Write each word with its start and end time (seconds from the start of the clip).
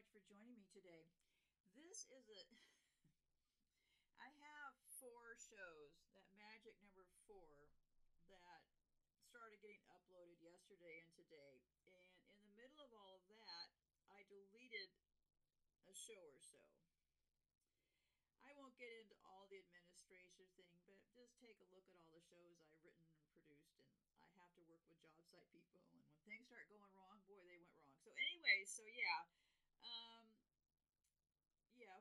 much 0.00 0.16
for 0.16 0.24
joining 0.32 0.56
me 0.56 0.64
today. 0.72 1.04
This 1.76 2.08
is 2.08 2.24
a. 2.32 2.40
I 4.24 4.32
have 4.32 4.72
four 4.96 5.36
shows, 5.36 5.92
that 6.16 6.24
magic 6.40 6.72
number 6.80 7.04
four, 7.28 7.68
that 8.32 8.64
started 9.28 9.60
getting 9.60 9.84
uploaded 9.92 10.40
yesterday 10.40 11.04
and 11.04 11.12
today. 11.12 11.60
And 11.84 12.00
in 12.32 12.48
the 12.48 12.56
middle 12.56 12.80
of 12.80 12.88
all 12.96 13.20
of 13.20 13.28
that, 13.28 13.68
I 14.08 14.24
deleted 14.24 14.88
a 15.84 15.92
show 15.92 16.24
or 16.32 16.40
so. 16.40 16.64
I 18.40 18.56
won't 18.56 18.80
get 18.80 19.04
into 19.04 19.20
all 19.28 19.52
the 19.52 19.60
administration 19.60 20.48
thing, 20.56 20.80
but 20.88 20.96
just 21.12 21.36
take 21.44 21.60
a 21.60 21.68
look 21.76 21.84
at 21.84 22.00
all 22.00 22.08
the 22.08 22.24
shows 22.24 22.56
I've 22.56 22.80
written 22.80 23.04
and 23.04 23.20
produced. 23.36 23.76
And 23.76 23.84
I 24.16 24.32
have 24.40 24.48
to 24.56 24.64
work 24.64 24.80
with 24.88 24.96
job 25.04 25.20
site 25.28 25.44
people. 25.52 25.84
And 25.92 26.00
when 26.00 26.16
things 26.24 26.48
start 26.48 26.72
going 26.72 26.88
wrong, 26.96 27.20
boy, 27.28 27.44
they 27.44 27.60
went 27.60 27.76
wrong. 27.76 27.92
So, 28.00 28.16
anyway, 28.16 28.64
so 28.64 28.88
yeah. 28.96 29.39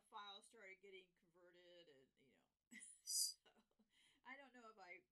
Files 0.10 0.46
started 0.50 0.82
getting 0.82 1.06
converted, 1.22 1.86
and 1.86 2.02
you 2.74 2.82
know, 2.82 2.90
so 3.06 3.38
I 4.26 4.34
don't 4.38 4.54
know 4.58 4.66
if 4.70 4.80
I. 4.82 5.06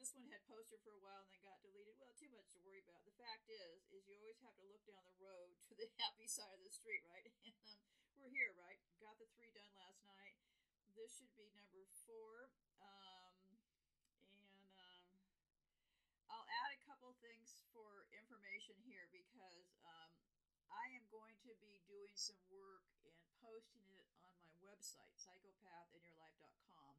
This 0.00 0.10
one 0.16 0.26
had 0.32 0.42
posted 0.50 0.82
for 0.82 0.98
a 0.98 1.02
while 1.04 1.22
and 1.22 1.30
then 1.30 1.44
got 1.46 1.62
deleted. 1.62 1.94
Well, 2.00 2.10
too 2.18 2.32
much 2.34 2.50
to 2.56 2.60
worry 2.66 2.82
about. 2.82 3.06
The 3.06 3.14
fact 3.14 3.46
is, 3.46 3.86
is 3.94 4.02
you 4.10 4.18
always 4.18 4.40
have 4.42 4.56
to 4.58 4.66
look 4.66 4.82
down 4.82 5.04
the 5.06 5.14
road 5.22 5.54
to 5.70 5.78
the 5.78 5.86
happy 6.02 6.26
side 6.26 6.58
of 6.58 6.64
the 6.66 6.74
street, 6.74 7.04
right? 7.06 7.28
And 7.46 7.54
um, 7.70 7.78
we're 8.18 8.32
here, 8.34 8.50
right? 8.58 8.80
Got 8.98 9.14
the 9.22 9.28
three 9.38 9.52
done 9.54 9.70
last 9.78 10.02
night. 10.08 10.34
This 10.98 11.16
should 11.16 11.30
be 11.38 11.46
number 11.54 11.86
four. 12.08 12.50
Um, 12.82 13.36
and 14.26 14.68
um, 14.74 15.06
I'll 16.32 16.48
add 16.64 16.70
a 16.74 16.80
couple 16.88 17.14
things 17.22 17.62
for 17.72 18.08
information 18.12 18.76
here 18.84 19.06
because 19.14 19.76
um, 19.86 20.10
I 20.72 20.92
am 20.96 21.04
going 21.12 21.36
to 21.46 21.52
be 21.60 21.80
doing 21.86 22.12
some 22.16 22.38
work 22.52 22.91
posting 23.42 23.82
it 23.98 24.06
on 24.22 24.38
my 24.38 24.54
website, 24.62 25.18
psychopathinyourlife.com, 25.18 26.94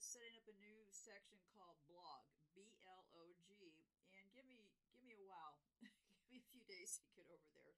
setting 0.00 0.32
up 0.40 0.48
a 0.48 0.56
new 0.56 0.88
section 0.88 1.36
called 1.52 1.76
blog, 1.84 2.24
B 2.56 2.64
L 2.88 3.04
O 3.20 3.28
G, 3.44 3.76
and 4.16 4.24
give 4.32 4.48
me 4.48 4.64
give 4.96 5.04
me 5.04 5.12
a 5.20 5.24
while, 5.28 5.60
give 5.84 6.32
me 6.32 6.40
a 6.40 6.48
few 6.48 6.64
days 6.64 6.96
to 7.04 7.12
get 7.12 7.28
over 7.28 7.44
there, 7.52 7.76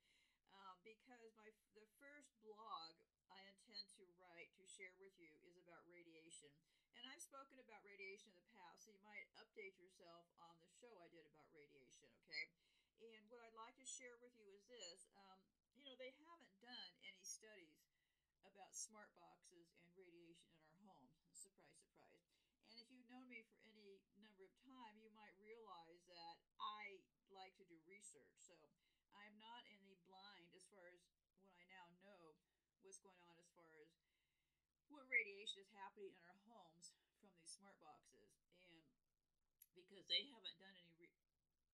um, 0.54 0.78
because 0.86 1.34
my 1.34 1.50
the 1.74 1.90
first 1.98 2.30
blog 2.46 2.94
I 3.34 3.42
intend 3.50 3.90
to 3.98 4.06
write 4.22 4.54
to 4.62 4.64
share 4.70 4.94
with 5.02 5.18
you 5.18 5.34
is 5.42 5.58
about 5.58 5.82
radiation, 5.90 6.54
and 6.94 7.02
I've 7.10 7.18
spoken 7.18 7.58
about 7.58 7.82
radiation 7.82 8.30
in 8.30 8.38
the 8.38 8.50
past, 8.54 8.86
so 8.86 8.94
you 8.94 9.02
might 9.02 9.26
update 9.42 9.74
yourself 9.82 10.30
on 10.38 10.54
the 10.62 10.70
show 10.70 10.94
I 11.02 11.10
did 11.10 11.26
about 11.26 11.50
radiation, 11.50 12.06
okay? 12.22 12.46
And 13.02 13.26
what 13.26 13.42
I'd 13.42 13.58
like 13.58 13.74
to 13.82 13.88
share 13.88 14.14
with 14.22 14.30
you 14.38 14.46
is 14.54 14.62
this. 14.70 15.10
Um, 15.18 15.41
you 15.82 15.90
know, 15.90 15.98
they 15.98 16.14
haven't 16.22 16.54
done 16.62 16.92
any 17.02 17.26
studies 17.26 17.82
about 18.46 18.70
smart 18.70 19.10
boxes 19.18 19.74
and 19.82 19.90
radiation 19.98 20.54
in 20.78 20.86
our 20.86 20.94
homes. 21.02 21.34
Surprise, 21.34 21.74
surprise. 21.74 22.22
And 22.70 22.78
if 22.78 22.86
you've 22.94 23.10
known 23.10 23.26
me 23.26 23.42
for 23.50 23.58
any 23.66 23.98
number 24.22 24.46
of 24.46 24.54
time, 24.62 24.94
you 25.02 25.10
might 25.18 25.34
realize 25.42 26.06
that 26.06 26.38
I 26.62 27.02
like 27.34 27.58
to 27.58 27.66
do 27.66 27.74
research. 27.90 28.30
So 28.38 28.54
I'm 29.18 29.34
not 29.42 29.66
in 29.74 29.82
the 29.90 29.98
blind 30.06 30.54
as 30.54 30.62
far 30.70 30.86
as 30.86 31.02
what 31.42 31.58
I 31.58 31.66
now 31.66 31.90
know 31.98 32.38
what's 32.86 33.02
going 33.02 33.18
on 33.18 33.34
as 33.42 33.50
far 33.50 33.66
as 33.82 33.90
what 34.86 35.10
radiation 35.10 35.66
is 35.66 35.70
happening 35.74 36.14
in 36.14 36.22
our 36.30 36.42
homes 36.46 36.94
from 37.18 37.26
these 37.34 37.50
smart 37.58 37.74
boxes. 37.82 38.38
And 38.54 38.86
because 39.74 40.06
they 40.06 40.30
haven't 40.30 40.62
done 40.62 40.78
any 40.78 41.10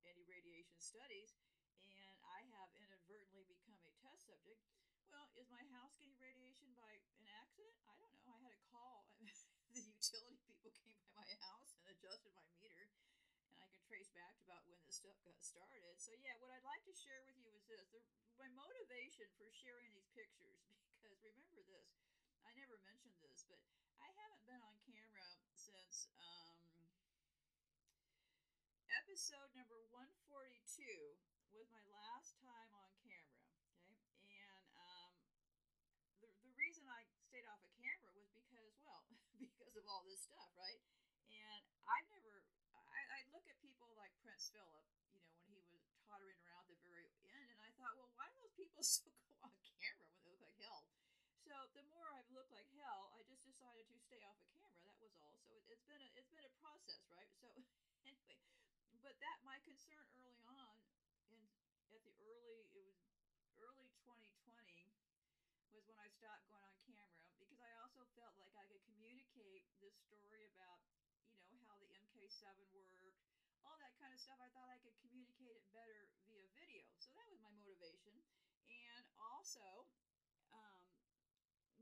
any 0.08 0.24
radiation 0.24 0.80
studies, 0.80 1.36
and 1.84 2.16
I 2.24 2.40
have 2.56 2.70
inadvertently 2.80 3.44
become 3.44 3.78
a 3.84 3.92
test 4.00 4.17
subject. 4.28 4.60
Well, 5.08 5.24
is 5.40 5.48
my 5.48 5.64
house 5.72 5.96
getting 5.96 6.20
radiation 6.20 6.68
by 6.76 7.00
an 7.16 7.24
accident? 7.32 7.72
I 7.88 7.96
don't 7.96 8.12
know. 8.20 8.28
I 8.28 8.36
had 8.44 8.52
a 8.52 8.60
call. 8.68 9.08
The 9.68 9.84
utility 9.84 10.40
people 10.48 10.72
came 10.80 10.96
by 10.96 11.12
my 11.12 11.28
house 11.44 11.76
and 11.76 11.84
adjusted 11.92 12.32
my 12.34 12.48
meter, 12.56 12.88
and 13.52 13.60
I 13.62 13.68
can 13.68 13.78
trace 13.84 14.08
back 14.16 14.32
to 14.40 14.42
about 14.48 14.64
when 14.66 14.80
this 14.82 14.96
stuff 14.98 15.14
got 15.22 15.38
started. 15.44 15.94
So, 16.00 16.16
yeah, 16.24 16.34
what 16.40 16.50
I'd 16.50 16.64
like 16.66 16.82
to 16.88 16.96
share 16.96 17.20
with 17.28 17.36
you 17.38 17.52
is 17.52 17.62
this 17.68 17.84
the, 17.92 18.00
my 18.40 18.48
motivation 18.56 19.28
for 19.36 19.46
sharing 19.54 19.92
these 19.92 20.08
pictures, 20.16 20.58
because 20.98 21.20
remember 21.20 21.62
this, 21.68 21.86
I 22.42 22.50
never 22.58 22.80
mentioned 22.80 23.14
this, 23.22 23.44
but 23.46 23.60
I 24.02 24.08
haven't 24.18 24.42
been 24.48 24.58
on 24.64 24.74
camera 24.88 25.28
since. 25.54 26.08
Um, 26.16 26.58
episode 28.88 29.52
number 29.54 29.78
142 29.94 30.58
was 31.52 31.68
my 31.72 31.82
last 31.90 32.36
time 32.40 32.70
on 32.76 32.88
camera. 33.04 33.44
Okay, 33.88 34.44
and 34.46 34.68
um, 34.78 35.12
the 36.20 36.28
the 36.44 36.52
reason 36.54 36.84
I 36.86 37.02
stayed 37.26 37.46
off 37.48 37.60
of 37.64 37.72
camera 37.80 38.10
was 38.14 38.28
because, 38.30 38.72
well, 38.84 39.02
because 39.38 39.74
of 39.78 39.86
all 39.86 40.02
this 40.06 40.18
stuff, 40.26 40.50
right? 40.58 40.82
And 41.30 41.62
I've 41.86 42.08
never. 42.10 42.42
I, 42.74 43.00
I 43.14 43.20
look 43.30 43.46
at 43.46 43.56
people 43.62 43.94
like 43.94 44.10
Prince 44.26 44.50
Philip, 44.50 44.86
you 45.14 45.22
know, 45.22 45.30
when 45.46 45.62
he 45.70 45.78
was 45.78 45.86
tottering 46.10 46.38
around 46.42 46.66
at 46.66 46.74
the 46.74 46.80
very 46.82 47.06
end, 47.30 47.46
and 47.54 47.60
I 47.62 47.70
thought, 47.78 47.94
well, 47.94 48.10
why 48.18 48.26
do 48.32 48.42
those 48.42 48.54
people 48.58 48.82
still 48.98 49.14
go 49.30 49.38
on 49.46 49.54
camera 49.78 50.08
when 50.10 50.18
they 50.18 50.26
look 50.34 50.42
like 50.42 50.58
hell? 50.58 50.82
So 51.46 51.54
the 51.72 51.86
more 51.88 52.04
I've 52.12 52.28
looked 52.34 52.52
like 52.52 52.68
hell, 52.76 53.14
I 53.14 53.24
just 53.24 53.40
decided 53.46 53.86
to 53.88 53.96
stay 53.96 54.20
off 54.26 54.36
of 54.36 54.48
camera. 54.52 54.82
That 54.84 54.98
was 55.00 55.14
all. 55.22 55.38
So 55.46 55.54
it, 55.54 55.64
has 55.70 55.80
been 55.86 56.02
a 56.02 56.08
it's 56.18 56.28
been 56.28 56.44
a 56.44 56.54
process, 56.60 57.06
right? 57.08 57.30
So 57.38 57.48
anyway, 58.10 58.36
but 59.00 59.16
that 59.22 59.38
my 59.46 59.56
concern 59.64 60.04
early 60.18 60.42
on 60.44 60.76
in 61.32 61.40
at 61.94 62.02
the 62.04 62.14
early 62.20 62.68
it 62.74 62.84
was 62.84 63.00
early 63.56 63.88
2020 64.04 64.92
was 65.72 65.84
when 65.88 65.96
I 65.96 66.08
stopped 66.12 66.44
going 66.52 66.60
on 66.68 66.76
camera 66.84 67.07
felt 68.18 68.34
like 68.42 68.54
I 68.58 68.66
could 68.66 68.82
communicate 68.90 69.62
this 69.78 69.94
story 70.10 70.50
about 70.50 70.82
you 71.46 71.54
know 71.54 71.66
how 71.70 71.78
the 71.78 71.86
MK7 71.86 72.42
worked 72.74 73.22
all 73.62 73.78
that 73.78 73.94
kind 74.02 74.10
of 74.10 74.18
stuff 74.18 74.42
I 74.42 74.50
thought 74.50 74.66
I 74.66 74.78
could 74.82 74.94
communicate 75.06 75.54
it 75.54 75.62
better 75.70 76.10
via 76.26 76.50
video 76.58 76.82
so 76.98 77.14
that 77.14 77.30
was 77.30 77.38
my 77.38 77.54
motivation 77.54 78.18
and 78.66 79.04
also 79.22 79.86
um, 80.50 80.82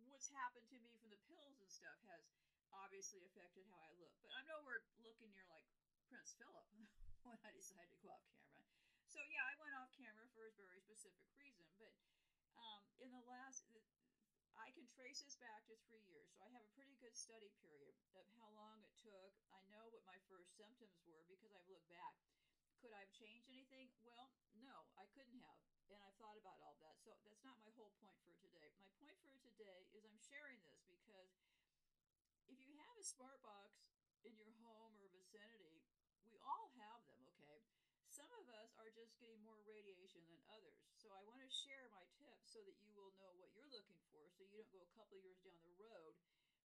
what's 0.04 0.28
happened 0.28 0.68
to 0.68 0.78
me 0.84 0.92
from 1.00 1.08
the 1.08 1.20
pills 1.24 1.56
and 1.56 1.70
stuff 1.72 1.96
has 2.12 2.28
obviously 2.84 3.24
affected 3.32 3.64
how 3.72 3.80
I 3.80 3.92
look 3.96 4.12
but 4.20 4.28
I'm 4.36 4.44
nowhere 4.44 4.84
looking 5.00 5.32
near 5.32 5.48
like 5.48 5.64
Prince 6.12 6.36
Philip 6.36 6.68
when 7.26 7.40
I 7.42 7.50
decided 7.50 7.90
to 7.96 8.00
go 8.04 8.14
off 8.14 8.22
camera. 8.30 8.70
So 9.10 9.18
yeah, 9.32 9.42
I 9.42 9.54
went 9.58 9.74
off 9.74 9.90
camera 9.96 10.28
for 10.36 10.46
a 10.46 10.54
very 10.54 10.78
specific 10.78 11.26
reason. 11.34 11.66
But 11.82 11.94
um, 12.54 12.82
in 13.02 13.10
the 13.10 13.24
last, 13.26 13.66
I 14.56 14.72
can 14.72 14.88
trace 14.88 15.20
this 15.20 15.36
back 15.36 15.64
to 15.68 15.76
three 15.86 16.04
years. 16.08 16.32
So 16.32 16.44
I 16.44 16.50
have 16.52 16.64
a 16.64 16.72
pretty 16.72 16.96
good 17.00 17.12
study 17.12 17.52
period 17.60 17.92
of 18.16 18.24
how 18.40 18.48
long 18.56 18.80
it 18.80 18.92
took. 19.00 19.32
I 19.52 19.60
know 19.68 19.84
what 19.92 20.04
my 20.08 20.16
first 20.28 20.56
symptoms 20.56 20.96
were 21.04 21.24
because 21.28 21.52
I've 21.52 21.68
looked 21.68 21.88
back. 21.92 22.16
Could 22.80 22.92
I 22.96 23.04
have 23.04 23.12
changed 23.12 23.48
anything? 23.52 23.88
Well, 24.04 24.28
no, 24.60 24.88
I 24.96 25.04
couldn't 25.12 25.36
have. 25.40 25.60
And 25.92 26.00
I've 26.02 26.16
thought 26.18 26.36
about 26.40 26.58
all 26.64 26.76
that. 26.82 26.96
So 27.04 27.14
that's 27.28 27.44
not 27.46 27.56
my 27.62 27.70
whole 27.78 27.92
point 28.02 28.18
for 28.24 28.34
today. 28.42 28.74
My 29.00 29.12
point 29.22 29.38
for 29.44 29.52
today 29.54 29.86
is 29.94 30.02
I'm 30.04 30.20
sharing 30.20 30.58
this 30.66 30.82
because 30.88 31.30
if 32.50 32.58
you 32.58 32.74
have 32.82 32.96
a 32.98 33.06
smart 33.06 33.38
box 33.44 33.76
in 34.26 34.34
your 34.34 34.50
home 34.64 34.92
or 34.98 35.06
vicinity, 35.14 35.84
we 36.26 36.36
all 36.42 36.74
have 36.82 37.00
them, 37.06 37.22
okay? 37.38 37.62
Some 38.10 38.28
of 38.34 38.48
us 38.50 38.74
are 38.82 38.90
just 38.90 39.14
getting 39.22 39.38
more 39.46 39.62
radiation 39.62 40.26
than 40.26 40.40
others. 40.50 40.82
So 40.98 41.14
I 41.14 41.22
want 41.22 41.38
to 41.44 41.50
share 41.52 41.86
my 41.94 41.95
so 42.56 42.64
that 42.64 42.80
you 42.80 42.88
will 42.96 43.12
know 43.20 43.36
what 43.36 43.52
you're 43.52 43.68
looking 43.68 44.00
for 44.08 44.24
so 44.32 44.40
you 44.40 44.48
don't 44.56 44.72
go 44.72 44.80
a 44.80 44.92
couple 44.96 45.20
years 45.20 45.36
down 45.44 45.60
the 45.60 45.76
road, 45.76 46.16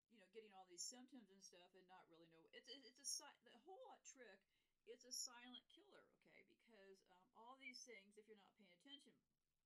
you 0.07 0.15
know, 0.15 0.23
getting 0.31 0.55
all 0.55 0.63
these 0.71 0.79
symptoms 0.79 1.27
and 1.27 1.43
stuff 1.43 1.67
and 1.75 1.83
not 1.91 2.07
really 2.07 2.31
know. 2.31 2.47
It's 2.55 2.71
it's 2.71 3.19
a 3.19 3.27
the 3.43 3.59
whole 3.67 3.99
trick 4.07 4.39
it's 4.87 5.03
a 5.05 5.13
silent 5.13 5.67
killer, 5.71 6.03
okay? 6.19 6.43
Because 6.47 6.99
um, 7.11 7.23
all 7.37 7.55
these 7.59 7.79
things, 7.85 8.17
if 8.17 8.25
you're 8.27 8.39
not 8.39 8.71
paying 8.83 9.03
attention, 9.07 9.59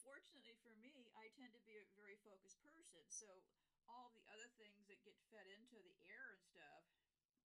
fortunately 0.00 0.54
for 0.60 0.76
me, 0.80 1.08
I 1.16 1.32
tend 1.34 1.52
to 1.56 1.62
be 1.64 1.76
a 1.80 1.84
very 1.96 2.20
focused 2.22 2.60
person. 2.62 3.04
So 3.08 3.28
all 3.88 4.12
the 4.12 4.24
other 4.32 4.48
things 4.60 4.86
that 4.88 5.00
get 5.04 5.16
fed 5.32 5.48
into 5.50 5.76
the 5.80 5.96
air 6.08 6.36
and 6.36 6.42
stuff 6.44 6.84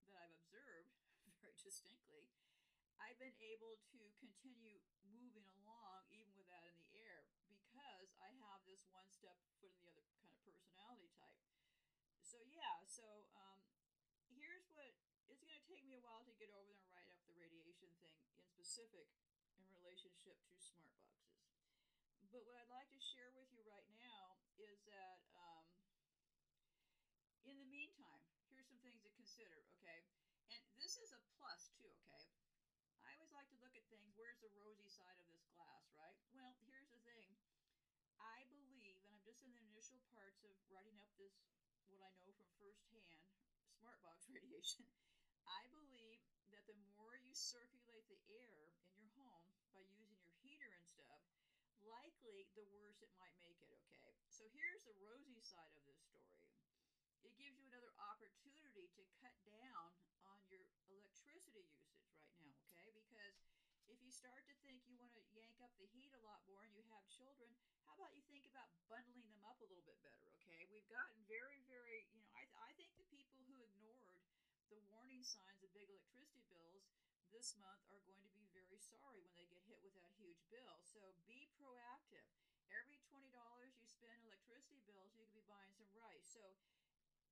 that 0.08 0.16
I've 0.20 0.36
observed 0.40 0.92
very 1.44 1.58
distinctly, 1.64 2.32
I've 3.00 3.20
been 3.20 3.36
able 3.56 3.80
to 3.96 4.00
continue 4.20 4.80
moving 5.12 5.48
along 5.64 6.08
even 6.16 6.32
with 6.36 6.48
that 6.52 6.64
in 6.68 6.76
the 6.80 6.90
air 7.00 7.28
because 7.28 7.50
One 8.90 9.08
step 9.12 9.36
foot 9.60 9.68
in 9.68 9.76
the 9.76 9.86
other 9.92 10.06
kind 10.16 10.28
of 10.32 10.40
personality 10.42 11.12
type. 11.20 11.44
So, 12.24 12.40
yeah, 12.48 12.80
so 12.88 13.06
um, 13.36 13.60
here's 14.32 14.66
what 14.72 14.90
it's 15.28 15.44
going 15.44 15.58
to 15.58 15.66
take 15.68 15.84
me 15.84 15.98
a 15.98 16.02
while 16.02 16.24
to 16.24 16.34
get 16.40 16.50
over 16.56 16.72
there 16.72 16.82
and 16.82 16.92
write 16.96 17.10
up 17.12 17.20
the 17.28 17.36
radiation 17.36 17.92
thing 18.00 18.16
in 18.34 18.42
specific 18.46 19.10
in 19.58 19.66
relationship 19.76 20.40
to 20.50 20.56
smart 20.58 20.96
boxes. 21.04 21.60
But 22.30 22.46
what 22.46 22.56
I'd 22.56 22.70
like 22.70 22.90
to 22.94 23.02
share 23.02 23.34
with 23.34 23.50
you 23.52 23.66
right 23.66 23.90
now 23.98 24.38
is 24.62 24.86
that 24.88 25.20
um, 25.34 25.66
in 27.50 27.58
the 27.58 27.70
meantime, 27.70 28.22
here's 28.54 28.70
some 28.70 28.78
things 28.86 29.02
to 29.02 29.10
consider, 29.18 29.58
okay? 29.78 30.06
And 30.54 30.62
this 30.78 31.02
is 31.02 31.10
a 31.10 31.22
plus 31.42 31.74
too, 31.74 31.90
okay? 32.06 32.26
I 33.02 33.18
always 33.18 33.34
like 33.34 33.50
to 33.50 33.58
look 33.58 33.74
at 33.74 33.86
things, 33.90 34.06
where's 34.14 34.38
the 34.46 34.54
rosy 34.54 34.86
side 34.86 35.18
of 35.18 35.26
this 35.26 35.42
glass, 35.58 35.90
right? 35.98 36.18
Well, 36.38 36.54
thing. 36.70 36.79
Just 39.40 39.48
in 39.48 39.56
the 39.56 39.72
initial 39.72 40.04
parts 40.12 40.44
of 40.44 40.52
writing 40.68 41.00
up 41.00 41.08
this, 41.16 41.32
what 41.88 42.04
I 42.04 42.12
know 42.20 42.36
from 42.36 42.52
firsthand, 42.60 43.24
smart 43.72 43.96
box 44.04 44.28
radiation, 44.36 44.84
I 45.48 45.64
believe 45.72 46.20
that 46.52 46.68
the 46.68 46.76
more 46.92 47.16
you 47.24 47.32
circulate 47.32 48.04
the 48.12 48.20
air 48.36 48.68
in 48.92 49.00
your 49.00 49.16
home 49.16 49.48
by 49.72 49.80
using 49.96 50.20
your 50.20 50.36
heater 50.44 50.68
and 50.76 50.84
stuff, 50.84 51.24
likely 51.88 52.52
the 52.60 52.68
worse 52.76 53.00
it 53.00 53.16
might 53.16 53.40
make 53.40 53.56
it, 53.64 53.72
okay? 53.80 54.12
So 54.28 54.44
here's 54.52 54.84
the 54.84 55.00
rosy 55.00 55.40
side 55.40 55.72
of 55.72 55.88
this 55.88 56.04
story. 56.04 56.44
It 57.24 57.32
gives 57.40 57.56
you 57.56 57.64
another 57.72 57.96
opportunity 58.12 58.92
to 58.92 59.04
cut 59.24 59.36
down 59.48 59.88
on 60.28 60.36
your 60.52 60.68
electricity 60.92 60.92
usage 60.92 61.24
right 61.24 61.48
now, 61.48 61.72
okay? 62.36 62.52
Because 62.92 63.40
if 63.88 64.04
you 64.04 64.12
start 64.12 64.44
to 64.52 64.56
think 64.68 64.84
you 64.84 65.00
want 65.00 65.16
to 65.16 65.24
yank 65.32 65.56
up 65.64 65.72
the 65.80 65.88
heat 65.96 66.12
a 66.12 66.22
lot 66.28 66.44
more 66.44 66.60
and 66.68 66.76
you 66.76 66.84
have 66.92 67.08
children, 67.08 67.56
how 67.90 67.98
about 67.98 68.14
you 68.14 68.22
think 68.30 68.46
about 68.46 68.70
bundling 68.86 69.26
them 69.34 69.42
up 69.50 69.58
a 69.58 69.66
little 69.66 69.82
bit 69.82 69.98
better, 70.06 70.30
okay? 70.38 70.70
We've 70.70 70.86
gotten 70.94 71.18
very, 71.26 71.66
very, 71.66 72.06
you 72.14 72.22
know, 72.22 72.30
I, 72.38 72.46
I 72.62 72.70
think 72.78 72.94
the 73.02 73.10
people 73.10 73.42
who 73.50 73.58
ignored 73.66 74.22
the 74.70 74.78
warning 74.94 75.26
signs 75.26 75.66
of 75.66 75.74
big 75.74 75.90
electricity 75.90 76.46
bills 76.54 76.86
this 77.34 77.58
month 77.58 77.82
are 77.90 78.06
going 78.06 78.22
to 78.22 78.30
be 78.38 78.46
very 78.54 78.78
sorry 78.78 79.26
when 79.26 79.34
they 79.34 79.50
get 79.50 79.66
hit 79.66 79.82
with 79.82 79.98
that 79.98 80.14
huge 80.22 80.38
bill. 80.54 80.78
So 80.86 81.02
be 81.26 81.50
proactive. 81.58 82.30
Every 82.70 83.02
$20 83.10 83.26
you 83.74 83.90
spend 83.90 84.22
electricity 84.22 84.86
bills, 84.86 85.10
you 85.18 85.26
could 85.26 85.42
be 85.42 85.50
buying 85.50 85.74
some 85.74 85.90
rice. 85.98 86.30
So 86.30 86.46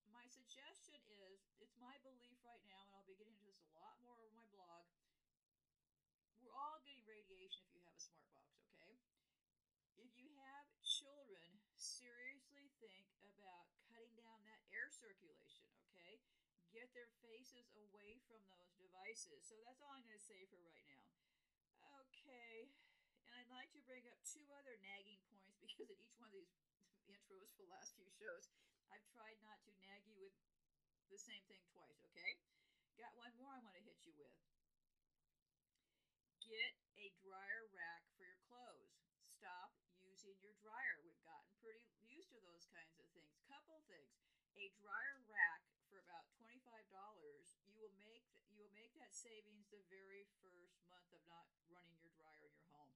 my 0.09 0.25
suggestion 0.33 0.97
is 1.05 1.45
it's 1.61 1.77
my 1.77 1.93
belief 2.01 2.41
right 2.41 2.65
now, 2.65 2.81
and 2.89 2.97
I'll 2.97 3.05
be 3.05 3.13
getting 3.13 3.37
into 3.37 3.45
this 3.45 3.61
a 3.61 3.77
lot 3.77 3.93
more 4.01 4.17
over 4.17 4.33
my 4.33 4.49
blog. 4.49 4.89
We're 6.41 6.57
all 6.57 6.81
getting 6.81 7.05
radiation 7.05 7.61
if 7.69 7.77
you 7.77 7.85
have 7.85 7.93
a 7.93 8.01
smart 8.01 8.25
box, 8.33 8.57
okay? 8.73 8.97
If 9.99 10.13
you 10.15 10.29
have 10.37 10.65
children, 10.85 11.49
seriously 11.75 12.69
think 12.79 13.09
about 13.35 13.67
cutting 13.89 14.13
down 14.15 14.39
that 14.47 14.61
air 14.71 14.87
circulation, 14.87 15.67
okay? 15.89 16.21
Get 16.77 16.93
their 16.93 17.09
faces 17.25 17.73
away 17.73 18.21
from 18.29 18.37
those 18.53 18.69
devices. 18.77 19.41
So 19.49 19.57
that's 19.65 19.81
all 19.81 19.97
I'm 19.97 20.05
going 20.05 20.13
to 20.13 20.21
say 20.21 20.45
for 20.45 20.61
right 20.61 20.85
now. 20.85 21.09
Okay, 22.05 22.69
and 23.25 23.33
I'd 23.33 23.49
like 23.49 23.73
to 23.73 23.81
bring 23.89 24.05
up 24.05 24.21
two 24.21 24.45
other 24.53 24.77
nagging 24.85 25.17
points 25.33 25.57
because 25.65 25.89
in 25.89 25.97
each 25.97 26.13
one 26.21 26.29
of 26.29 26.37
these 26.37 26.53
intros 27.09 27.49
for 27.57 27.65
the 27.65 27.73
last 27.73 27.97
few 27.97 28.05
shows, 28.21 28.53
I've 28.93 29.01
tried 29.09 29.41
not 29.41 29.57
to 29.65 29.73
nag 29.81 30.05
you 30.05 30.21
with 30.21 30.37
the 31.09 31.17
same 31.17 31.41
thing 31.49 31.65
twice, 31.73 31.97
okay? 32.13 32.37
Got 32.93 33.17
one 33.17 33.33
more 33.41 33.57
I 33.57 33.61
want 33.65 33.73
to 33.73 33.81
hit 33.81 33.97
you 34.05 34.13
with. 34.13 34.37
Get 36.45 36.77
a 36.93 37.09
dryer 37.25 37.65
rack 37.73 38.05
for 38.13 38.21
your 38.21 38.37
clothes. 38.45 38.93
Stop 39.25 39.73
using 40.05 40.37
your 40.45 40.53
dryer. 40.61 41.01
We've 41.01 41.25
gotten 41.25 41.49
pretty 41.57 41.89
used 42.05 42.29
to 42.37 42.39
those 42.45 42.69
kinds 42.69 42.93
of 43.01 43.09
things. 43.17 43.33
Couple 43.49 43.81
things. 43.89 44.13
A 44.61 44.69
dryer 44.77 45.25
rack 45.25 45.65
for 45.87 46.03
about 46.03 46.27
$25, 46.35 46.59
you 47.63 47.79
will 47.79 47.95
make 47.95 48.27
that 49.07 49.15
savings 49.15 49.71
the 49.71 49.79
very 49.87 50.27
first 50.43 50.83
month 50.91 51.07
of 51.15 51.23
not 51.31 51.47
running 51.71 51.95
your 52.03 52.11
dryer 52.19 52.43
in 52.43 52.59
your 52.59 52.67
home. 52.75 52.91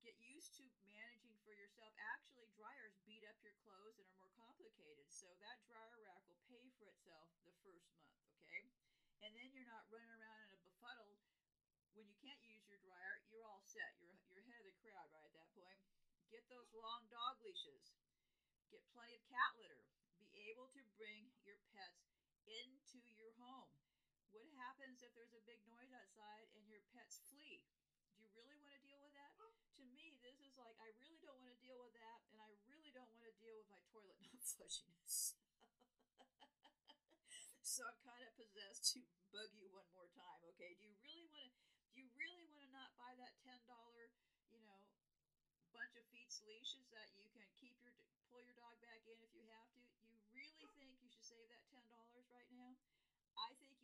Get 0.00 0.16
used 0.24 0.56
to 0.56 0.64
managing 0.88 1.36
for 1.44 1.52
yourself. 1.52 1.92
Actually, 2.16 2.48
dryers 2.56 2.96
beat 3.04 3.20
up 3.28 3.36
your 3.44 3.52
clothes 3.60 4.00
and 4.00 4.08
are 4.08 4.16
more 4.16 4.32
complicated. 4.32 5.12
So 5.12 5.28
that 5.44 5.60
dryer 5.68 6.00
rack 6.08 6.24
will 6.24 6.40
pay 6.48 6.72
for 6.80 6.88
itself 6.88 7.28
the 7.44 7.52
first 7.60 7.84
month, 7.92 8.16
okay? 8.40 8.64
And 9.20 9.36
then 9.36 9.52
you're 9.52 9.68
not 9.68 9.84
running 9.92 10.08
around 10.08 10.40
in 10.40 10.56
a 10.56 10.60
befuddle 10.64 11.20
when 11.92 12.08
you 12.08 12.16
can't 12.24 12.40
use 12.48 12.64
your 12.72 12.80
dryer, 12.80 13.20
you're 13.28 13.44
all 13.44 13.60
set. 13.68 13.92
You're, 14.00 14.16
you're 14.32 14.40
ahead 14.48 14.56
of 14.64 14.72
the 14.72 14.80
crowd 14.80 15.12
right 15.12 15.28
at 15.28 15.36
that 15.36 15.52
point. 15.52 15.76
Get 16.32 16.48
those 16.48 16.72
long 16.72 17.04
dog 17.12 17.36
leashes. 17.44 17.92
Get 18.72 18.80
plenty 18.96 19.20
of 19.20 19.22
cat 19.28 19.52
litter. 19.60 19.84
Be 20.16 20.48
able 20.48 20.72
to 20.72 20.80
bring 20.96 21.28
your 21.44 21.60
pets 21.76 22.08
into 22.48 23.04
your 23.20 23.36
home. 23.36 23.81
What 24.32 24.48
happens 24.56 25.04
if 25.04 25.12
there's 25.12 25.36
a 25.36 25.44
big 25.44 25.60
noise 25.68 25.92
outside 25.92 26.48
and 26.56 26.64
your 26.64 26.80
pets 26.96 27.20
flee? 27.28 27.60
Do 28.16 28.24
you 28.24 28.32
really 28.32 28.56
want 28.56 28.72
to 28.72 28.80
deal 28.80 28.96
with 29.04 29.12
that? 29.12 29.36
To 29.36 29.84
me, 29.92 30.16
this 30.24 30.40
is 30.40 30.56
like, 30.56 30.72
I 30.80 30.88
really 30.96 31.20
don't 31.20 31.36
want 31.36 31.52
to 31.52 31.60
deal 31.60 31.76
with 31.76 31.92
that, 32.00 32.24
and 32.32 32.40
I 32.40 32.48
really 32.64 32.88
don't 32.96 33.12
want 33.12 33.28
to 33.28 33.34
deal 33.36 33.52
with 33.60 33.68
my 33.68 33.84
toilet 33.92 34.16
not 34.24 34.40
flushing. 34.40 34.96
so 37.60 37.84
I'm 37.84 38.00
kind 38.04 38.24
of 38.24 38.32
possessed 38.36 38.96
to 38.96 39.04
bug 39.32 39.52
you 39.52 39.68
one 39.68 39.88
more 39.92 40.08
time, 40.16 40.40
okay? 40.56 40.76
Do 40.80 40.84
you 40.88 40.96
really 41.04 41.28
want 41.28 41.44
to 41.44 41.52
do 41.92 42.00
you 42.00 42.08
really 42.16 42.48
want 42.48 42.64
to 42.64 42.72
not 42.72 42.96
buy 42.96 43.12
that 43.20 43.36
$10, 43.44 43.52
you 44.48 44.60
know, 44.64 44.80
bunch 45.76 45.92
of 45.92 46.08
feet 46.08 46.32
leashes 46.48 46.88
that 46.88 47.12
you 47.20 47.28
can 47.36 47.44
keep 47.60 47.76
your 47.84 47.92
pull 48.32 48.40
your 48.40 48.56
dog 48.56 48.80
back 48.80 49.04
in 49.04 49.20
if 49.20 49.32
you 49.36 49.44
have 49.52 49.68
to? 49.76 49.80
You 50.00 50.16
really 50.32 50.68
think 50.80 50.96
you 51.04 51.08
should 51.12 51.20
save 51.20 51.44
that 51.52 51.68
$10 51.68 51.84
right 52.32 52.48
now? 52.48 52.80
I 53.36 53.52
think 53.60 53.81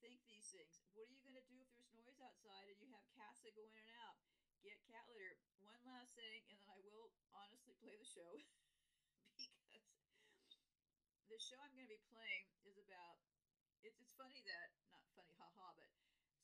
rethink 0.00 0.24
these 0.24 0.48
things. 0.48 0.80
What 0.96 1.04
are 1.04 1.12
you 1.12 1.20
going 1.20 1.36
to 1.36 1.44
do 1.44 1.60
if 1.60 1.68
there's 1.76 1.92
noise 1.92 2.16
outside 2.24 2.72
and 2.72 2.80
you 2.80 2.88
have 2.88 3.04
cats 3.12 3.44
that 3.44 3.52
go 3.52 3.68
in 3.68 3.76
and 3.76 3.92
out? 4.00 4.16
Get 4.64 4.80
cat 4.88 5.04
litter. 5.12 5.36
One 5.60 5.76
last 5.84 6.16
thing, 6.16 6.40
and 6.48 6.56
then 6.56 6.72
I 6.72 6.80
will 6.88 7.12
honestly 7.36 7.76
play 7.84 7.92
the 8.00 8.08
show 8.08 8.32
because 9.36 9.84
the 11.28 11.36
show 11.36 11.60
I'm 11.60 11.76
going 11.76 11.84
to 11.84 11.92
be 11.92 12.00
playing 12.08 12.48
is 12.64 12.80
about. 12.80 13.20
It's 13.84 14.00
it's 14.00 14.16
funny 14.16 14.40
that 14.48 14.72
not 14.88 15.04
funny, 15.12 15.36
haha, 15.36 15.76
but 15.76 15.92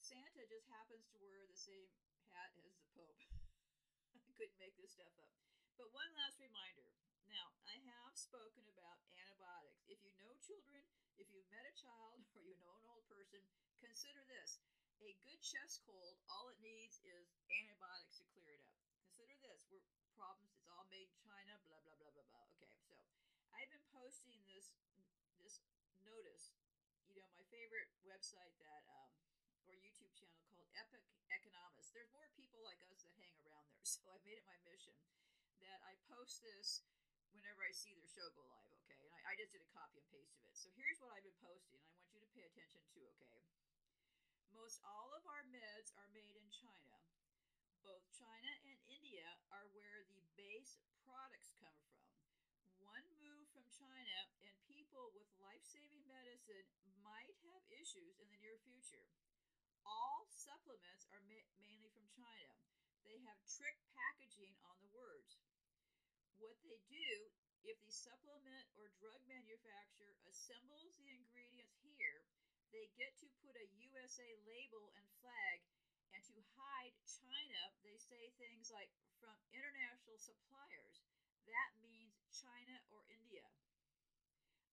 Santa 0.01 0.45
just 0.49 0.69
happens 0.69 1.09
to 1.13 1.21
wear 1.25 1.41
the 1.49 1.57
same 1.57 1.89
hat 2.29 2.53
as 2.61 2.77
the 2.77 2.89
Pope. 2.93 3.17
I 4.21 4.33
couldn't 4.37 4.61
make 4.61 4.77
this 4.77 4.93
stuff 4.93 5.17
up. 5.17 5.33
But 5.81 5.97
one 5.97 6.13
last 6.13 6.41
reminder. 6.41 6.93
Now, 7.29 7.53
I 7.69 7.81
have 7.89 8.17
spoken 8.17 8.65
about 8.69 9.01
antibiotics. 9.17 9.85
If 9.89 10.01
you 10.01 10.13
know 10.17 10.33
children, 10.41 10.85
if 11.21 11.29
you've 11.33 11.49
met 11.53 11.65
a 11.65 11.75
child, 11.77 12.21
or 12.37 12.41
you 12.45 12.57
know 12.61 12.73
an 12.81 12.87
old 12.89 13.05
person, 13.09 13.41
consider 13.81 14.23
this. 14.29 14.61
A 15.05 15.13
good 15.29 15.39
chest 15.45 15.85
cold, 15.85 16.17
all 16.33 16.49
it 16.49 16.57
needs 16.65 16.99
is 17.05 17.29
antibiotics 17.53 18.17
to 18.19 18.25
clear 18.33 18.57
it 18.57 18.65
up. 18.65 18.81
Consider 19.05 19.37
this. 19.45 19.61
We're 19.69 19.85
problems. 20.17 20.57
It's 20.57 20.73
all 20.73 20.89
made 20.89 21.13
in 21.13 21.21
China. 21.21 21.61
Blah 21.69 21.85
blah 21.85 22.01
blah 22.01 22.11
blah 22.17 22.27
blah. 22.33 22.49
Okay, 22.57 22.73
so 22.81 22.97
I've 23.53 23.69
been 23.69 23.85
posting 23.93 24.41
this 24.49 24.73
this 25.37 25.61
notice. 26.01 26.57
You 27.13 27.21
know, 27.21 27.29
my 27.37 27.45
favorite 27.53 27.93
website 28.09 28.57
that 28.65 28.83
um, 28.89 29.13
or 29.69 29.77
YouTube 29.77 30.11
channel 30.17 30.41
called 30.49 30.67
Epic 30.81 31.05
Economists. 31.29 31.93
There's 31.93 32.11
more 32.17 32.33
people 32.35 32.65
like 32.65 32.81
us 32.89 33.05
that 33.05 33.13
hang 33.21 33.37
around 33.45 33.69
there, 33.69 33.85
so 33.95 34.01
I 34.09 34.17
made 34.25 34.41
it 34.41 34.47
my 34.49 34.57
mission 34.65 34.97
that 35.61 35.85
I 35.85 36.01
post 36.09 36.41
this 36.41 36.81
whenever 37.37 37.61
I 37.61 37.73
see 37.77 37.93
their 37.93 38.09
show 38.09 38.25
go 38.33 38.49
live, 38.49 38.73
okay? 38.85 38.97
And 38.97 39.13
I, 39.13 39.21
I 39.29 39.33
just 39.37 39.53
did 39.53 39.61
a 39.61 39.71
copy 39.77 40.01
and 40.01 40.09
paste 40.09 40.33
of 40.33 40.43
it. 40.49 40.57
So 40.57 40.73
here's 40.73 40.97
what 41.05 41.13
I've 41.13 41.25
been 41.25 41.37
posting, 41.45 41.85
and 41.85 41.93
I 41.93 41.97
want 42.01 42.17
you 42.17 42.25
to 42.25 42.33
pay 42.33 42.49
attention 42.49 42.81
to, 42.97 43.01
okay? 43.21 43.41
Most 44.57 44.81
all 44.89 45.13
of 45.13 45.25
our 45.29 45.45
meds 45.53 45.93
are 46.01 46.09
made 46.17 46.33
in 46.33 46.49
China. 46.49 46.97
Both 47.85 48.09
China 48.17 48.51
and 48.67 48.81
India 48.89 49.29
are 49.53 49.69
where 49.77 50.09
the 50.09 50.25
base 50.35 50.81
products 51.05 51.53
come 51.61 51.77
from. 51.87 52.03
One 52.81 53.05
move 53.21 53.47
from 53.53 53.69
China, 53.69 54.17
and 54.49 54.57
people 54.67 55.13
with 55.13 55.29
life 55.39 55.63
saving 55.63 56.03
medicine 56.09 56.67
might 57.05 57.37
have 57.53 57.63
issues 57.69 58.17
in 58.19 58.27
the 58.33 58.41
near 58.41 58.57
future. 58.65 59.07
All 59.85 60.27
supplements 60.33 61.07
are 61.13 61.23
ma- 61.29 61.53
mainly 61.61 61.93
from 61.95 62.09
China. 62.11 62.53
They 63.07 63.23
have 63.23 63.39
trick 63.47 63.79
packaging 63.95 64.57
on 64.67 64.81
the 64.83 64.91
words. 64.91 65.46
What 66.37 66.57
they 66.61 66.77
do, 66.93 67.13
if 67.65 67.81
the 67.83 67.95
supplement 67.95 68.69
or 68.77 68.93
drug 69.01 69.21
manufacturer 69.25 70.21
assembles 70.29 70.93
the 71.01 71.09
ingredients 71.09 71.81
here, 71.81 72.23
they 72.71 72.93
get 73.01 73.17
to 73.25 73.29
put 73.41 73.57
a 73.57 73.73
USA 73.89 74.29
label 74.45 74.93
and 75.01 75.07
flag, 75.25 75.65
and 76.13 76.23
to 76.29 76.37
hide 76.61 76.93
China, 77.09 77.61
they 77.81 77.97
say 77.97 78.29
things 78.37 78.69
like 78.69 78.93
from 79.17 79.33
international 79.49 80.21
suppliers. 80.21 81.01
That 81.49 81.71
means 81.81 82.21
China 82.29 82.77
or 82.93 83.01
India. 83.09 83.49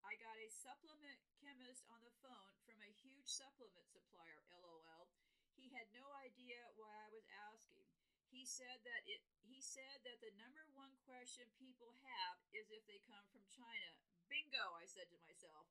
I 0.03 0.19
got 0.19 0.35
a 0.35 0.51
supplement 0.51 1.15
chemist 1.39 1.87
on 1.87 2.03
the 2.03 2.11
phone 2.19 2.59
from 2.67 2.75
a 2.83 2.91
huge 2.99 3.29
supplement 3.31 3.87
supplier, 3.87 4.43
LOL. 4.59 5.07
He 5.55 5.71
had 5.71 5.87
no 5.95 6.03
idea 6.19 6.59
why 6.75 6.91
I 6.91 7.09
was 7.13 7.23
asking. 7.31 7.92
He 8.33 8.49
said 8.49 8.81
that 8.81 9.05
it 9.05 9.21
he 9.45 9.61
said 9.61 10.01
that 10.09 10.17
the 10.25 10.33
number 10.41 10.65
one 10.73 10.89
question 11.05 11.45
people 11.61 11.93
have 12.01 12.41
is 12.49 12.73
if 12.73 12.81
they 12.89 12.97
come 13.05 13.21
from 13.29 13.45
China. 13.53 13.93
Bingo, 14.25 14.73
I 14.73 14.89
said 14.89 15.05
to 15.13 15.21
myself. 15.21 15.69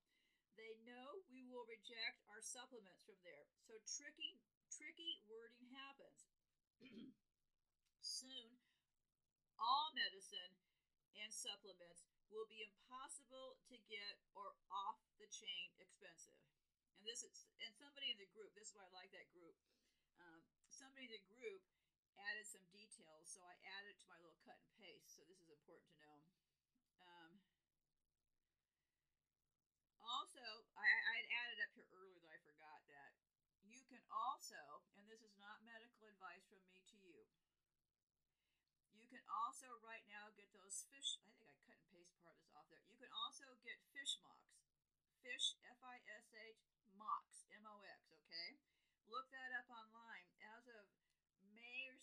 They 0.55 0.79
know 0.87 1.27
we 1.27 1.43
will 1.51 1.67
reject 1.67 2.23
our 2.31 2.39
supplements 2.39 3.03
from 3.03 3.19
there. 3.27 3.51
So 3.67 3.75
tricky 3.83 4.39
tricky 4.71 5.27
wording 5.27 5.75
happens. 5.75 6.31
Soon 7.99 8.63
all 9.59 9.91
medicine 9.99 10.55
and 11.19 11.35
supplements 11.35 12.07
will 12.31 12.47
be 12.47 12.63
impossible 12.63 13.59
to 13.75 13.77
get 13.91 14.23
or 14.39 14.55
off 14.71 15.03
the 15.19 15.27
chain 15.35 15.75
expensive. 15.83 16.39
And 16.95 17.03
this 17.03 17.27
is 17.27 17.51
and 17.59 17.75
somebody 17.75 18.15
in 18.15 18.23
the 18.23 18.31
group. 18.31 18.55
This 18.55 18.71
is 18.71 18.75
why 18.79 18.87
I 18.87 18.95
like 18.95 19.11
that 19.19 19.27
group. 19.35 19.59
Um, 20.23 20.47
somebody 20.71 21.11
in 21.11 21.19
the 21.19 21.27
group 21.27 21.61
added 22.21 22.45
some 22.45 22.65
details, 22.73 23.31
so 23.31 23.41
I 23.45 23.57
added 23.81 23.97
to 24.03 24.07
my 24.09 24.19
little 24.21 24.39
cut 24.45 24.59
and 24.61 24.73
paste, 24.81 25.17
so 25.17 25.25
this 25.25 25.41
is 25.41 25.51
important 25.53 25.89
to 25.93 25.99
know. 26.03 26.17
Um, 27.05 27.33
also, 30.03 30.45
I, 30.77 30.87
had 31.17 31.27
added 31.31 31.59
up 31.65 31.73
here 31.73 31.89
earlier 31.95 32.21
that 32.21 32.33
I 32.33 32.41
forgot 32.45 32.81
that. 32.91 33.13
You 33.63 33.81
can 33.89 34.03
also, 34.11 34.59
and 34.99 35.07
this 35.09 35.23
is 35.23 35.35
not 35.39 35.63
medical 35.65 36.05
advice 36.11 36.45
from 36.51 36.61
me 36.69 36.83
to 36.93 36.97
you, 37.01 37.25
you 38.93 39.09
can 39.09 39.25
also 39.31 39.69
right 39.81 40.05
now 40.09 40.31
get 40.37 40.51
those 40.53 40.85
fish, 40.93 41.17
I 41.25 41.33
think 41.37 41.49
I 41.49 41.59
cut 41.65 41.81
and 41.81 41.89
paste 41.91 42.17
part 42.21 42.37
of 42.37 42.43
this 42.45 42.53
off 42.55 42.69
there. 42.69 42.85
You 42.87 42.99
can 43.01 43.13
also 43.13 43.57
get 43.65 43.81
fish 43.93 44.21
mox. 44.21 44.41
Fish, 45.23 45.55
F-I-S-H, 45.63 46.63
mox, 46.99 47.47
M-O-X, 47.63 48.11
okay? 48.11 48.59
Look 49.07 49.31
that 49.31 49.55
up 49.55 49.71
online. 49.71 50.27
As 50.43 50.67
of 50.67 50.87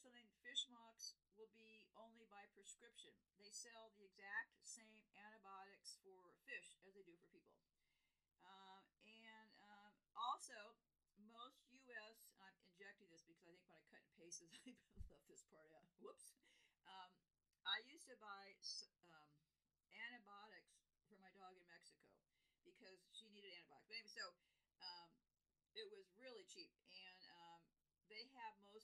Something, 0.10 0.42
fish 0.42 0.66
mox 0.74 1.14
will 1.38 1.54
be 1.54 1.86
only 1.94 2.26
by 2.34 2.42
prescription. 2.58 3.14
They 3.38 3.54
sell 3.54 3.94
the 3.94 4.10
exact 4.10 4.58
same 4.66 5.06
antibiotics 5.14 6.02
for 6.02 6.34
fish 6.50 6.82
as 6.82 6.98
they 6.98 7.06
do 7.06 7.14
for 7.14 7.30
people. 7.30 7.62
Um, 8.42 8.90
and 9.06 9.54
um, 9.70 9.94
also, 10.18 10.82
most 11.30 11.62
U.S. 11.86 12.26
I'm 12.42 12.58
injecting 12.74 13.06
this 13.14 13.22
because 13.22 13.38
I 13.38 13.54
think 13.54 13.62
when 13.70 13.78
I 13.78 13.86
cut 13.94 14.02
and 14.02 14.10
paste 14.18 14.42
this, 14.42 14.58
I 14.98 15.06
left 15.14 15.30
this 15.30 15.46
part 15.46 15.70
out. 15.78 15.86
Whoops. 16.02 16.34
Um, 16.90 17.14
I 17.70 17.78
used 17.86 18.10
to 18.10 18.18
buy 18.18 18.58
um, 19.14 19.30
antibiotics 19.94 20.90
for 21.06 21.22
my 21.22 21.30
dog 21.38 21.54
in 21.54 21.62
Mexico 21.70 22.10
because 22.66 22.98
she 23.14 23.30
needed 23.30 23.54
antibiotics. 23.54 23.86
But 23.86 24.02
anyway, 24.02 24.10
so 24.10 24.26
um, 24.82 25.14
it 25.78 25.86
was 25.94 26.10
really 26.18 26.50
cheap, 26.50 26.74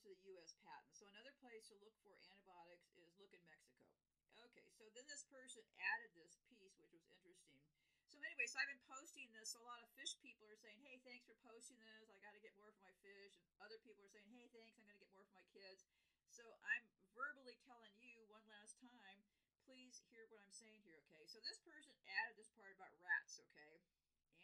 of 0.05 0.13
the 0.13 0.37
U.S. 0.37 0.53
patents. 0.61 1.01
So 1.01 1.09
another 1.09 1.33
place 1.41 1.65
to 1.73 1.75
look 1.81 1.97
for 2.05 2.13
antibiotics 2.13 2.93
is 2.93 3.09
look 3.17 3.33
in 3.33 3.41
Mexico. 3.49 3.89
Okay, 4.37 4.69
so 4.77 4.85
then 4.93 5.09
this 5.09 5.25
person 5.33 5.65
added 5.81 6.13
this 6.13 6.37
piece, 6.45 6.77
which 6.77 6.93
was 6.93 7.09
interesting. 7.09 7.65
So 8.05 8.21
anyway, 8.21 8.45
so 8.45 8.61
I've 8.61 8.69
been 8.69 8.85
posting 8.85 9.33
this. 9.33 9.57
A 9.57 9.63
lot 9.65 9.81
of 9.81 9.89
fish 9.97 10.13
people 10.21 10.45
are 10.45 10.59
saying, 10.61 10.77
"Hey, 10.85 11.01
thanks 11.01 11.25
for 11.25 11.33
posting 11.41 11.81
this. 11.81 12.05
I 12.13 12.21
got 12.21 12.37
to 12.37 12.41
get 12.43 12.53
more 12.53 12.69
for 12.69 12.85
my 12.85 12.93
fish." 13.01 13.41
And 13.41 13.49
other 13.65 13.81
people 13.81 14.05
are 14.05 14.13
saying, 14.13 14.29
"Hey, 14.29 14.45
thanks. 14.53 14.77
I'm 14.77 14.85
going 14.85 14.93
to 14.93 15.01
get 15.01 15.09
more 15.09 15.25
for 15.25 15.35
my 15.41 15.47
kids." 15.49 15.89
So 16.29 16.45
I'm 16.61 16.85
verbally 17.17 17.57
telling 17.65 17.95
you 17.97 18.21
one 18.29 18.45
last 18.45 18.77
time. 18.83 19.25
Please 19.65 20.03
hear 20.05 20.29
what 20.29 20.45
I'm 20.45 20.53
saying 20.53 20.85
here, 20.85 21.01
okay? 21.09 21.25
So 21.25 21.41
this 21.41 21.57
person 21.65 21.97
added 22.05 22.37
this 22.37 22.53
part 22.53 22.69
about 22.77 22.93
rats, 23.01 23.41
okay? 23.49 23.81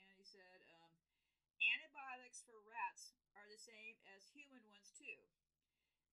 And 0.01 0.09
he 0.17 0.25
said, 0.25 0.65
um, 0.81 0.97
antibiotics 1.61 2.41
for 2.41 2.57
rats 2.65 3.13
are 3.37 3.45
the 3.45 3.59
same 3.59 4.01
as 4.17 4.33
human 4.33 4.65
ones 4.65 4.89
too. 4.97 5.21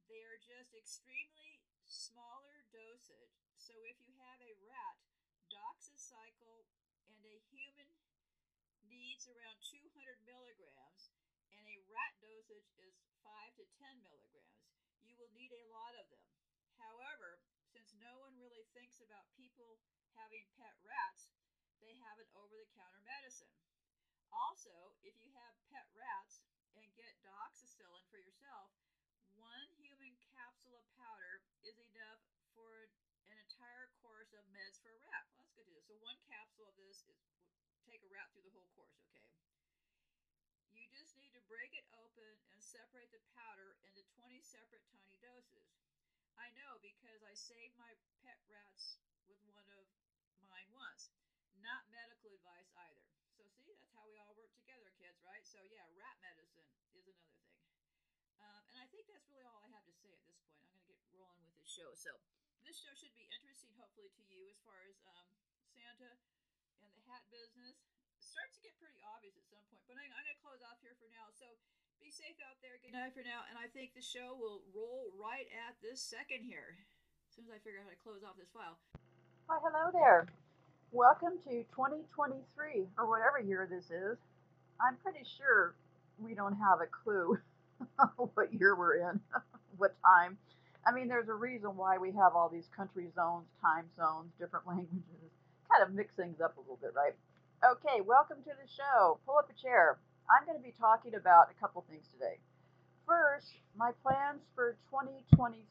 They 0.08 0.24
are 0.24 0.40
just 0.40 0.72
extremely 0.72 1.60
smaller 1.84 2.64
dosage. 2.72 3.36
So 3.60 3.76
if 3.84 4.00
you 4.00 4.16
have 4.24 4.40
a 4.40 4.56
rat 4.64 4.96
doxycycle 5.52 6.64
and 7.12 7.20
a 7.28 7.36
human 7.52 7.92
needs 8.88 9.28
around 9.28 9.60
200 9.60 10.24
milligrams, 10.24 11.12
and 11.52 11.64
a 11.68 11.84
rat 11.92 12.16
dosage 12.24 12.72
is 12.80 12.96
5 13.20 13.52
to 13.60 13.64
10 13.76 14.00
milligrams. 14.00 14.64
You 15.04 15.12
will 15.20 15.32
need 15.36 15.52
a 15.52 15.68
lot 15.68 15.92
of 16.00 16.08
them. 16.08 16.24
However, 16.80 17.44
since 17.68 17.92
no 18.00 18.16
one 18.24 18.32
really 18.40 18.64
thinks 18.72 19.04
about 19.04 19.28
people 19.36 19.76
having 20.16 20.48
pet 20.56 20.72
rats, 20.88 21.28
they 21.84 21.92
have 22.00 22.16
an 22.16 22.32
over 22.32 22.56
the 22.56 22.68
counter 22.72 23.04
medicine. 23.04 23.52
Also, 24.32 24.72
if 25.04 25.16
you 25.20 25.28
have 25.36 25.52
pet 25.68 25.88
rats 25.92 26.40
and 26.80 26.88
get 26.96 27.12
doxycycline 27.20 28.08
for 28.08 28.20
yourself, 28.20 28.72
one 29.38 29.70
human 29.78 30.14
capsule 30.34 30.74
of 30.74 30.86
powder 30.98 31.46
is 31.62 31.78
enough 31.94 32.22
for 32.54 32.90
an 33.30 33.38
entire 33.38 33.86
course 34.02 34.34
of 34.34 34.42
meds 34.50 34.82
for 34.82 34.90
a 34.90 35.00
rat. 35.06 35.24
Well, 35.30 35.46
that's 35.46 35.54
good 35.54 35.66
to 35.70 35.74
do. 35.77 35.77
So 35.88 35.96
one 36.04 36.20
capsule 36.28 36.68
of 36.68 36.76
this 36.76 37.00
is 37.08 37.16
take 37.88 38.04
a 38.04 38.10
rat 38.12 38.28
through 38.36 38.44
the 38.44 38.52
whole 38.52 38.68
course, 38.76 39.00
okay? 39.08 39.24
You 40.76 40.84
just 40.92 41.16
need 41.16 41.32
to 41.32 41.40
break 41.48 41.72
it 41.72 41.88
open 41.96 42.28
and 42.52 42.60
separate 42.60 43.08
the 43.08 43.24
powder 43.32 43.72
into 43.88 44.04
20 44.20 44.36
separate 44.44 44.84
tiny 44.92 45.16
doses. 45.24 45.80
I 46.36 46.52
know 46.60 46.76
because 46.84 47.24
I 47.24 47.32
saved 47.32 47.72
my 47.80 47.88
pet 48.20 48.36
rats 48.52 49.00
with 49.32 49.40
one 49.48 49.64
of 49.80 49.88
mine 50.44 50.68
once. 50.76 51.08
Not 51.64 51.88
medical 51.88 52.36
advice 52.36 52.68
either. 52.84 53.08
So 53.32 53.48
see, 53.48 53.64
that's 53.64 53.88
how 53.96 54.04
we 54.12 54.20
all 54.20 54.36
work 54.36 54.52
together, 54.60 54.92
kids, 55.00 55.24
right? 55.24 55.48
So 55.48 55.64
yeah, 55.72 55.88
rat 55.96 56.20
medicine 56.20 56.68
is 56.68 56.84
another 56.84 57.16
thing. 57.16 57.40
Um, 58.44 58.60
and 58.76 58.76
I 58.76 58.86
think 58.92 59.08
that's 59.08 59.24
really 59.32 59.48
all 59.48 59.64
I 59.64 59.72
have 59.72 59.88
to 59.88 59.96
say 59.96 60.12
at 60.12 60.20
this 60.28 60.36
point. 60.52 60.68
I'm 60.68 60.84
going 60.84 60.84
to 60.84 61.00
get 61.00 61.00
rolling 61.16 61.40
with 61.48 61.56
this 61.56 61.72
show. 61.72 61.96
So 61.96 62.12
this 62.60 62.76
show 62.76 62.92
should 62.92 63.16
be 63.16 63.24
interesting, 63.32 63.72
hopefully, 63.80 64.12
to 64.12 64.22
you 64.28 64.44
as 64.52 64.60
far 64.60 64.76
as 64.84 65.00
um, 65.08 65.47
Santa 65.78 66.10
and 66.82 66.90
the 66.90 67.06
hat 67.06 67.22
business. 67.30 67.78
Starts 68.18 68.58
to 68.58 68.62
get 68.66 68.74
pretty 68.82 68.98
obvious 69.14 69.38
at 69.38 69.46
some 69.46 69.62
point, 69.70 69.86
but 69.86 69.94
I'm, 69.94 70.10
I'm 70.10 70.26
going 70.26 70.34
to 70.34 70.42
close 70.42 70.58
off 70.66 70.82
here 70.82 70.98
for 70.98 71.06
now. 71.14 71.30
So 71.30 71.46
be 72.02 72.10
safe 72.10 72.34
out 72.42 72.58
there. 72.58 72.82
Good 72.82 72.98
night 72.98 73.14
for 73.14 73.22
now. 73.22 73.46
And 73.46 73.54
I 73.54 73.70
think 73.70 73.94
the 73.94 74.02
show 74.02 74.34
will 74.34 74.66
roll 74.74 75.14
right 75.14 75.46
at 75.54 75.78
this 75.78 76.02
second 76.02 76.42
here. 76.42 76.82
As 77.30 77.38
soon 77.38 77.46
as 77.46 77.54
I 77.54 77.62
figure 77.62 77.78
out 77.78 77.86
how 77.86 77.94
to 77.94 78.02
close 78.02 78.26
off 78.26 78.34
this 78.34 78.50
file. 78.50 78.74
Hi, 79.46 79.62
hello 79.62 79.94
there. 79.94 80.26
Welcome 80.90 81.38
to 81.46 81.62
2023, 81.70 82.42
or 82.98 83.06
whatever 83.06 83.38
year 83.38 83.70
this 83.70 83.94
is. 83.94 84.18
I'm 84.82 84.98
pretty 84.98 85.22
sure 85.22 85.78
we 86.18 86.34
don't 86.34 86.58
have 86.58 86.82
a 86.82 86.90
clue 86.90 87.38
what 88.34 88.50
year 88.50 88.74
we're 88.74 88.98
in, 89.14 89.22
what 89.78 89.94
time. 90.02 90.42
I 90.82 90.90
mean, 90.90 91.06
there's 91.06 91.30
a 91.30 91.38
reason 91.38 91.78
why 91.78 92.02
we 92.02 92.10
have 92.18 92.34
all 92.34 92.50
these 92.50 92.66
country 92.74 93.06
zones, 93.14 93.46
time 93.62 93.86
zones, 93.94 94.34
different 94.42 94.66
languages 94.74 95.37
kind 95.70 95.82
of 95.84 95.94
mix 95.94 96.14
things 96.16 96.40
up 96.40 96.56
a 96.56 96.60
little 96.60 96.80
bit, 96.80 96.92
right? 96.96 97.14
Okay, 97.64 98.00
welcome 98.00 98.38
to 98.44 98.52
the 98.56 98.68
show. 98.68 99.18
Pull 99.26 99.38
up 99.38 99.50
a 99.50 99.56
chair. 99.60 99.98
I'm 100.30 100.46
going 100.46 100.58
to 100.58 100.64
be 100.64 100.74
talking 100.80 101.14
about 101.14 101.48
a 101.50 101.56
couple 101.60 101.84
things 101.88 102.06
today. 102.12 102.38
First, 103.06 103.52
my 103.76 103.92
plans 104.02 104.40
for 104.54 104.76
2023. 104.90 105.64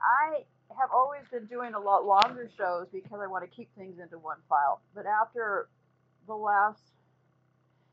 I 0.00 0.44
have 0.78 0.90
always 0.92 1.22
been 1.30 1.46
doing 1.46 1.74
a 1.74 1.78
lot 1.78 2.04
longer 2.06 2.50
shows 2.56 2.88
because 2.92 3.20
I 3.22 3.26
want 3.26 3.44
to 3.48 3.50
keep 3.54 3.68
things 3.76 4.00
into 4.00 4.18
one 4.18 4.38
file. 4.48 4.80
But 4.94 5.04
after 5.06 5.68
the 6.26 6.34
last 6.34 6.80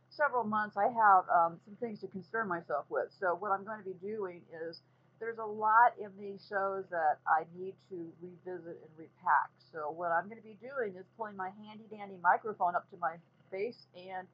several 0.09 0.43
months, 0.43 0.77
I 0.77 0.87
have 0.87 1.23
um, 1.29 1.59
some 1.65 1.75
things 1.79 1.99
to 2.01 2.07
concern 2.07 2.47
myself 2.47 2.85
with. 2.89 3.11
So, 3.19 3.35
what 3.35 3.51
I'm 3.51 3.63
going 3.65 3.79
to 3.79 3.85
be 3.85 3.95
doing 4.01 4.41
is 4.67 4.81
there's 5.19 5.37
a 5.37 5.45
lot 5.45 5.93
in 5.99 6.09
these 6.19 6.39
shows 6.47 6.85
that 6.91 7.19
I 7.27 7.43
need 7.57 7.75
to 7.89 8.07
revisit 8.21 8.79
and 8.79 8.91
repack. 8.97 9.51
So 9.71 9.91
what 9.91 10.11
I'm 10.11 10.25
going 10.25 10.39
to 10.39 10.47
be 10.47 10.57
doing 10.63 10.95
is 10.95 11.05
pulling 11.17 11.35
my 11.35 11.51
handy 11.63 11.85
dandy 11.91 12.15
microphone 12.23 12.75
up 12.75 12.89
to 12.91 12.97
my 12.97 13.15
face 13.51 13.87
and 13.95 14.27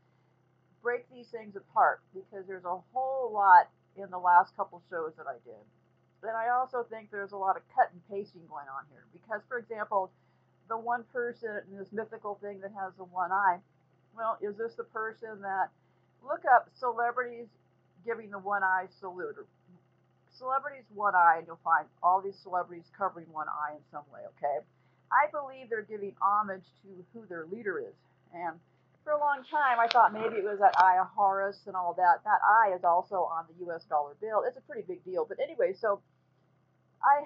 break 0.82 1.10
these 1.12 1.28
things 1.28 1.56
apart 1.56 2.02
because 2.14 2.46
there's 2.48 2.66
a 2.66 2.78
whole 2.94 3.32
lot 3.34 3.70
in 3.98 4.10
the 4.12 4.20
last 4.20 4.56
couple 4.56 4.82
shows 4.90 5.14
that 5.18 5.26
I 5.28 5.42
did. 5.44 5.64
And 6.22 6.38
I 6.38 6.50
also 6.50 6.86
think 6.90 7.12
there's 7.12 7.34
a 7.34 7.38
lot 7.38 7.58
of 7.58 7.62
cut 7.76 7.90
and 7.94 8.02
pasting 8.10 8.42
going 8.50 8.66
on 8.70 8.86
here 8.90 9.06
because, 9.14 9.42
for 9.48 9.58
example, 9.58 10.12
the 10.70 10.78
one 10.78 11.04
person 11.14 11.62
in 11.70 11.78
this 11.78 11.92
mythical 11.92 12.40
thing 12.42 12.62
that 12.62 12.72
has 12.74 12.94
the 12.98 13.04
one 13.06 13.32
eye, 13.32 13.58
well, 14.16 14.38
is 14.42 14.58
this 14.58 14.74
the 14.74 14.86
person 14.86 15.42
that 15.42 15.70
look 16.26 16.42
up 16.50 16.70
celebrities 16.74 17.46
giving 18.06 18.30
the 18.32 18.40
one 18.40 18.64
eye 18.64 18.86
salute 19.00 19.36
or 19.38 19.46
celebrities 20.38 20.86
one 20.94 21.16
eye, 21.16 21.36
and 21.40 21.48
you'll 21.48 21.64
find 21.64 21.88
all 22.04 22.22
these 22.22 22.38
celebrities 22.44 22.86
covering 22.98 23.28
one 23.32 23.48
eye 23.48 23.76
in 23.76 23.84
some 23.92 24.04
way, 24.14 24.22
okay? 24.38 24.66
I 25.12 25.30
believe 25.32 25.70
they're 25.70 25.88
giving 25.88 26.16
homage 26.22 26.66
to 26.84 26.90
who 27.14 27.26
their 27.28 27.46
leader 27.46 27.80
is. 27.80 27.96
And 28.34 28.60
for 29.04 29.14
a 29.14 29.20
long 29.20 29.46
time, 29.50 29.80
I 29.80 29.88
thought 29.88 30.14
maybe 30.14 30.42
it 30.42 30.44
was 30.44 30.60
that 30.60 30.74
Eye 30.82 30.98
of 31.00 31.08
Horus 31.16 31.62
and 31.68 31.76
all 31.76 31.94
that. 31.94 32.26
That 32.26 32.42
eye 32.44 32.74
is 32.76 32.84
also 32.84 33.30
on 33.30 33.46
the 33.48 33.66
U.S. 33.66 33.86
dollar 33.86 34.18
bill. 34.20 34.44
It's 34.48 34.58
a 34.58 34.66
pretty 34.66 34.82
big 34.82 35.06
deal. 35.06 35.26
But 35.30 35.38
anyway, 35.40 35.74
so 35.80 36.02
I, 37.04 37.24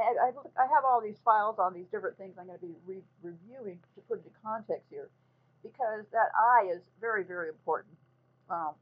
I, 0.00 0.32
I 0.32 0.66
have 0.74 0.84
all 0.84 1.00
these 1.04 1.20
files 1.24 1.56
on 1.58 1.74
these 1.74 1.86
different 1.92 2.16
things 2.16 2.34
I'm 2.40 2.46
going 2.46 2.58
to 2.58 2.66
be 2.66 2.74
re- 2.86 3.04
reviewing 3.22 3.78
to 3.94 4.00
put 4.08 4.18
into 4.24 4.30
context 4.42 4.86
here 4.90 5.10
because 5.62 6.08
that 6.12 6.32
eye 6.34 6.72
is 6.72 6.80
very, 7.00 7.22
very 7.22 7.48
important. 7.50 7.94
Um, 8.48 8.72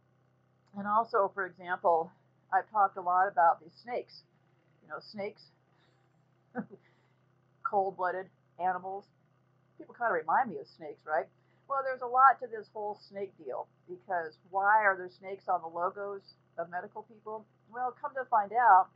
and 0.78 0.86
also, 0.86 1.30
for 1.34 1.44
example, 1.44 2.12
I've 2.52 2.70
talked 2.70 2.96
a 2.96 3.00
lot 3.00 3.28
about 3.28 3.60
these 3.60 3.74
snakes. 3.82 4.22
You 4.82 4.88
know, 4.88 5.00
snakes, 5.12 5.42
cold 7.62 7.96
blooded 7.96 8.26
animals. 8.58 9.04
People 9.76 9.94
kind 9.94 10.10
of 10.10 10.18
remind 10.18 10.50
me 10.50 10.58
of 10.58 10.66
snakes, 10.76 11.00
right? 11.06 11.26
Well, 11.68 11.80
there's 11.84 12.00
a 12.00 12.06
lot 12.06 12.40
to 12.40 12.46
this 12.48 12.66
whole 12.72 12.98
snake 13.10 13.32
deal 13.36 13.68
because 13.88 14.32
why 14.50 14.82
are 14.84 14.96
there 14.96 15.10
snakes 15.20 15.44
on 15.48 15.60
the 15.60 15.68
logos 15.68 16.22
of 16.56 16.70
medical 16.70 17.02
people? 17.02 17.44
Well, 17.70 17.94
come 18.00 18.12
to 18.14 18.24
find 18.30 18.52
out, 18.52 18.88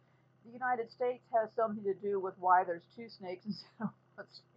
the 0.46 0.52
United 0.52 0.90
States 0.90 1.22
has 1.32 1.50
something 1.54 1.84
to 1.84 1.94
do 1.94 2.18
with 2.18 2.34
why 2.40 2.64
there's 2.64 2.82
two 2.96 3.08
snakes 3.08 3.44
instead 3.46 3.68
of 3.80 3.90
one 4.16 4.26
snake. 4.32 4.51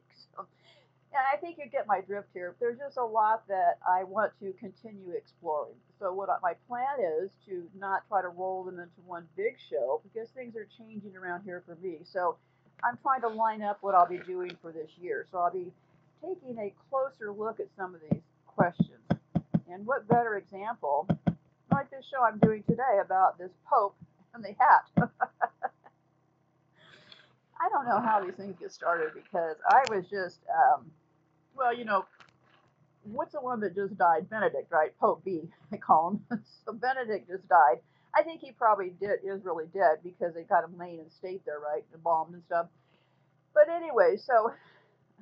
And 1.16 1.24
I 1.32 1.38
think 1.38 1.58
you 1.58 1.70
get 1.70 1.88
my 1.88 2.02
drift 2.02 2.28
here. 2.34 2.56
There's 2.60 2.78
just 2.78 2.98
a 2.98 3.04
lot 3.04 3.48
that 3.48 3.80
I 3.88 4.04
want 4.04 4.34
to 4.42 4.54
continue 4.60 5.12
exploring. 5.16 5.76
So 6.00 6.12
what 6.14 6.30
my 6.42 6.54
plan 6.68 7.00
is 7.22 7.32
to 7.48 7.64
not 7.80 8.06
try 8.10 8.22
to 8.22 8.28
roll 8.28 8.64
them 8.66 8.80
into 8.80 9.00
one 9.06 9.26
big 9.38 9.56
show 9.70 10.02
because 10.04 10.30
things 10.30 10.56
are 10.58 10.68
changing 10.78 11.16
around 11.16 11.44
here 11.46 11.64
for 11.66 11.78
me. 11.82 12.00
So 12.04 12.36
I'm 12.84 12.98
trying 13.02 13.22
to 13.22 13.30
line 13.30 13.62
up 13.62 13.78
what 13.82 13.96
I'll 13.96 14.08
be 14.10 14.20
doing 14.20 14.52
for 14.62 14.74
this 14.74 14.90
year. 15.02 15.26
So 15.32 15.38
I'll 15.38 15.54
be 15.54 15.72
taking 16.22 16.58
a 16.60 16.74
closer 16.90 17.32
look 17.32 17.62
at 17.62 17.68
some 17.78 17.96
of 17.96 18.02
these 18.12 18.22
questions. 18.46 19.00
And 19.72 19.86
what 19.86 20.08
better 20.10 20.36
example? 20.36 21.08
like 21.76 21.92
this 21.92 22.06
show 22.10 22.24
I'm 22.24 22.40
doing 22.40 22.64
today 22.64 23.00
about 23.04 23.38
this 23.38 23.52
Pope 23.70 23.96
and 24.34 24.44
the 24.44 24.56
hat. 24.58 25.10
I 27.60 27.70
don't 27.70 27.86
know 27.86 28.00
how 28.00 28.24
these 28.24 28.36
things 28.36 28.56
get 28.60 28.72
started 28.72 29.12
because 29.14 29.58
I 29.70 29.84
was 29.90 30.06
just, 30.10 30.40
um, 30.50 30.86
well, 31.56 31.76
you 31.76 31.86
know, 31.86 32.06
what's 33.04 33.34
the 33.34 33.42
one 33.42 33.60
that 33.62 33.76
just 33.76 33.98
died? 33.98 34.30
Benedict, 34.30 34.72
right? 34.72 34.92
Pope 35.00 35.24
B, 35.24 35.44
they 35.72 35.78
call 35.78 36.12
him. 36.30 36.44
so 36.66 36.74
Benedict 36.74 37.30
just 37.30 37.48
died. 37.48 37.80
I 38.16 38.24
think 38.24 38.42
he 38.42 38.52
probably 38.52 38.92
did 39.00 39.20
is 39.24 39.44
really 39.44 39.66
dead 39.74 39.98
because 40.04 40.34
they 40.34 40.44
got 40.44 40.64
him 40.64 40.78
laying 40.80 41.00
in 41.00 41.10
state 41.12 41.42
there, 41.46 41.60
right, 41.60 41.84
embalmed 41.94 42.34
and 42.34 42.44
stuff. 42.46 42.68
But 43.54 43.70
anyway, 43.70 44.16
so 44.18 44.52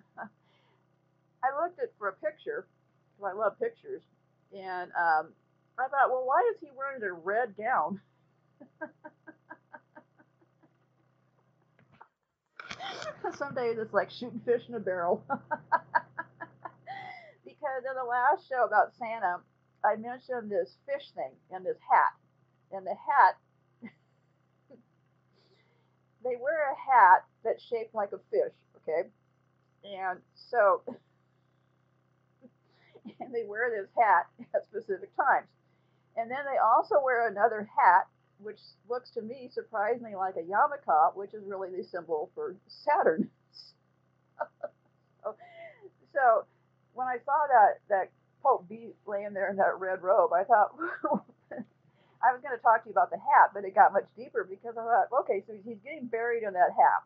I 0.18 1.64
looked 1.64 1.80
at 1.80 1.92
for 1.98 2.10
a 2.10 2.14
picture 2.14 2.68
because 3.18 3.34
I 3.34 3.38
love 3.38 3.60
pictures, 3.60 4.04
and 4.54 4.92
um, 4.92 5.30
I 5.80 5.88
thought, 5.90 6.10
well, 6.10 6.24
why 6.26 6.44
is 6.54 6.60
he 6.62 6.70
wearing 6.78 7.02
a 7.04 7.14
red 7.14 7.56
gown? 7.58 8.00
Some 13.38 13.56
days 13.56 13.78
it's 13.80 13.94
like 13.94 14.12
shooting 14.12 14.42
fish 14.46 14.64
in 14.70 14.76
a 14.76 14.80
barrel. 14.80 15.24
Because 17.64 17.88
in 17.88 17.96
the 17.96 18.04
last 18.04 18.44
show 18.50 18.66
about 18.66 18.92
Santa, 19.00 19.40
I 19.86 19.96
mentioned 19.96 20.52
this 20.52 20.76
fish 20.86 21.12
thing 21.16 21.32
and 21.52 21.66
this 21.66 21.80
hat. 21.80 22.12
And 22.76 22.86
the 22.86 22.92
hat, 22.92 23.38
they 26.24 26.36
wear 26.36 26.72
a 26.72 26.76
hat 26.76 27.24
that's 27.44 27.64
shaped 27.64 27.96
like 27.96 28.12
a 28.12 28.20
fish, 28.30 28.52
okay? 28.84 29.08
And 29.86 30.20
so, 30.36 30.82
and 33.22 33.34
they 33.34 33.46
wear 33.48 33.72
this 33.72 33.90
hat 33.96 34.28
at 34.54 34.66
specific 34.66 35.16
times. 35.16 35.48
And 36.18 36.30
then 36.30 36.44
they 36.44 36.60
also 36.60 37.02
wear 37.04 37.30
another 37.30 37.70
hat 37.78 38.08
which 38.40 38.60
looks 38.90 39.10
to 39.12 39.22
me 39.22 39.50
surprisingly 39.54 40.16
like 40.16 40.36
a 40.36 40.42
yarmulke, 40.44 41.16
which 41.16 41.34
is 41.34 41.46
really 41.48 41.70
the 41.70 41.84
symbol 41.84 42.30
for 42.36 42.58
Saturn. 42.68 43.30
so, 45.24 45.36
so, 46.14 46.46
when 46.94 47.08
I 47.08 47.18
saw 47.26 47.38
that 47.48 47.80
that 47.90 48.12
Pope 48.42 48.68
B 48.70 48.92
laying 49.06 49.34
there 49.34 49.50
in 49.50 49.58
that 49.58 49.80
red 49.80 50.02
robe, 50.02 50.32
I 50.34 50.44
thought 50.44 50.76
I 52.24 52.32
was 52.32 52.42
going 52.42 52.56
to 52.56 52.62
talk 52.62 52.84
to 52.84 52.90
you 52.90 52.94
about 52.94 53.10
the 53.10 53.18
hat, 53.18 53.52
but 53.54 53.66
it 53.66 53.76
got 53.76 53.94
much 53.94 54.08
deeper 54.16 54.48
because 54.48 54.78
I 54.78 54.84
thought, 54.84 55.08
okay, 55.22 55.44
so 55.48 55.54
he's 55.64 55.78
getting 55.84 56.08
buried 56.08 56.44
in 56.44 56.54
that 56.54 56.72
hat, 56.72 57.04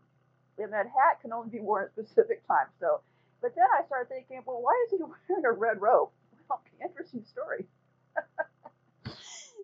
and 0.57 0.73
that 0.73 0.85
hat 0.85 1.21
can 1.21 1.33
only 1.33 1.49
be 1.49 1.59
worn 1.59 1.85
at 1.85 1.91
specific 1.91 2.45
times. 2.47 2.69
So, 2.79 3.01
but 3.41 3.55
then 3.55 3.65
I 3.77 3.85
started 3.85 4.09
thinking, 4.09 4.41
well, 4.45 4.61
why 4.61 4.73
is 4.85 4.91
he 4.91 5.03
wearing 5.29 5.45
a 5.45 5.51
red 5.51 5.81
robe? 5.81 6.09
Well, 6.49 6.61
interesting 6.81 7.23
story 7.25 7.65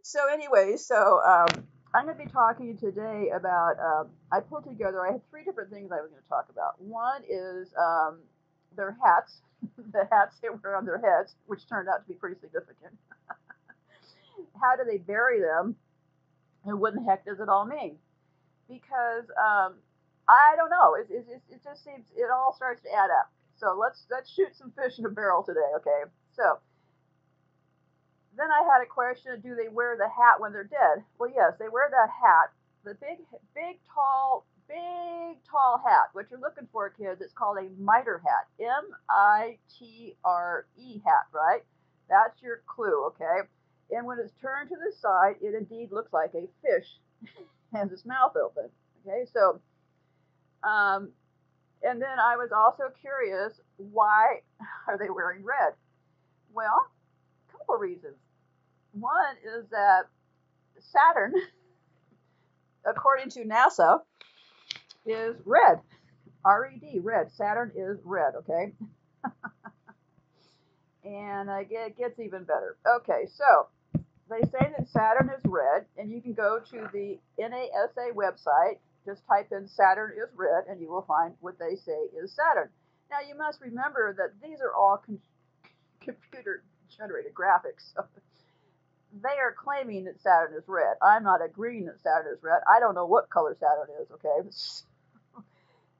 so 0.04 0.20
anyway, 0.32 0.76
so 0.78 1.22
um, 1.26 1.66
I'm 1.94 2.06
going 2.06 2.18
to 2.18 2.26
be 2.26 2.30
talking 2.32 2.78
today 2.78 3.32
about. 3.36 3.80
Um, 3.80 4.10
I 4.32 4.42
pulled 4.42 4.66
together. 4.66 5.06
I 5.06 5.14
had 5.14 5.30
three 5.30 5.44
different 5.44 5.72
things 5.72 5.92
I 5.92 6.02
was 6.02 6.12
going 6.12 6.22
to 6.22 6.30
talk 6.30 6.48
about. 6.50 6.80
One 6.82 7.24
is 7.28 7.74
um, 7.80 8.20
their 8.76 8.98
hats, 9.04 9.42
the 9.92 10.08
hats 10.12 10.38
they 10.42 10.50
wear 10.50 10.76
on 10.76 10.86
their 10.86 11.00
heads, 11.00 11.36
which 11.48 11.68
turned 11.68 11.90
out 11.90 12.04
to 12.04 12.08
be 12.08 12.16
pretty 12.16 12.40
significant. 12.40 12.98
How 14.62 14.76
do 14.76 14.84
they 14.90 14.98
bury 14.98 15.40
them? 15.42 15.76
And 16.66 16.80
what 16.80 16.94
in 16.94 17.04
the 17.04 17.10
heck 17.10 17.26
does 17.26 17.40
it 17.40 17.50
all 17.50 17.66
mean? 17.66 17.98
Because 18.70 19.26
um, 19.36 19.76
I 20.28 20.56
don't 20.56 20.70
know. 20.70 20.96
It, 20.96 21.08
it, 21.12 21.42
it 21.50 21.62
just 21.64 21.84
seems 21.84 22.06
it 22.16 22.32
all 22.32 22.54
starts 22.56 22.82
to 22.84 22.90
add 22.90 23.12
up. 23.12 23.32
So 23.56 23.78
let's 23.80 24.06
let's 24.10 24.32
shoot 24.32 24.56
some 24.56 24.72
fish 24.72 25.00
in 25.00 25.06
a 25.06 25.10
barrel 25.10 25.44
today, 25.44 25.72
okay? 25.78 26.10
So 26.36 26.60
then 28.36 28.48
I 28.50 28.64
had 28.64 28.82
a 28.82 28.88
question: 28.90 29.42
Do 29.42 29.56
they 29.56 29.70
wear 29.70 29.96
the 29.98 30.08
hat 30.08 30.40
when 30.40 30.54
they're 30.54 30.64
dead? 30.64 31.04
Well, 31.20 31.30
yes, 31.30 31.54
they 31.60 31.70
wear 31.70 31.90
that 31.92 32.10
hat, 32.10 32.52
the 32.84 32.96
big, 32.96 33.20
big, 33.54 33.80
tall, 33.94 34.46
big, 34.68 35.38
tall 35.50 35.82
hat. 35.86 36.10
What 36.14 36.28
you're 36.32 36.40
looking 36.40 36.68
for, 36.72 36.90
kids, 36.90 37.22
it's 37.22 37.34
called 37.34 37.58
a 37.58 37.70
mitre 37.80 38.22
hat. 38.24 38.48
M-I-T-R-E 38.60 39.62
hat, 41.06 41.26
right? 41.32 41.64
That's 42.10 42.42
your 42.42 42.62
clue, 42.68 43.06
okay? 43.08 43.48
And 43.92 44.06
when 44.06 44.20
it's 44.20 44.34
turned 44.42 44.70
to 44.70 44.76
the 44.76 44.92
side, 45.00 45.36
it 45.42 45.56
indeed 45.56 45.92
looks 45.92 46.14
like 46.14 46.34
a 46.34 46.48
fish 46.62 46.88
has 47.74 47.92
its 47.92 48.06
mouth 48.06 48.36
open. 48.36 48.70
Okay, 49.06 49.26
so, 49.32 49.60
um, 50.64 51.10
and 51.84 52.02
then 52.02 52.20
I 52.20 52.38
was 52.38 52.52
also 52.56 52.84
curious, 53.02 53.60
why 53.78 54.42
are 54.88 54.98
they 54.98 55.10
wearing 55.10 55.44
red? 55.44 55.74
Well, 56.54 56.88
a 57.50 57.52
couple 57.58 57.76
reasons. 57.76 58.18
One 58.94 59.36
is 59.44 59.66
that 59.72 60.04
Saturn, 60.80 61.34
according 62.86 63.30
to 63.32 63.44
NASA, 63.44 64.02
is 65.06 65.36
red. 65.46 65.80
R 66.46 66.72
E 66.74 66.80
D, 66.80 67.00
red. 67.00 67.32
Saturn 67.32 67.72
is 67.76 68.00
red, 68.04 68.36
okay? 68.36 68.74
and 71.04 71.50
uh, 71.50 71.60
it 71.70 71.98
gets 71.98 72.20
even 72.20 72.44
better. 72.44 72.78
Okay, 72.98 73.28
so 73.34 73.68
they 74.30 74.42
say 74.50 74.74
that 74.78 74.90
Saturn 74.90 75.30
is 75.30 75.42
red, 75.46 75.86
and 75.98 76.12
you 76.12 76.22
can 76.22 76.34
go 76.34 76.60
to 76.72 76.88
the 76.94 77.20
NASA 77.40 78.12
website, 78.16 78.80
just 79.06 79.22
type 79.28 79.50
in 79.52 79.68
Saturn 79.68 80.14
is 80.18 80.30
red, 80.36 80.66
and 80.70 80.82
you 80.82 80.90
will 80.90 81.04
find 81.04 81.34
what 81.42 81.60
they 81.60 81.76
say 81.76 81.98
is 82.22 82.34
Saturn. 82.34 82.70
Now, 83.12 83.18
you 83.28 83.38
must 83.38 83.62
remember 83.62 84.16
that 84.18 84.34
these 84.42 84.60
are 84.62 84.74
all 84.74 85.02
com- 85.06 85.20
computer 86.02 86.64
generated 86.98 87.34
graphics. 87.34 87.94
So 87.96 88.06
they 89.24 89.38
are 89.40 89.54
claiming 89.58 90.06
that 90.06 90.22
Saturn 90.22 90.54
is 90.58 90.64
red. 90.68 90.96
I'm 91.02 91.24
not 91.24 91.44
agreeing 91.46 91.86
that 91.86 92.02
Saturn 92.02 92.34
is 92.34 92.44
red. 92.44 92.62
I 92.74 92.80
don't 92.80 92.96
know 92.96 93.06
what 93.06 93.30
color 93.30 93.56
Saturn 93.60 93.90
is, 94.02 94.12
okay? 94.12 94.50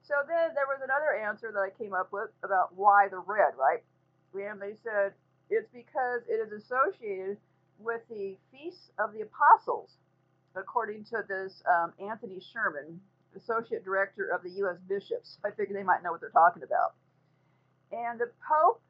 so 0.06 0.14
then 0.28 0.52
there 0.54 0.68
was 0.68 0.80
another 0.84 1.16
answer 1.16 1.50
that 1.52 1.60
I 1.60 1.70
came 1.70 1.94
up 1.94 2.12
with 2.12 2.28
about 2.42 2.76
why 2.76 3.08
the 3.08 3.18
red, 3.18 3.56
right? 3.56 3.82
And 4.34 4.60
they 4.60 4.74
said 4.82 5.12
it's 5.48 5.68
because 5.72 6.22
it 6.28 6.40
is 6.44 6.52
associated 6.52 7.38
with 7.78 8.02
the 8.10 8.36
Feast 8.50 8.90
of 8.98 9.12
the 9.12 9.22
Apostles, 9.22 9.90
according 10.56 11.04
to 11.04 11.24
this 11.26 11.62
um, 11.64 11.92
Anthony 11.98 12.40
Sherman, 12.52 13.00
Associate 13.36 13.84
Director 13.84 14.28
of 14.28 14.42
the 14.42 14.50
U.S. 14.62 14.76
Bishops. 14.88 15.38
I 15.44 15.50
figured 15.50 15.76
they 15.76 15.82
might 15.82 16.02
know 16.02 16.12
what 16.12 16.20
they're 16.20 16.30
talking 16.30 16.62
about. 16.62 16.94
And 17.92 18.20
the 18.20 18.30
Pope 18.46 18.82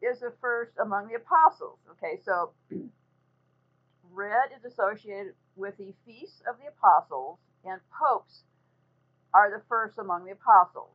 is 0.00 0.20
the 0.20 0.32
first 0.40 0.72
among 0.80 1.08
the 1.08 1.16
apostles. 1.16 1.78
Okay, 1.92 2.20
so 2.24 2.52
red 4.12 4.50
is 4.56 4.64
associated 4.72 5.34
with 5.56 5.76
the 5.76 5.92
feasts 6.06 6.40
of 6.48 6.56
the 6.62 6.68
apostles, 6.70 7.38
and 7.64 7.80
popes 7.90 8.42
are 9.34 9.50
the 9.50 9.62
first 9.68 9.98
among 9.98 10.24
the 10.24 10.32
apostles. 10.32 10.90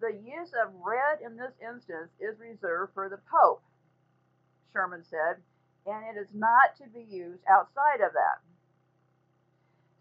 The 0.00 0.12
use 0.12 0.52
of 0.62 0.74
red 0.84 1.20
in 1.24 1.36
this 1.36 1.52
instance 1.62 2.10
is 2.20 2.38
reserved 2.38 2.92
for 2.94 3.08
the 3.08 3.18
pope, 3.30 3.62
Sherman 4.72 5.04
said, 5.04 5.40
and 5.86 6.04
it 6.16 6.20
is 6.20 6.28
not 6.34 6.76
to 6.78 6.88
be 6.88 7.06
used 7.08 7.42
outside 7.48 8.02
of 8.04 8.12
that. 8.12 8.42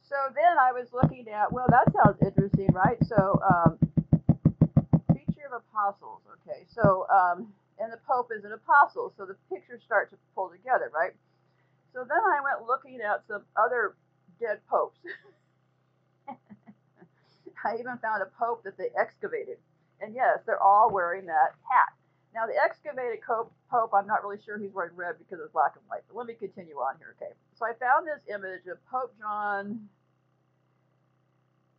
So 0.03 0.15
then 0.35 0.57
I 0.59 0.71
was 0.71 0.87
looking 0.93 1.27
at, 1.29 1.51
well, 1.51 1.67
that 1.69 1.91
sounds 1.93 2.21
interesting, 2.21 2.67
right? 2.73 2.97
So, 3.05 3.41
um, 3.41 3.79
feature 5.13 5.47
of 5.47 5.63
apostles, 5.69 6.21
okay. 6.41 6.65
So, 6.69 7.07
um, 7.09 7.53
and 7.79 7.91
the 7.91 7.99
Pope 8.07 8.31
is 8.35 8.43
an 8.45 8.51
apostle, 8.53 9.13
so 9.17 9.25
the 9.25 9.35
pictures 9.49 9.81
start 9.83 10.11
to 10.11 10.17
pull 10.35 10.49
together, 10.49 10.91
right? 10.93 11.13
So 11.93 12.03
then 12.07 12.19
I 12.19 12.41
went 12.43 12.67
looking 12.67 12.99
at 13.01 13.23
some 13.27 13.43
other 13.57 13.95
dead 14.39 14.59
popes. 14.69 14.99
I 17.65 17.75
even 17.75 17.97
found 17.97 18.21
a 18.21 18.29
pope 18.37 18.63
that 18.63 18.77
they 18.77 18.89
excavated. 18.97 19.57
And 19.99 20.13
yes, 20.13 20.39
they're 20.45 20.61
all 20.61 20.91
wearing 20.91 21.25
that 21.25 21.55
hat. 21.69 21.93
Now, 22.33 22.45
the 22.45 22.53
excavated 22.61 23.19
pope, 23.23 23.51
I'm 23.93 24.07
not 24.07 24.21
really 24.23 24.41
sure 24.43 24.57
he's 24.57 24.73
wearing 24.73 24.95
red 24.95 25.15
because 25.17 25.39
it's 25.43 25.53
black 25.53 25.71
and 25.75 25.83
white, 25.87 26.03
but 26.07 26.17
let 26.17 26.27
me 26.27 26.35
continue 26.35 26.75
on 26.75 26.95
here, 26.99 27.15
okay? 27.15 27.31
So 27.57 27.65
I 27.65 27.71
found 27.79 28.05
this 28.05 28.19
image 28.27 28.67
of 28.67 28.77
Pope 28.91 29.15
John, 29.17 29.87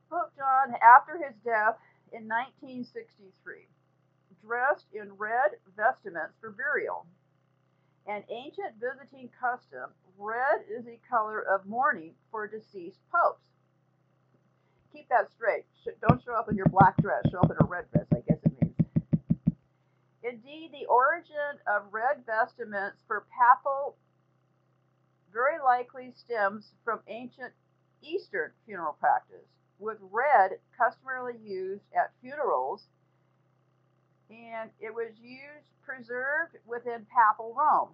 Pope 0.09 0.33
John 0.35 0.75
after 0.81 1.19
his 1.19 1.37
death 1.45 1.77
in 2.11 2.25
1963, 2.25 3.69
dressed 4.43 4.87
in 4.95 5.13
red 5.19 5.61
vestments 5.77 6.33
for 6.41 6.51
burial. 6.51 7.05
An 8.07 8.25
ancient 8.31 8.81
Byzantine 8.81 9.29
custom, 9.39 9.91
red 10.17 10.65
is 10.73 10.87
the 10.87 10.97
color 11.11 11.43
of 11.43 11.67
mourning 11.67 12.15
for 12.31 12.49
deceased 12.49 13.01
popes. 13.13 13.45
Keep 14.97 15.09
that 15.11 15.29
straight. 15.37 15.67
Don't 16.01 16.25
show 16.25 16.33
up 16.33 16.49
in 16.49 16.57
your 16.57 16.69
black 16.73 16.97
dress, 17.03 17.23
show 17.31 17.41
up 17.41 17.51
in 17.51 17.57
a 17.61 17.67
red 17.67 17.85
dress, 17.93 18.07
I 18.15 18.21
guess 18.27 18.39
it 18.45 18.53
means. 18.63 18.75
Indeed, 20.23 20.71
the 20.73 20.87
origin 20.87 21.61
of 21.67 21.93
red 21.93 22.25
vestments 22.25 22.97
for 23.07 23.27
papal 23.29 23.97
very 25.35 25.59
likely 25.63 26.15
stems 26.17 26.73
from 26.83 27.01
ancient 27.09 27.53
Eastern 28.01 28.53
funeral 28.65 28.97
practice, 28.99 29.45
with 29.79 29.99
red 30.01 30.53
customarily 30.79 31.35
used 31.45 31.85
at 31.95 32.13
funerals, 32.23 32.85
and 34.31 34.71
it 34.81 34.95
was 34.95 35.13
used 35.21 35.69
preserved 35.85 36.57
within 36.67 37.07
papal 37.13 37.55
Rome. 37.55 37.91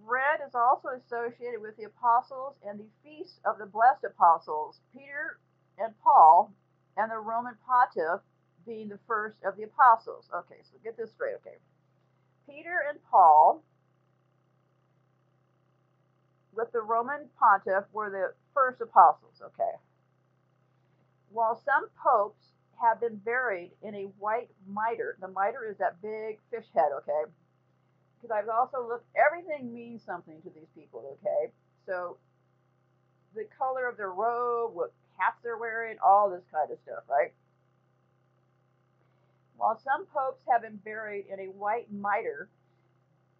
Red 0.00 0.40
is 0.46 0.54
also 0.54 0.88
associated 0.88 1.60
with 1.60 1.76
the 1.76 1.84
apostles 1.84 2.56
and 2.66 2.78
the 2.78 2.88
feast 3.02 3.40
of 3.44 3.58
the 3.58 3.66
blessed 3.66 4.04
apostles, 4.04 4.80
Peter 4.92 5.38
and 5.78 5.92
Paul, 6.02 6.52
and 6.96 7.10
the 7.10 7.18
Roman 7.18 7.54
pontiff 7.66 8.20
being 8.66 8.88
the 8.88 8.98
first 9.06 9.36
of 9.44 9.56
the 9.56 9.64
apostles. 9.64 10.28
Okay, 10.34 10.60
so 10.62 10.78
get 10.82 10.96
this 10.96 11.10
straight, 11.12 11.34
okay. 11.40 11.56
Peter 12.48 12.84
and 12.88 12.98
Paul, 13.10 13.62
with 16.54 16.70
the 16.72 16.82
Roman 16.82 17.28
pontiff, 17.38 17.84
were 17.92 18.10
the 18.10 18.34
first 18.54 18.80
apostles, 18.80 19.40
okay. 19.42 19.76
While 21.30 21.60
some 21.64 21.88
popes 22.02 22.44
have 22.80 23.00
been 23.00 23.16
buried 23.16 23.72
in 23.82 23.94
a 23.94 24.10
white 24.18 24.50
mitre, 24.66 25.16
the 25.20 25.28
mitre 25.28 25.70
is 25.70 25.78
that 25.78 26.02
big 26.02 26.38
fish 26.50 26.66
head, 26.74 26.90
okay 26.98 27.30
because 28.22 28.34
I've 28.34 28.48
also 28.48 28.86
looked, 28.86 29.06
everything 29.18 29.74
means 29.74 30.02
something 30.06 30.40
to 30.42 30.50
these 30.50 30.70
people, 30.76 31.18
okay? 31.18 31.52
So 31.86 32.18
the 33.34 33.44
color 33.58 33.88
of 33.88 33.96
their 33.96 34.12
robe, 34.12 34.74
what 34.74 34.92
hats 35.18 35.38
they're 35.42 35.58
wearing, 35.58 35.96
all 36.04 36.30
this 36.30 36.44
kind 36.52 36.70
of 36.70 36.78
stuff, 36.84 37.02
right? 37.10 37.32
While 39.56 39.80
some 39.82 40.06
popes 40.06 40.40
have 40.48 40.62
been 40.62 40.76
buried 40.76 41.26
in 41.32 41.40
a 41.40 41.50
white 41.50 41.92
mitre, 41.92 42.48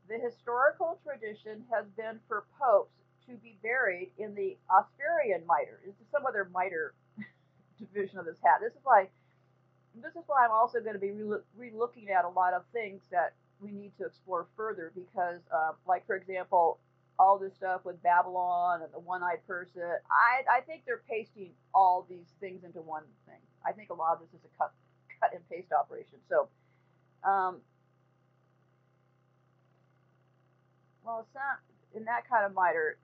the 0.08 0.18
historical 0.18 0.98
tradition 1.06 1.62
has 1.70 1.86
been 1.96 2.18
for 2.26 2.44
popes 2.58 2.90
to 3.28 3.34
be 3.36 3.56
buried 3.62 4.10
in 4.18 4.34
the 4.34 4.56
Australian 4.68 5.46
mitre. 5.46 5.78
It's 5.86 5.96
some 6.10 6.26
other 6.26 6.50
mitre 6.52 6.94
division 7.78 8.18
of 8.18 8.26
this 8.26 8.36
hat. 8.42 8.58
This 8.60 8.72
is 8.72 8.82
why 8.82 9.06
this 9.94 10.16
is 10.16 10.24
why 10.26 10.44
I'm 10.44 10.50
also 10.50 10.80
going 10.80 10.94
to 10.94 10.98
be 10.98 11.12
re-looking 11.12 12.08
at 12.08 12.24
a 12.24 12.28
lot 12.28 12.54
of 12.54 12.62
things 12.72 13.02
that 13.10 13.34
we 13.62 13.72
need 13.72 13.92
to 13.98 14.04
explore 14.06 14.46
further 14.56 14.92
because, 14.94 15.40
uh, 15.54 15.72
like 15.86 16.06
for 16.06 16.16
example, 16.16 16.78
all 17.18 17.38
this 17.38 17.54
stuff 17.54 17.82
with 17.84 18.02
Babylon 18.02 18.82
and 18.82 18.92
the 18.92 18.98
one-eyed 18.98 19.46
person, 19.46 19.82
I 20.10 20.58
I 20.58 20.60
think 20.62 20.82
they're 20.86 21.02
pasting 21.08 21.52
all 21.74 22.06
these 22.08 22.26
things 22.40 22.64
into 22.64 22.80
one 22.80 23.04
thing. 23.26 23.40
I 23.64 23.72
think 23.72 23.90
a 23.90 23.94
lot 23.94 24.14
of 24.14 24.20
this 24.20 24.30
is 24.40 24.44
a 24.44 24.58
cut 24.58 24.72
cut 25.20 25.32
and 25.34 25.48
paste 25.48 25.72
operation. 25.72 26.18
So, 26.28 26.48
um, 27.22 27.60
well, 31.04 31.20
it's 31.20 31.34
not 31.34 31.60
in 31.94 32.04
that 32.06 32.28
kind 32.28 32.44
of 32.44 32.54
miter. 32.54 32.98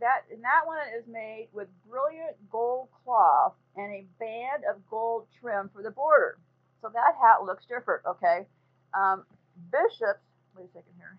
That 0.00 0.24
in 0.32 0.42
that 0.42 0.66
one 0.66 0.78
is 0.98 1.06
made 1.06 1.48
with 1.52 1.68
brilliant 1.88 2.36
gold 2.50 2.88
cloth 3.04 3.54
and 3.76 3.92
a 3.92 4.04
band 4.18 4.64
of 4.68 4.86
gold 4.90 5.26
trim 5.40 5.70
for 5.72 5.82
the 5.82 5.90
border. 5.90 6.38
So 6.82 6.90
that 6.92 7.14
hat 7.20 7.44
looks 7.44 7.64
different. 7.66 8.02
Okay. 8.06 8.46
Um, 8.92 9.24
Bishops, 9.70 10.24
wait 10.56 10.64
a 10.64 10.72
second 10.72 10.92
here. 10.96 11.16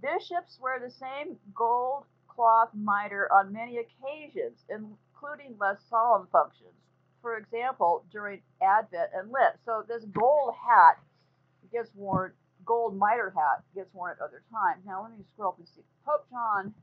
Bishops 0.00 0.58
wear 0.60 0.80
the 0.80 0.90
same 0.90 1.36
gold 1.54 2.04
cloth 2.28 2.70
mitre 2.74 3.28
on 3.32 3.52
many 3.52 3.78
occasions, 3.78 4.58
including 4.68 5.54
less 5.60 5.78
solemn 5.88 6.26
functions. 6.32 6.74
For 7.20 7.36
example, 7.36 8.04
during 8.10 8.40
Advent 8.60 9.10
and 9.14 9.30
Lent. 9.30 9.54
So 9.64 9.84
this 9.86 10.04
gold 10.06 10.54
hat 10.54 10.98
gets 11.70 11.90
worn, 11.94 12.32
gold 12.64 12.98
mitre 12.98 13.30
hat 13.30 13.62
gets 13.74 13.92
worn 13.94 14.16
at 14.18 14.24
other 14.24 14.42
times. 14.50 14.82
Now 14.84 15.02
let 15.02 15.16
me 15.16 15.24
scroll 15.32 15.50
up 15.50 15.58
and 15.58 15.68
see. 15.68 15.82
Pope 16.04 16.26
John, 16.30 16.74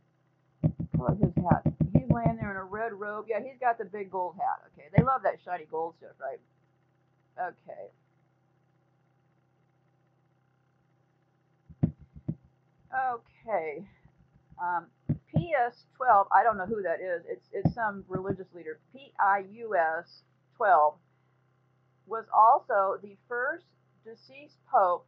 look 0.97 1.19
his 1.19 1.35
hat. 1.43 1.63
He's 1.91 2.09
laying 2.09 2.37
there 2.37 2.51
in 2.51 2.57
a 2.57 2.63
red 2.63 2.93
robe. 2.93 3.25
Yeah, 3.27 3.39
he's 3.43 3.59
got 3.59 3.77
the 3.77 3.85
big 3.85 4.11
gold 4.11 4.35
hat. 4.37 4.63
Okay, 4.71 4.87
they 4.95 5.03
love 5.03 5.23
that 5.23 5.39
shiny 5.43 5.65
gold 5.69 5.95
stuff, 5.99 6.15
right? 6.21 6.39
Okay, 7.37 7.91
Okay. 12.93 13.83
Um, 14.61 14.87
PS 15.33 15.85
12, 15.95 16.27
I 16.31 16.43
don't 16.43 16.57
know 16.57 16.65
who 16.65 16.81
that 16.83 16.99
is. 17.01 17.23
It's, 17.27 17.47
it's 17.53 17.73
some 17.73 18.03
religious 18.07 18.47
leader. 18.53 18.79
PIUS 18.93 20.21
12 20.57 20.95
was 22.07 22.25
also 22.35 22.99
the 23.01 23.15
first 23.27 23.65
deceased 24.03 24.57
pope 24.71 25.05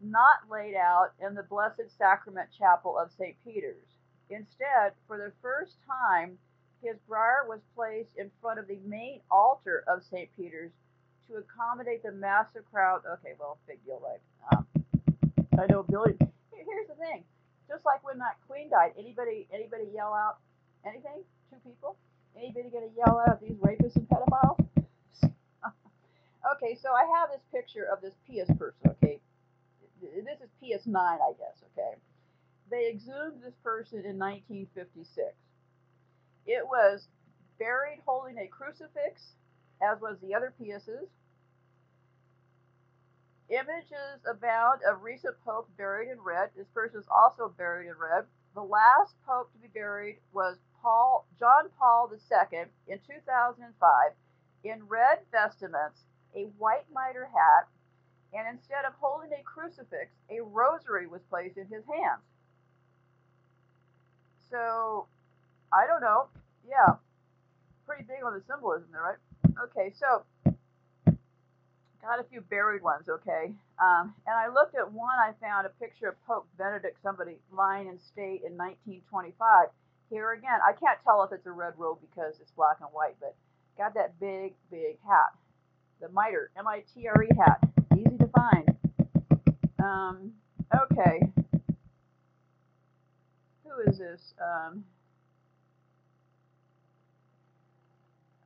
not 0.00 0.50
laid 0.50 0.74
out 0.74 1.10
in 1.24 1.34
the 1.34 1.44
Blessed 1.44 1.88
Sacrament 1.96 2.48
Chapel 2.58 2.98
of 2.98 3.10
St. 3.16 3.36
Peter's. 3.44 3.86
Instead, 4.30 4.92
for 5.06 5.16
the 5.16 5.32
first 5.40 5.76
time, 5.86 6.38
his 6.82 6.96
briar 7.06 7.46
was 7.48 7.60
placed 7.76 8.10
in 8.16 8.30
front 8.40 8.58
of 8.58 8.66
the 8.66 8.80
main 8.84 9.20
altar 9.30 9.84
of 9.86 10.02
St. 10.02 10.28
Peter's 10.36 10.72
to 11.28 11.36
accommodate 11.36 12.02
the 12.02 12.10
massive 12.10 12.64
crowd. 12.72 13.02
Okay, 13.06 13.34
well, 13.38 13.58
big 13.68 13.84
deal, 13.84 14.00
right? 14.02 14.20
I 15.62 15.66
know 15.70 15.84
Billy. 15.84 16.18
Here's 16.18 16.88
the 16.88 16.98
thing. 16.98 17.22
Just 17.68 17.86
like 17.86 18.02
when 18.02 18.18
that 18.18 18.36
queen 18.48 18.68
died, 18.68 18.92
anybody 18.98 19.46
anybody 19.54 19.84
yell 19.94 20.12
out 20.12 20.38
anything? 20.84 21.22
Two 21.50 21.56
people? 21.62 21.96
Anybody 22.36 22.68
gonna 22.68 22.90
yell 22.96 23.22
out 23.28 23.40
these 23.40 23.56
rapists 23.62 23.94
and 23.94 24.08
pedophiles? 24.08 24.58
okay, 26.56 26.76
so 26.82 26.90
I 26.90 27.06
have 27.16 27.30
this 27.30 27.42
picture 27.52 27.86
of 27.86 28.02
this 28.02 28.14
Pius 28.26 28.50
person. 28.58 28.90
Okay, 28.90 29.20
this 30.02 30.40
is 30.42 30.50
PS 30.58 30.86
nine, 30.86 31.20
I 31.22 31.30
guess. 31.38 31.62
Okay, 31.72 31.94
they 32.68 32.90
exhumed 32.90 33.40
this 33.44 33.54
person 33.62 34.02
in 34.02 34.18
1956. 34.18 35.06
It 36.44 36.66
was 36.66 37.06
buried 37.60 38.02
holding 38.04 38.38
a 38.38 38.48
crucifix, 38.48 39.38
as 39.80 40.00
was 40.00 40.16
the 40.22 40.34
other 40.34 40.52
Piuses. 40.60 41.06
Images 43.52 44.24
abound 44.24 44.80
of 44.88 45.02
recent 45.02 45.34
popes 45.44 45.68
buried 45.76 46.08
in 46.08 46.18
red. 46.24 46.48
This 46.56 46.68
person 46.72 47.00
is 47.00 47.06
also 47.12 47.52
buried 47.58 47.88
in 47.88 47.94
red. 48.00 48.24
The 48.54 48.62
last 48.62 49.14
pope 49.26 49.52
to 49.52 49.58
be 49.58 49.68
buried 49.68 50.16
was 50.32 50.56
Paul 50.80 51.26
John 51.38 51.68
Paul 51.78 52.10
II 52.10 52.64
in 52.88 52.98
2005 53.06 54.12
in 54.64 54.88
red 54.88 55.18
vestments, 55.30 56.00
a 56.34 56.44
white 56.56 56.86
mitre 56.94 57.28
hat, 57.28 57.68
and 58.32 58.48
instead 58.48 58.86
of 58.86 58.94
holding 58.98 59.32
a 59.32 59.42
crucifix, 59.42 60.08
a 60.30 60.40
rosary 60.40 61.06
was 61.06 61.20
placed 61.28 61.58
in 61.58 61.66
his 61.66 61.84
hands. 61.84 62.24
So, 64.50 65.08
I 65.72 65.86
don't 65.86 66.00
know. 66.00 66.28
Yeah, 66.66 66.96
pretty 67.86 68.04
big 68.04 68.24
on 68.24 68.32
the 68.32 68.42
symbolism 68.46 68.88
there, 68.92 69.02
right? 69.02 69.20
Okay, 69.64 69.92
so 69.94 70.24
got 72.02 72.18
a 72.18 72.24
few 72.24 72.40
buried 72.42 72.82
ones, 72.82 73.08
okay? 73.08 73.52
Um, 73.80 74.14
and 74.26 74.34
I 74.36 74.48
looked 74.52 74.74
at 74.74 74.92
one, 74.92 75.14
I 75.18 75.32
found 75.40 75.66
a 75.66 75.70
picture 75.70 76.08
of 76.08 76.26
Pope 76.26 76.46
Benedict, 76.58 76.98
somebody 77.02 77.36
lying 77.52 77.88
in 77.88 77.98
state 77.98 78.42
in 78.44 78.58
1925. 78.58 79.68
Here 80.10 80.32
again, 80.32 80.58
I 80.66 80.72
can't 80.72 80.98
tell 81.04 81.22
if 81.22 81.32
it's 81.32 81.46
a 81.46 81.52
red 81.52 81.74
robe 81.78 81.98
because 82.02 82.34
it's 82.40 82.50
black 82.52 82.76
and 82.80 82.90
white, 82.92 83.14
but 83.20 83.34
got 83.78 83.94
that 83.94 84.18
big, 84.20 84.52
big 84.70 84.98
hat. 85.08 85.32
The 86.00 86.08
mitre, 86.08 86.50
M-I-T-R-E 86.58 87.28
hat. 87.38 87.60
Easy 87.96 88.18
to 88.18 88.28
find. 88.28 88.76
Um, 89.82 90.32
okay. 90.74 91.20
Who 93.64 93.90
is 93.90 93.98
this? 93.98 94.34
Um, 94.42 94.84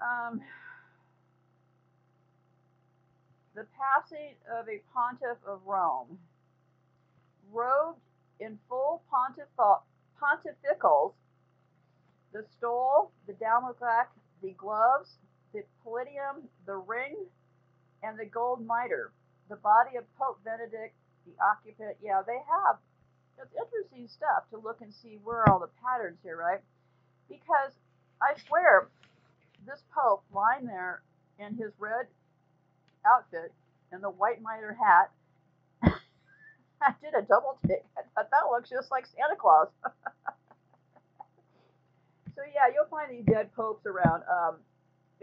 um, 0.00 0.40
the 3.56 3.66
passing 3.72 4.36
of 4.52 4.68
a 4.68 4.84
pontiff 4.92 5.40
of 5.48 5.64
Rome, 5.64 6.18
robed 7.50 7.98
in 8.38 8.58
full 8.68 9.02
pontificals, 9.10 11.12
the 12.34 12.44
stole, 12.58 13.10
the 13.26 13.32
damalclac, 13.32 14.08
the 14.42 14.54
gloves, 14.58 15.16
the 15.54 15.62
palladium, 15.82 16.44
the 16.66 16.76
ring, 16.76 17.16
and 18.02 18.18
the 18.18 18.26
gold 18.26 18.64
mitre. 18.64 19.10
The 19.48 19.56
body 19.56 19.96
of 19.96 20.04
Pope 20.18 20.38
Benedict, 20.44 20.92
the 21.24 21.32
occupant, 21.42 21.96
yeah, 22.02 22.20
they 22.26 22.36
have. 22.36 22.76
It's 23.40 23.54
interesting 23.56 24.08
stuff 24.08 24.50
to 24.50 24.58
look 24.58 24.82
and 24.82 24.92
see 24.92 25.18
where 25.24 25.48
all 25.48 25.60
the 25.60 25.70
patterns 25.82 26.18
here, 26.22 26.36
right? 26.36 26.60
Because 27.28 27.72
I 28.20 28.38
swear, 28.46 28.88
this 29.66 29.82
Pope 29.94 30.24
lying 30.34 30.66
there 30.66 31.00
in 31.38 31.56
his 31.56 31.72
red 31.78 32.06
outfit 33.06 33.52
and 33.92 34.02
the 34.02 34.10
white 34.10 34.42
mitre 34.42 34.76
hat. 34.76 35.10
I 36.82 36.92
did 37.00 37.14
a 37.14 37.22
double 37.22 37.58
take. 37.66 37.84
I 37.96 38.02
thought 38.14 38.30
that 38.30 38.50
looks 38.50 38.70
just 38.70 38.90
like 38.90 39.06
Santa 39.06 39.36
Claus. 39.38 39.68
so 42.34 42.42
yeah, 42.52 42.68
you'll 42.74 42.90
find 42.90 43.10
these 43.10 43.24
dead 43.24 43.54
popes 43.54 43.86
around. 43.86 44.22
Um, 44.28 44.60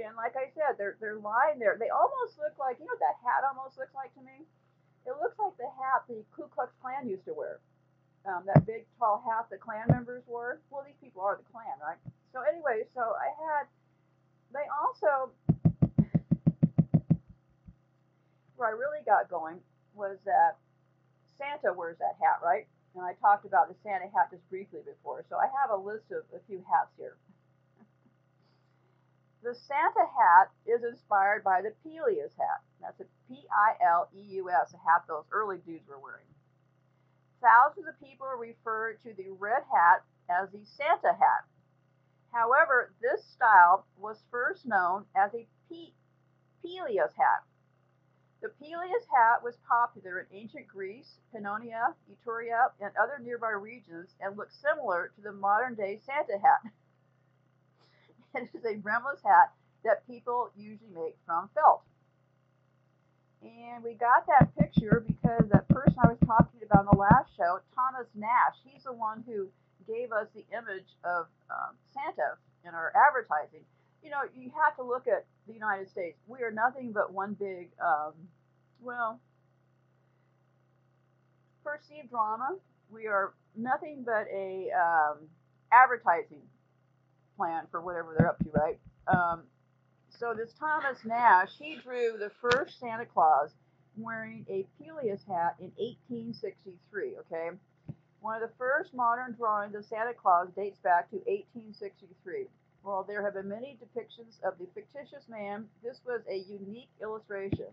and 0.01 0.17
like 0.17 0.33
I 0.33 0.49
said, 0.57 0.81
they're 0.81 0.97
they're 0.97 1.21
lying 1.21 1.61
there. 1.61 1.77
They 1.77 1.93
almost 1.93 2.41
look 2.41 2.57
like 2.57 2.81
you 2.81 2.85
know 2.89 2.97
what 2.97 3.05
that 3.05 3.21
hat 3.21 3.45
almost 3.45 3.77
looks 3.77 3.93
like 3.93 4.09
to 4.17 4.23
me. 4.25 4.41
It 5.05 5.13
looks 5.21 5.37
like 5.37 5.53
the 5.61 5.69
hat 5.77 6.07
the 6.09 6.25
Ku 6.33 6.49
Klux 6.49 6.73
Klan 6.81 7.05
used 7.05 7.25
to 7.29 7.35
wear. 7.35 7.59
Um, 8.25 8.47
that 8.47 8.65
big 8.65 8.87
tall 8.97 9.21
hat 9.27 9.51
the 9.51 9.59
Klan 9.59 9.85
members 9.91 10.23
wore. 10.25 10.63
Well, 10.71 10.81
these 10.87 10.97
people 11.03 11.21
are 11.21 11.37
the 11.37 11.45
Klan, 11.51 11.77
right? 11.83 11.99
So 12.31 12.41
anyway, 12.41 12.87
so 12.95 13.03
I 13.03 13.29
had. 13.37 13.69
They 14.53 14.65
also 14.69 15.33
where 18.63 18.71
I 18.71 18.79
really 18.79 19.03
got 19.03 19.27
going 19.27 19.59
was 19.91 20.15
that 20.23 20.55
Santa 21.35 21.75
wears 21.75 21.99
that 21.99 22.15
hat, 22.15 22.39
right? 22.39 22.63
And 22.95 23.03
I 23.03 23.11
talked 23.19 23.43
about 23.43 23.67
the 23.67 23.75
Santa 23.83 24.07
hat 24.15 24.31
just 24.31 24.47
briefly 24.49 24.79
before, 24.87 25.25
so 25.27 25.35
I 25.35 25.51
have 25.51 25.75
a 25.75 25.75
list 25.75 26.07
of 26.15 26.23
a 26.31 26.39
few 26.47 26.63
hats 26.71 26.95
here. 26.95 27.19
The 29.43 29.51
Santa 29.67 30.07
hat 30.07 30.47
is 30.63 30.79
inspired 30.87 31.43
by 31.43 31.59
the 31.59 31.75
Pileus 31.83 32.31
hat. 32.39 32.63
That's 32.79 33.03
a 33.03 33.11
P-I-L-E-U-S, 33.27 34.71
a 34.71 34.79
hat 34.79 35.03
those 35.11 35.27
early 35.33 35.57
dudes 35.67 35.83
were 35.83 35.99
wearing. 35.99 36.31
Thousands 37.43 37.91
of 37.91 37.99
people 37.99 38.27
refer 38.39 38.95
to 39.03 39.11
the 39.11 39.35
red 39.35 39.67
hat 39.67 40.07
as 40.31 40.47
the 40.55 40.63
Santa 40.63 41.11
hat. 41.11 41.43
However, 42.31 42.93
this 43.01 43.27
style 43.27 43.83
was 43.99 44.23
first 44.31 44.65
known 44.65 45.03
as 45.19 45.35
a 45.35 45.45
P- 45.67 45.93
Pileus 46.63 47.11
hat. 47.19 47.43
The 48.43 48.49
Pileus 48.59 49.07
hat 49.07 49.41
was 49.41 49.55
popular 49.65 50.19
in 50.19 50.37
ancient 50.37 50.67
Greece, 50.67 51.15
Pannonia, 51.33 51.95
Etruria, 52.11 52.71
and 52.81 52.91
other 53.01 53.17
nearby 53.23 53.51
regions 53.51 54.09
and 54.19 54.35
looked 54.35 54.51
similar 54.59 55.13
to 55.15 55.21
the 55.21 55.31
modern 55.31 55.75
day 55.75 56.01
Santa 56.05 56.37
hat. 56.37 56.73
it 58.35 58.49
is 58.53 58.65
a 58.65 58.75
brimless 58.75 59.23
hat 59.23 59.53
that 59.85 60.05
people 60.07 60.51
usually 60.57 60.91
make 60.93 61.15
from 61.25 61.47
felt. 61.55 61.83
And 63.41 63.81
we 63.81 63.93
got 63.93 64.27
that 64.27 64.51
picture 64.59 65.01
because 65.07 65.47
that 65.47 65.69
person 65.69 65.95
I 66.03 66.07
was 66.09 66.19
talking 66.27 66.59
about 66.67 66.81
in 66.83 66.89
the 66.91 66.99
last 66.99 67.31
show, 67.37 67.59
Thomas 67.73 68.07
Nash, 68.13 68.59
he's 68.65 68.83
the 68.83 68.91
one 68.91 69.23
who 69.25 69.47
gave 69.87 70.11
us 70.11 70.27
the 70.35 70.43
image 70.51 70.91
of 71.05 71.27
um, 71.49 71.79
Santa 71.93 72.35
in 72.67 72.75
our 72.75 72.91
advertising. 73.07 73.63
You 74.03 74.09
know, 74.09 74.21
you 74.35 74.51
have 74.63 74.75
to 74.77 74.83
look 74.83 75.07
at 75.07 75.25
the 75.47 75.53
United 75.53 75.89
States. 75.89 76.17
We 76.27 76.41
are 76.41 76.51
nothing 76.51 76.91
but 76.91 77.13
one 77.13 77.35
big, 77.39 77.69
um, 77.81 78.13
well, 78.81 79.19
perceived 81.63 82.09
drama. 82.09 82.55
We 82.91 83.07
are 83.07 83.33
nothing 83.55 84.03
but 84.05 84.27
a 84.33 84.69
um, 84.71 85.17
advertising 85.71 86.41
plan 87.37 87.63
for 87.71 87.81
whatever 87.81 88.13
they're 88.17 88.29
up 88.29 88.39
to, 88.39 88.49
right? 88.51 88.79
Um, 89.07 89.43
so 90.09 90.33
this 90.35 90.53
Thomas 90.59 90.97
Nash, 91.05 91.49
he 91.57 91.77
drew 91.83 92.17
the 92.17 92.31
first 92.41 92.79
Santa 92.79 93.05
Claus 93.05 93.51
wearing 93.97 94.45
a 94.49 94.65
Pileus 94.77 95.21
hat 95.27 95.55
in 95.59 95.71
1863. 95.77 97.15
Okay, 97.21 97.49
one 98.21 98.41
of 98.41 98.49
the 98.49 98.55
first 98.57 98.93
modern 98.93 99.33
drawings 99.33 99.75
of 99.75 99.85
Santa 99.85 100.13
Claus 100.13 100.49
dates 100.55 100.79
back 100.79 101.09
to 101.09 101.17
1863. 101.17 102.47
While 102.83 103.03
there 103.03 103.23
have 103.23 103.33
been 103.33 103.47
many 103.47 103.77
depictions 103.79 104.43
of 104.43 104.59
the 104.59 104.67
fictitious 104.75 105.23
man, 105.29 105.65
this 105.81 105.99
was 106.05 106.21
a 106.29 106.43
unique 106.51 106.89
illustration. 107.01 107.71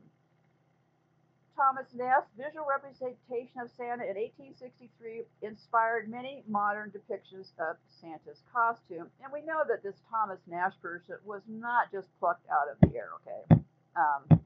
Thomas 1.56 1.92
Nast's 1.92 2.30
visual 2.38 2.64
representation 2.64 3.60
of 3.60 3.68
Santa 3.76 4.06
in 4.06 4.16
1863 4.16 5.26
inspired 5.42 6.08
many 6.08 6.42
modern 6.48 6.90
depictions 6.94 7.50
of 7.58 7.76
Santa's 8.00 8.40
costume. 8.54 9.10
And 9.22 9.32
we 9.32 9.42
know 9.42 9.62
that 9.68 9.82
this 9.82 9.98
Thomas 10.08 10.38
Nash 10.46 10.72
person 10.80 11.16
was 11.26 11.42
not 11.48 11.90
just 11.92 12.08
plucked 12.18 12.46
out 12.48 12.70
of 12.70 12.78
the 12.80 12.96
air, 12.96 13.10
okay? 13.20 13.60
Um, 13.98 14.40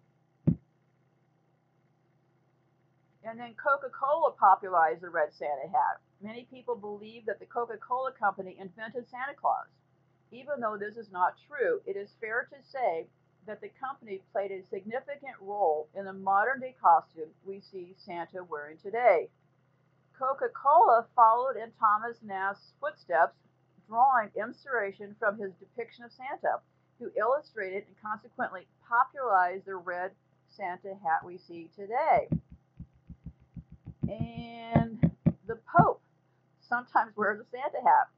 and 3.23 3.39
then 3.39 3.55
Coca 3.55 3.93
Cola 3.93 4.33
popularized 4.33 5.03
the 5.03 5.11
red 5.11 5.29
Santa 5.39 5.69
hat. 5.71 6.01
Many 6.23 6.49
people 6.51 6.75
believe 6.75 7.27
that 7.27 7.39
the 7.39 7.47
Coca 7.47 7.77
Cola 7.77 8.13
company 8.13 8.57
invented 8.59 9.07
Santa 9.09 9.35
Claus. 9.39 9.69
Even 10.33 10.61
though 10.61 10.77
this 10.77 10.97
is 10.97 11.11
not 11.13 11.35
true, 11.49 11.81
it 11.87 11.97
is 11.97 12.11
fair 12.21 12.49
to 12.51 12.57
say 12.71 13.07
that 13.47 13.61
the 13.61 13.71
company 13.81 14.21
played 14.33 14.51
a 14.51 14.63
significant 14.71 15.37
role 15.41 15.89
in 15.95 16.05
the 16.05 16.13
modern 16.13 16.61
day 16.61 16.75
costume 16.81 17.29
we 17.47 17.61
see 17.61 17.95
Santa 17.97 18.43
wearing 18.43 18.79
today. 18.83 19.29
Coca 20.19 20.49
Cola 20.55 21.07
followed 21.15 21.57
in 21.57 21.71
Thomas 21.79 22.17
Nast's 22.23 22.73
footsteps, 22.81 23.37
drawing 23.89 24.31
inspiration 24.37 25.15
from 25.19 25.39
his 25.39 25.53
depiction 25.55 26.05
of 26.05 26.13
Santa, 26.13 26.61
who 26.99 27.11
illustrated 27.19 27.85
and 27.87 27.97
consequently 28.03 28.63
popularized 28.89 29.67
the 29.67 29.77
red 29.77 30.13
Santa 30.49 30.95
hat 31.03 31.25
we 31.25 31.39
see 31.39 31.69
today. 31.77 32.29
And 34.09 35.11
the 35.47 35.59
Pope 35.77 36.01
sometimes 36.61 37.17
wears 37.17 37.41
a 37.41 37.45
Santa 37.51 37.83
hat. 37.85 38.09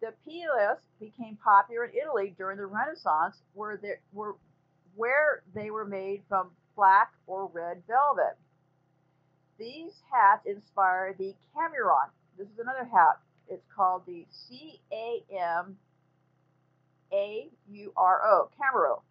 The 0.00 0.12
Pileus 0.24 0.80
became 1.00 1.36
popular 1.42 1.86
in 1.86 1.92
Italy 1.96 2.34
during 2.36 2.58
the 2.58 2.66
Renaissance, 2.66 3.42
where 3.54 3.76
they 3.76 3.94
were 4.12 4.36
where 4.94 5.42
they 5.54 5.70
were 5.70 5.84
made 5.84 6.22
from 6.28 6.50
black 6.74 7.12
or 7.26 7.46
red 7.46 7.82
velvet. 7.86 8.36
These 9.58 9.92
hats 10.10 10.46
inspired 10.46 11.16
the 11.18 11.34
Camauro. 11.54 12.10
This 12.38 12.48
is 12.48 12.58
another 12.58 12.84
hat. 12.84 13.18
It's 13.48 13.66
called 13.74 14.02
the 14.06 14.26
C 14.30 14.80
A 14.92 15.22
M 15.32 15.78
A 17.12 17.48
U 17.70 17.92
R 17.96 18.20
O, 18.26 18.50
Camauro. 18.58 19.02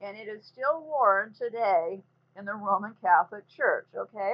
And 0.00 0.16
it 0.16 0.28
is 0.28 0.44
still 0.44 0.82
worn 0.82 1.32
today 1.38 2.02
in 2.36 2.44
the 2.44 2.54
Roman 2.54 2.94
Catholic 3.00 3.44
Church, 3.48 3.86
okay? 3.96 4.32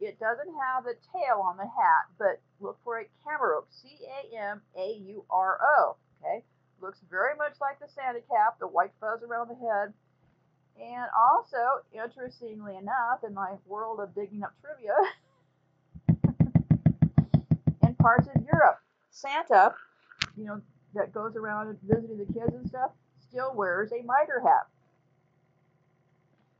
It 0.00 0.20
doesn't 0.20 0.54
have 0.54 0.86
a 0.86 0.94
tail 1.12 1.42
on 1.42 1.56
the 1.56 1.64
hat, 1.64 2.06
but 2.18 2.40
look 2.60 2.78
for 2.84 3.00
a 3.00 3.04
Camauro, 3.26 3.64
C-A-M-A-U-R-O. 3.70 4.16
Okay, 6.22 6.44
looks 6.80 7.00
very 7.10 7.34
much 7.36 7.54
like 7.60 7.80
the 7.80 7.88
Santa 7.88 8.20
cap, 8.20 8.58
the 8.60 8.68
white 8.68 8.92
fuzz 9.00 9.22
around 9.22 9.48
the 9.48 9.56
head. 9.56 9.92
And 10.80 11.06
also, 11.16 11.82
interestingly 11.92 12.76
enough, 12.76 13.24
in 13.26 13.34
my 13.34 13.56
world 13.66 13.98
of 13.98 14.14
digging 14.14 14.44
up 14.44 14.54
trivia, 14.62 14.94
in 17.82 17.94
parts 17.96 18.28
of 18.28 18.40
Europe, 18.44 18.78
Santa, 19.10 19.74
you 20.36 20.44
know, 20.44 20.60
that 20.94 21.12
goes 21.12 21.34
around 21.34 21.76
visiting 21.82 22.18
the 22.18 22.32
kids 22.32 22.54
and 22.54 22.68
stuff, 22.68 22.92
still 23.28 23.52
wears 23.54 23.90
a 23.92 24.02
mitre 24.04 24.40
hat. 24.44 24.68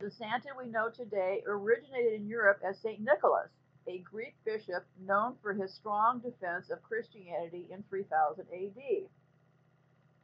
The 0.00 0.12
Santa 0.12 0.50
we 0.56 0.66
know 0.66 0.90
today 0.90 1.42
originated 1.44 2.12
in 2.12 2.28
Europe 2.28 2.60
as 2.64 2.78
St. 2.78 3.00
Nicholas, 3.00 3.50
a 3.88 3.98
Greek 3.98 4.36
bishop 4.44 4.86
known 5.00 5.34
for 5.42 5.52
his 5.52 5.74
strong 5.74 6.20
defense 6.20 6.70
of 6.70 6.84
Christianity 6.84 7.66
in 7.72 7.82
3000 7.90 8.46
AD. 8.52 9.08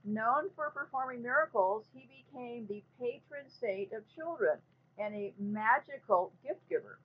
Known 0.05 0.51
for 0.55 0.71
performing 0.71 1.23
miracles, 1.23 1.87
he 1.93 2.07
became 2.07 2.69
the 2.69 2.85
patron 3.01 3.51
saint 3.51 3.93
of 3.93 4.05
children 4.15 4.59
and 4.97 5.13
a 5.13 5.35
magical 5.41 6.33
gift 6.45 6.61
giver. 6.69 7.01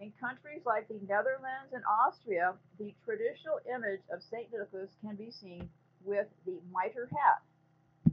In 0.00 0.12
countries 0.18 0.62
like 0.66 0.88
the 0.88 0.98
Netherlands 1.06 1.72
and 1.72 1.84
Austria, 2.04 2.54
the 2.80 2.92
traditional 3.04 3.60
image 3.72 4.02
of 4.12 4.24
St. 4.24 4.48
Nicholas 4.52 4.90
can 5.02 5.14
be 5.14 5.30
seen 5.30 5.70
with 6.04 6.26
the 6.46 6.58
mitre 6.72 7.08
hat. 7.12 8.12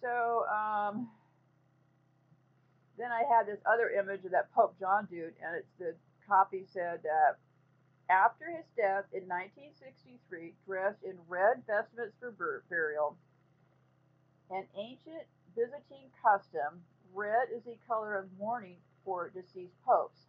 So, 0.00 0.44
um, 0.46 1.08
then 2.98 3.10
I 3.12 3.22
had 3.28 3.46
this 3.46 3.60
other 3.66 3.90
image 3.90 4.24
of 4.24 4.32
that 4.32 4.52
Pope 4.52 4.78
John 4.78 5.06
dude, 5.10 5.34
and 5.44 5.56
it's 5.56 5.72
the 5.78 5.94
copy 6.26 6.64
said 6.64 7.00
that 7.02 7.38
after 8.08 8.46
his 8.46 8.64
death 8.76 9.04
in 9.12 9.26
1963, 9.28 10.54
dressed 10.66 11.02
in 11.04 11.18
red 11.28 11.62
vestments 11.66 12.14
for 12.20 12.32
burial, 12.70 13.16
an 14.50 14.64
ancient 14.76 15.26
Byzantine 15.56 16.10
custom, 16.22 16.82
red 17.14 17.48
is 17.54 17.64
the 17.64 17.76
color 17.88 18.16
of 18.16 18.26
mourning 18.38 18.76
for 19.04 19.30
deceased 19.30 19.74
popes. 19.84 20.20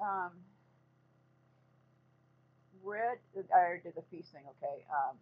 Um, 0.00 0.32
red, 2.82 3.18
I 3.54 3.78
did 3.82 3.94
the 3.94 4.02
feast 4.10 4.32
thing, 4.32 4.42
okay. 4.58 4.84
Um, 4.90 5.16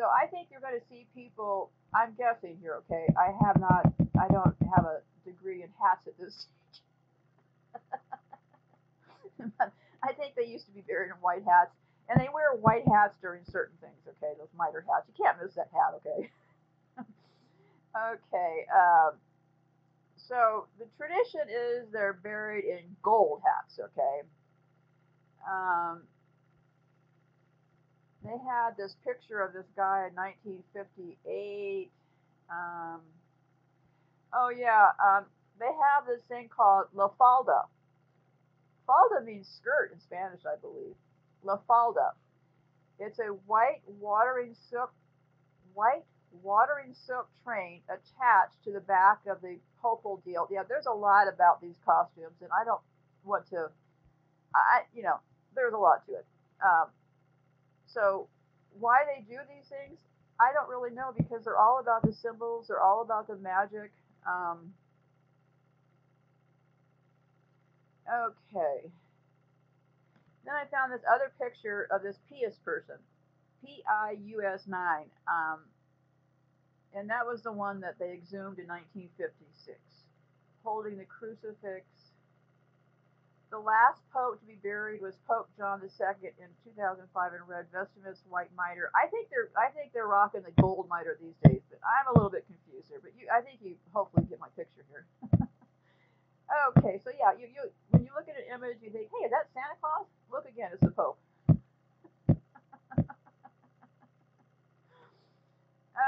so 0.00 0.08
I 0.08 0.24
think 0.32 0.48
you're 0.48 0.64
going 0.64 0.80
to 0.80 0.86
see 0.88 1.04
people. 1.14 1.68
I'm 1.92 2.16
guessing 2.16 2.56
here, 2.62 2.80
okay? 2.88 3.04
I 3.20 3.36
have 3.44 3.60
not. 3.60 3.92
I 4.16 4.32
don't 4.32 4.56
have 4.74 4.86
a 4.88 5.04
degree 5.28 5.62
in 5.62 5.68
hats 5.76 6.08
at 6.08 6.16
this. 6.16 6.46
I 10.02 10.12
think 10.14 10.36
they 10.36 10.48
used 10.48 10.64
to 10.66 10.72
be 10.72 10.80
buried 10.80 11.10
in 11.12 11.20
white 11.20 11.44
hats, 11.44 11.76
and 12.08 12.18
they 12.18 12.28
wear 12.32 12.56
white 12.56 12.88
hats 12.88 13.12
during 13.20 13.44
certain 13.52 13.76
things. 13.82 14.00
Okay, 14.08 14.32
those 14.38 14.48
mitre 14.56 14.86
hats. 14.88 15.04
You 15.12 15.14
can't 15.22 15.36
miss 15.36 15.52
that 15.56 15.68
hat. 15.68 16.00
Okay. 16.00 16.30
okay. 18.16 18.64
Um, 18.72 19.20
so 20.16 20.64
the 20.78 20.86
tradition 20.96 21.44
is 21.52 21.92
they're 21.92 22.16
buried 22.24 22.64
in 22.64 22.96
gold 23.02 23.42
hats. 23.44 23.78
Okay. 23.78 24.24
Um, 25.44 26.08
they 28.24 28.36
had 28.46 28.76
this 28.76 28.96
picture 29.04 29.40
of 29.40 29.52
this 29.52 29.66
guy 29.76 30.08
in 30.08 30.14
1958. 30.14 31.90
Um, 32.50 33.00
oh 34.34 34.50
yeah, 34.50 34.90
um, 35.02 35.24
they 35.58 35.66
have 35.66 36.06
this 36.06 36.22
thing 36.28 36.48
called 36.48 36.86
la 36.94 37.08
falda. 37.18 37.66
Falda 38.86 39.24
means 39.24 39.48
skirt 39.48 39.92
in 39.92 40.00
Spanish, 40.00 40.40
I 40.44 40.56
believe. 40.60 40.96
La 41.42 41.58
falda. 41.66 42.12
It's 42.98 43.18
a 43.18 43.32
white 43.46 43.80
watering 43.86 44.54
silk, 44.68 44.92
white 45.72 46.04
watering 46.42 46.94
silk 47.06 47.28
train 47.44 47.80
attached 47.88 48.62
to 48.64 48.72
the 48.72 48.80
back 48.80 49.20
of 49.26 49.40
the 49.40 49.56
popal 49.82 50.22
deal. 50.24 50.46
Yeah, 50.50 50.62
there's 50.68 50.86
a 50.86 50.92
lot 50.92 51.26
about 51.32 51.62
these 51.62 51.76
costumes, 51.84 52.36
and 52.42 52.50
I 52.52 52.64
don't 52.64 52.82
want 53.24 53.48
to. 53.50 53.70
I 54.54 54.82
you 54.94 55.02
know 55.02 55.20
there's 55.54 55.72
a 55.72 55.78
lot 55.78 56.04
to 56.06 56.12
it. 56.12 56.26
Um, 56.62 56.88
so 57.92 58.28
why 58.78 59.04
they 59.04 59.22
do 59.22 59.38
these 59.48 59.68
things, 59.68 59.98
I 60.40 60.52
don't 60.52 60.68
really 60.68 60.94
know 60.94 61.12
because 61.16 61.44
they're 61.44 61.58
all 61.58 61.80
about 61.80 62.02
the 62.02 62.12
symbols. 62.12 62.68
They're 62.68 62.80
all 62.80 63.02
about 63.02 63.26
the 63.26 63.36
magic. 63.36 63.92
Um, 64.26 64.72
okay. 68.08 68.88
Then 70.44 70.54
I 70.54 70.64
found 70.70 70.92
this 70.92 71.02
other 71.12 71.32
picture 71.40 71.86
of 71.90 72.02
this 72.02 72.16
Pius 72.28 72.56
person, 72.64 72.96
P-I-U-S 73.62 74.62
9. 74.66 75.04
Um, 75.28 75.58
and 76.94 77.10
that 77.10 77.26
was 77.26 77.42
the 77.42 77.52
one 77.52 77.80
that 77.80 77.98
they 77.98 78.12
exhumed 78.12 78.58
in 78.58 78.66
1956, 78.66 79.78
holding 80.64 80.96
the 80.96 81.04
crucifix. 81.04 81.84
The 83.50 83.58
last 83.58 83.98
pope 84.14 84.38
to 84.38 84.46
be 84.46 84.54
buried 84.62 85.02
was 85.02 85.18
Pope 85.26 85.50
John 85.58 85.82
II 85.82 86.30
in 86.38 86.50
2005 86.62 87.02
in 87.34 87.42
red 87.50 87.66
vestments, 87.74 88.22
white 88.30 88.50
mitre. 88.54 88.94
I 88.94 89.10
think 89.10 89.26
they're 89.26 89.50
I 89.58 89.74
think 89.74 89.90
they're 89.90 90.06
rocking 90.06 90.46
the 90.46 90.54
gold 90.62 90.86
mitre 90.86 91.18
these 91.18 91.34
days, 91.42 91.58
but 91.66 91.82
I'm 91.82 92.06
a 92.06 92.14
little 92.14 92.30
bit 92.30 92.46
confused 92.46 92.86
here. 92.86 93.02
But 93.02 93.10
you, 93.18 93.26
I 93.26 93.42
think 93.42 93.58
you 93.58 93.74
hopefully 93.90 94.22
get 94.30 94.38
my 94.38 94.54
picture 94.54 94.86
here. 94.86 95.02
okay, 96.78 97.02
so 97.02 97.10
yeah, 97.10 97.34
you, 97.34 97.50
you 97.50 97.62
when 97.90 98.06
you 98.06 98.14
look 98.14 98.30
at 98.30 98.38
an 98.38 98.46
image, 98.54 98.78
you 98.86 98.94
think, 98.94 99.10
hey, 99.10 99.26
is 99.26 99.34
that 99.34 99.50
Santa 99.50 99.74
Claus? 99.82 100.06
Look 100.30 100.46
again, 100.46 100.70
it's 100.72 100.82
the 100.86 100.94
Pope. 100.94 101.18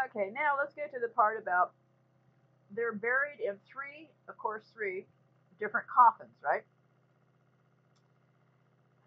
Okay, 0.09 0.33
now 0.33 0.57
let's 0.59 0.74
get 0.74 0.92
to 0.92 0.98
the 0.98 1.09
part 1.09 1.40
about 1.40 1.72
they're 2.74 2.94
buried 2.94 3.40
in 3.44 3.57
three, 3.68 4.09
of 4.28 4.37
course, 4.38 4.64
three 4.74 5.05
different 5.61 5.87
coffins, 5.87 6.33
right? 6.42 6.64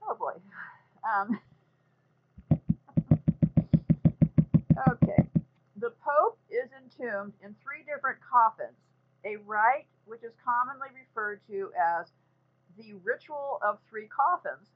Oh 0.08 0.16
boy. 0.16 0.34
Um, 1.04 1.40
okay. 4.92 5.28
The 5.78 5.92
Pope 6.04 6.40
is 6.50 6.70
entombed 6.72 7.34
in 7.44 7.56
three 7.64 7.84
different 7.86 8.20
coffins. 8.22 8.78
A 9.26 9.38
rite, 9.38 9.88
which 10.06 10.24
is 10.24 10.34
commonly 10.44 10.88
referred 10.94 11.42
to 11.48 11.72
as 11.74 12.08
the 12.78 12.94
ritual 13.04 13.60
of 13.64 13.80
three 13.90 14.08
coffins. 14.08 14.68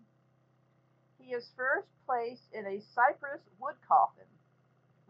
He 1.20 1.34
is 1.34 1.52
first 1.56 1.88
placed 2.06 2.48
in 2.54 2.66
a 2.66 2.82
cypress 2.96 3.42
wood 3.60 3.76
coffin 3.88 4.26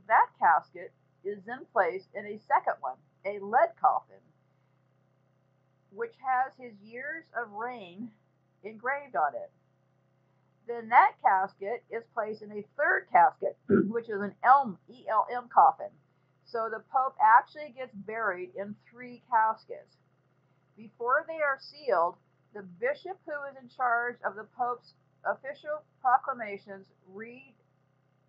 that 0.10 0.28
casket 0.40 0.92
is 1.24 1.38
then 1.46 1.66
placed 1.72 2.10
in 2.16 2.26
a 2.26 2.40
second 2.48 2.76
one, 2.82 2.98
a 3.26 3.40
lead 3.40 3.70
coffin, 3.80 4.20
which 5.94 6.16
has 6.18 6.52
his 6.60 6.74
years 6.84 7.24
of 7.40 7.54
reign 7.54 8.10
engraved 8.64 9.16
on 9.16 9.36
it. 9.36 9.52
Then 10.70 10.90
that 10.90 11.14
casket 11.24 11.84
is 11.90 12.04
placed 12.14 12.44
in 12.44 12.52
a 12.52 12.64
third 12.78 13.08
casket, 13.12 13.58
which 13.90 14.08
is 14.08 14.22
an 14.22 14.36
elm 14.44 14.78
ELM 14.88 15.50
coffin. 15.50 15.90
So 16.46 16.70
the 16.70 16.84
Pope 16.94 17.16
actually 17.20 17.74
gets 17.76 17.96
buried 17.96 18.52
in 18.56 18.76
three 18.90 19.24
caskets. 19.32 19.98
Before 20.78 21.26
they 21.28 21.42
are 21.42 21.58
sealed, 21.60 22.18
the 22.54 22.62
bishop 22.62 23.18
who 23.26 23.34
is 23.50 23.58
in 23.60 23.68
charge 23.76 24.18
of 24.24 24.36
the 24.36 24.46
Pope's 24.56 24.94
official 25.26 25.82
proclamations 26.02 26.86
read 27.12 27.56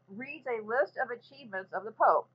reads 0.09 0.47
a 0.47 0.65
list 0.65 0.97
of 0.97 1.11
achievements 1.11 1.73
of 1.75 1.85
the 1.85 1.93
Pope, 1.93 2.29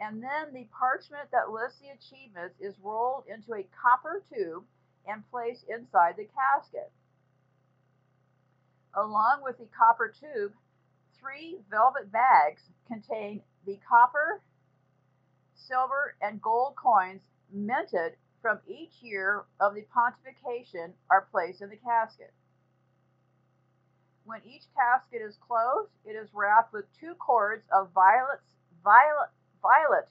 and 0.00 0.20
then 0.22 0.52
the 0.52 0.66
parchment 0.76 1.30
that 1.30 1.50
lists 1.50 1.78
the 1.78 1.94
achievements 1.94 2.58
is 2.60 2.74
rolled 2.82 3.24
into 3.28 3.54
a 3.54 3.66
copper 3.80 4.22
tube 4.28 4.64
and 5.06 5.22
placed 5.30 5.64
inside 5.70 6.16
the 6.16 6.26
casket. 6.34 6.90
Along 8.94 9.40
with 9.42 9.58
the 9.58 9.66
copper 9.76 10.12
tube, 10.12 10.52
three 11.18 11.58
velvet 11.70 12.12
bags 12.12 12.62
contain 12.86 13.40
the 13.64 13.78
copper, 13.88 14.42
silver, 15.54 16.14
and 16.20 16.42
gold 16.42 16.74
coins 16.76 17.22
minted 17.50 18.16
from 18.42 18.58
each 18.66 18.92
year 19.00 19.44
of 19.60 19.74
the 19.74 19.86
pontification 19.94 20.92
are 21.08 21.28
placed 21.30 21.62
in 21.62 21.70
the 21.70 21.76
casket. 21.76 22.32
When 24.24 24.40
each 24.44 24.64
casket 24.76 25.22
is 25.22 25.36
closed, 25.36 25.90
it 26.04 26.12
is 26.12 26.28
wrapped 26.34 26.72
with 26.72 26.84
two 27.00 27.14
cords 27.14 27.64
of 27.72 27.90
violets, 27.94 28.44
violet, 28.84 29.30
violet, 29.62 30.08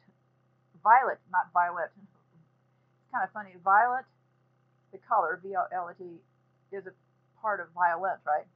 violet, 0.84 1.20
not 1.32 1.52
violet. 1.54 1.92
It's 1.96 3.12
kind 3.12 3.24
of 3.24 3.32
funny. 3.32 3.56
Violet, 3.64 4.06
the 4.92 4.98
color, 4.98 5.40
V-O-L-E-T, 5.44 6.04
is 6.76 6.88
a 6.88 6.92
part 7.42 7.60
of 7.60 7.68
violet, 7.76 8.20
right? 8.26 8.48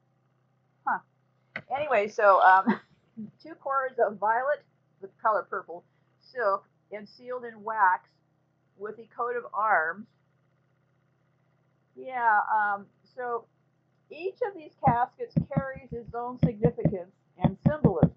Anyway, 1.73 2.07
so 2.07 2.41
um, 2.41 2.79
two 3.43 3.55
cords 3.55 3.95
of 3.99 4.17
violet, 4.17 4.63
the 5.01 5.09
color 5.21 5.45
purple, 5.49 5.83
silk, 6.19 6.65
and 6.91 7.07
sealed 7.07 7.45
in 7.45 7.63
wax 7.63 8.09
with 8.77 8.97
a 8.99 9.07
coat 9.15 9.35
of 9.37 9.43
arms. 9.53 10.07
Yeah, 11.95 12.39
um, 12.53 12.85
so 13.15 13.45
each 14.11 14.37
of 14.47 14.53
these 14.55 14.71
caskets 14.85 15.33
carries 15.53 15.91
its 15.91 16.13
own 16.13 16.37
significance 16.39 17.15
and 17.43 17.57
symbolism. 17.65 18.11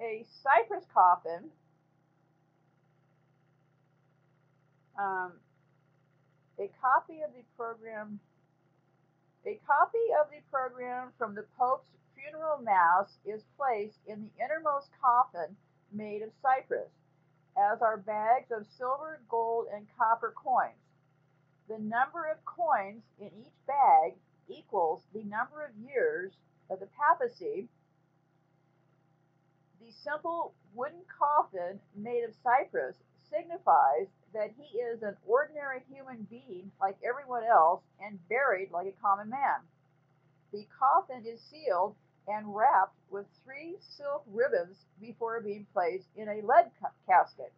A 0.00 0.24
cypress 0.42 0.84
coffin 0.92 1.50
um, 4.98 5.32
a 6.58 6.68
copy 6.82 7.20
of 7.22 7.32
the 7.34 7.44
program 7.56 8.18
a 9.48 9.58
copy 9.66 10.12
of 10.20 10.28
the 10.28 10.44
program 10.50 11.08
from 11.16 11.34
the 11.34 11.46
Pope's 11.58 11.88
funeral 12.14 12.58
mass 12.60 13.16
is 13.24 13.40
placed 13.56 13.96
in 14.06 14.20
the 14.20 14.44
innermost 14.44 14.90
coffin 15.00 15.56
made 15.90 16.20
of 16.20 16.28
cypress, 16.42 16.90
as 17.56 17.80
are 17.80 17.96
bags 17.96 18.52
of 18.52 18.66
silver, 18.76 19.22
gold, 19.26 19.66
and 19.74 19.86
copper 19.96 20.34
coins. 20.36 20.76
The 21.66 21.78
number 21.78 22.28
of 22.28 22.44
coins 22.44 23.02
in 23.18 23.30
each 23.40 23.56
bag 23.66 24.12
equals 24.48 25.00
the 25.14 25.24
number 25.24 25.64
of 25.64 25.72
years 25.76 26.32
of 26.68 26.80
the 26.80 26.88
papacy. 26.92 27.68
The 29.80 29.92
simple 30.04 30.52
wooden 30.74 31.00
coffin 31.08 31.80
made 31.96 32.24
of 32.24 32.34
cypress 32.44 32.96
signifies 33.30 34.08
that 34.34 34.50
he 34.56 34.78
is 34.78 35.02
an 35.02 35.16
ordinary 35.26 35.80
human 35.90 36.26
being 36.30 36.70
like 36.80 36.96
everyone 37.02 37.44
else 37.44 37.82
and 38.00 38.18
buried 38.28 38.70
like 38.70 38.86
a 38.86 39.02
common 39.02 39.28
man. 39.30 39.60
The 40.52 40.66
coffin 40.78 41.24
is 41.26 41.40
sealed 41.40 41.94
and 42.26 42.54
wrapped 42.54 42.96
with 43.10 43.26
three 43.44 43.76
silk 43.80 44.24
ribbons 44.26 44.76
before 45.00 45.40
being 45.40 45.66
placed 45.72 46.08
in 46.16 46.28
a 46.28 46.42
lead 46.46 46.70
ca- 46.80 46.92
casket. 47.06 47.52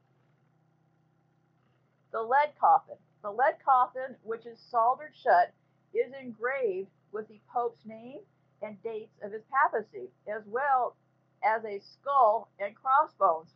The 2.12 2.22
lead 2.22 2.52
coffin. 2.60 2.96
The 3.22 3.30
lead 3.30 3.56
coffin, 3.64 4.16
which 4.22 4.46
is 4.46 4.58
soldered 4.70 5.12
shut, 5.14 5.52
is 5.92 6.12
engraved 6.20 6.90
with 7.12 7.28
the 7.28 7.40
Pope's 7.52 7.84
name 7.84 8.20
and 8.62 8.80
dates 8.82 9.18
of 9.22 9.32
his 9.32 9.42
papacy, 9.50 10.08
as 10.26 10.42
well 10.46 10.96
as 11.42 11.64
a 11.64 11.80
skull 11.80 12.48
and 12.58 12.74
crossbones. 12.74 13.50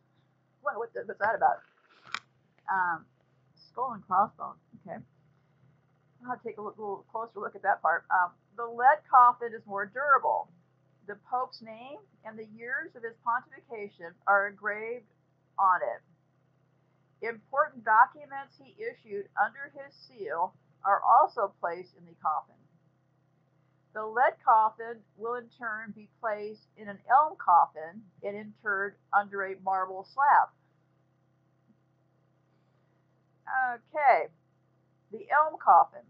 What, 0.62 0.78
what 0.78 0.90
what's 0.94 1.18
that 1.20 1.34
about? 1.34 1.58
Um, 2.70 3.04
skull 3.70 3.92
and 3.92 4.06
crossbones. 4.06 4.60
Okay. 4.80 4.98
I'll 6.28 6.40
take 6.44 6.56
a 6.56 6.62
look, 6.62 6.78
little 6.78 7.04
closer 7.12 7.40
look 7.40 7.54
at 7.54 7.62
that 7.62 7.82
part. 7.82 8.04
Um, 8.10 8.32
the 8.56 8.64
lead 8.64 9.04
coffin 9.10 9.52
is 9.54 9.66
more 9.66 9.84
durable. 9.84 10.48
The 11.06 11.16
Pope's 11.30 11.60
name 11.60 12.00
and 12.24 12.38
the 12.38 12.48
years 12.56 12.96
of 12.96 13.02
his 13.02 13.12
pontification 13.20 14.16
are 14.26 14.48
engraved 14.48 15.04
on 15.58 15.80
it. 15.82 16.00
Important 17.28 17.84
documents 17.84 18.56
he 18.56 18.74
issued 18.80 19.28
under 19.36 19.72
his 19.76 19.94
seal 20.08 20.54
are 20.84 21.00
also 21.04 21.52
placed 21.60 21.92
in 21.98 22.04
the 22.06 22.16
coffin. 22.22 22.56
The 23.94 24.04
lead 24.04 24.34
coffin 24.44 25.00
will 25.16 25.34
in 25.36 25.48
turn 25.56 25.92
be 25.94 26.08
placed 26.20 26.66
in 26.76 26.88
an 26.88 26.98
elm 27.08 27.36
coffin 27.38 28.02
and 28.22 28.36
interred 28.36 28.96
under 29.12 29.44
a 29.44 29.60
marble 29.62 30.06
slab. 30.12 30.48
Okay, 33.48 34.28
the 35.12 35.26
elm 35.30 35.58
coffin. 35.62 36.04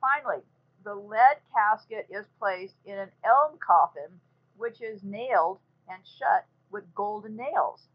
Finally, 0.00 0.42
the 0.84 0.94
lead 0.94 1.38
casket 1.52 2.06
is 2.10 2.26
placed 2.38 2.76
in 2.84 2.98
an 2.98 3.10
elm 3.24 3.58
coffin, 3.58 4.20
which 4.56 4.80
is 4.80 5.02
nailed 5.02 5.58
and 5.88 5.98
shut 6.06 6.46
with 6.70 6.94
golden 6.94 7.36
nails. 7.36 7.88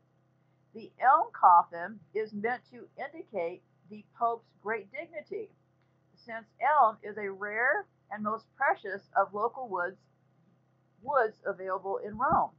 The 0.73 0.91
elm 0.99 1.27
coffin 1.33 1.99
is 2.13 2.33
meant 2.33 2.61
to 2.71 2.87
indicate 2.97 3.61
the 3.89 4.03
Pope's 4.17 4.47
great 4.61 4.91
dignity, 4.91 5.49
since 6.15 6.45
elm 6.61 6.97
is 7.03 7.17
a 7.17 7.31
rare 7.31 7.85
and 8.11 8.23
most 8.23 8.45
precious 8.55 9.09
of 9.15 9.33
local 9.33 9.67
woods 9.67 9.97
woods 11.01 11.37
available 11.45 11.97
in 11.97 12.17
Rome. 12.17 12.51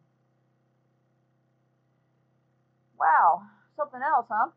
Wow, 2.99 3.43
something 3.77 4.01
else, 4.03 4.27
huh? 4.29 4.49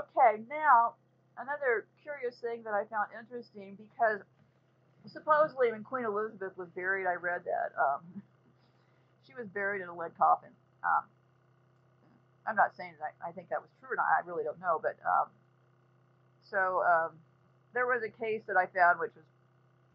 Okay, 0.00 0.42
now 0.48 0.94
another 1.38 1.86
curious 2.02 2.36
thing 2.36 2.62
that 2.64 2.74
I 2.74 2.84
found 2.86 3.08
interesting 3.12 3.76
because 3.76 4.20
supposedly 5.06 5.72
when 5.72 5.84
Queen 5.84 6.04
Elizabeth 6.04 6.56
was 6.56 6.68
buried, 6.74 7.06
I 7.06 7.14
read 7.14 7.42
that 7.44 7.72
um, 7.78 8.22
she 9.26 9.34
was 9.34 9.46
buried 9.48 9.82
in 9.82 9.88
a 9.88 9.96
lead 9.96 10.16
coffin. 10.18 10.50
Um, 10.84 11.04
I'm 12.46 12.56
not 12.56 12.76
saying 12.76 12.94
that 13.00 13.14
I, 13.22 13.30
I, 13.30 13.32
think 13.32 13.48
that 13.50 13.60
was 13.60 13.70
true 13.80 13.90
or 13.92 13.96
not. 13.96 14.06
I 14.06 14.22
really 14.26 14.44
don't 14.44 14.60
know, 14.60 14.78
but 14.80 14.96
um, 15.02 15.26
so 16.48 16.82
um, 16.86 17.10
there 17.74 17.86
was 17.86 18.02
a 18.06 18.10
case 18.22 18.42
that 18.46 18.56
I 18.56 18.66
found 18.66 19.00
which 19.00 19.10
was 19.14 19.24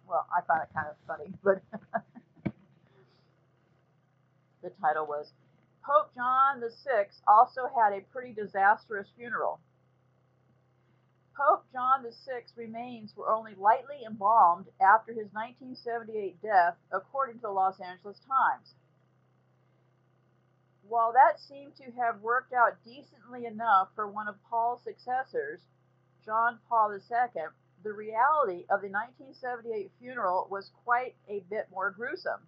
well, 0.07 0.27
I 0.35 0.41
found 0.41 0.61
it 0.63 0.69
kind 0.73 0.87
of 0.87 0.95
funny, 1.07 1.31
but 1.43 1.61
the 4.61 4.69
title 4.81 5.05
was 5.05 5.31
Pope 5.83 6.13
John 6.15 6.59
VI 6.59 7.07
also 7.27 7.61
had 7.75 7.93
a 7.93 8.01
pretty 8.11 8.33
disastrous 8.33 9.07
funeral. 9.17 9.59
Pope 11.35 11.65
John 11.71 12.03
VI's 12.03 12.53
remains 12.55 13.15
were 13.15 13.29
only 13.29 13.55
lightly 13.55 14.03
embalmed 14.05 14.67
after 14.79 15.13
his 15.13 15.31
1978 15.33 16.41
death, 16.41 16.77
according 16.91 17.35
to 17.35 17.41
the 17.41 17.49
Los 17.49 17.79
Angeles 17.79 18.19
Times. 18.27 18.75
While 20.83 21.13
that 21.13 21.39
seemed 21.39 21.75
to 21.77 21.91
have 21.91 22.21
worked 22.21 22.51
out 22.51 22.83
decently 22.83 23.45
enough 23.45 23.89
for 23.95 24.07
one 24.07 24.27
of 24.27 24.43
Paul's 24.49 24.83
successors, 24.83 25.61
John 26.25 26.59
Paul 26.67 26.93
II, 26.93 27.43
the 27.83 27.93
reality 27.93 28.65
of 28.69 28.81
the 28.81 28.89
1978 28.89 29.91
funeral 29.99 30.47
was 30.51 30.69
quite 30.83 31.15
a 31.29 31.39
bit 31.49 31.69
more 31.71 31.91
gruesome. 31.91 32.45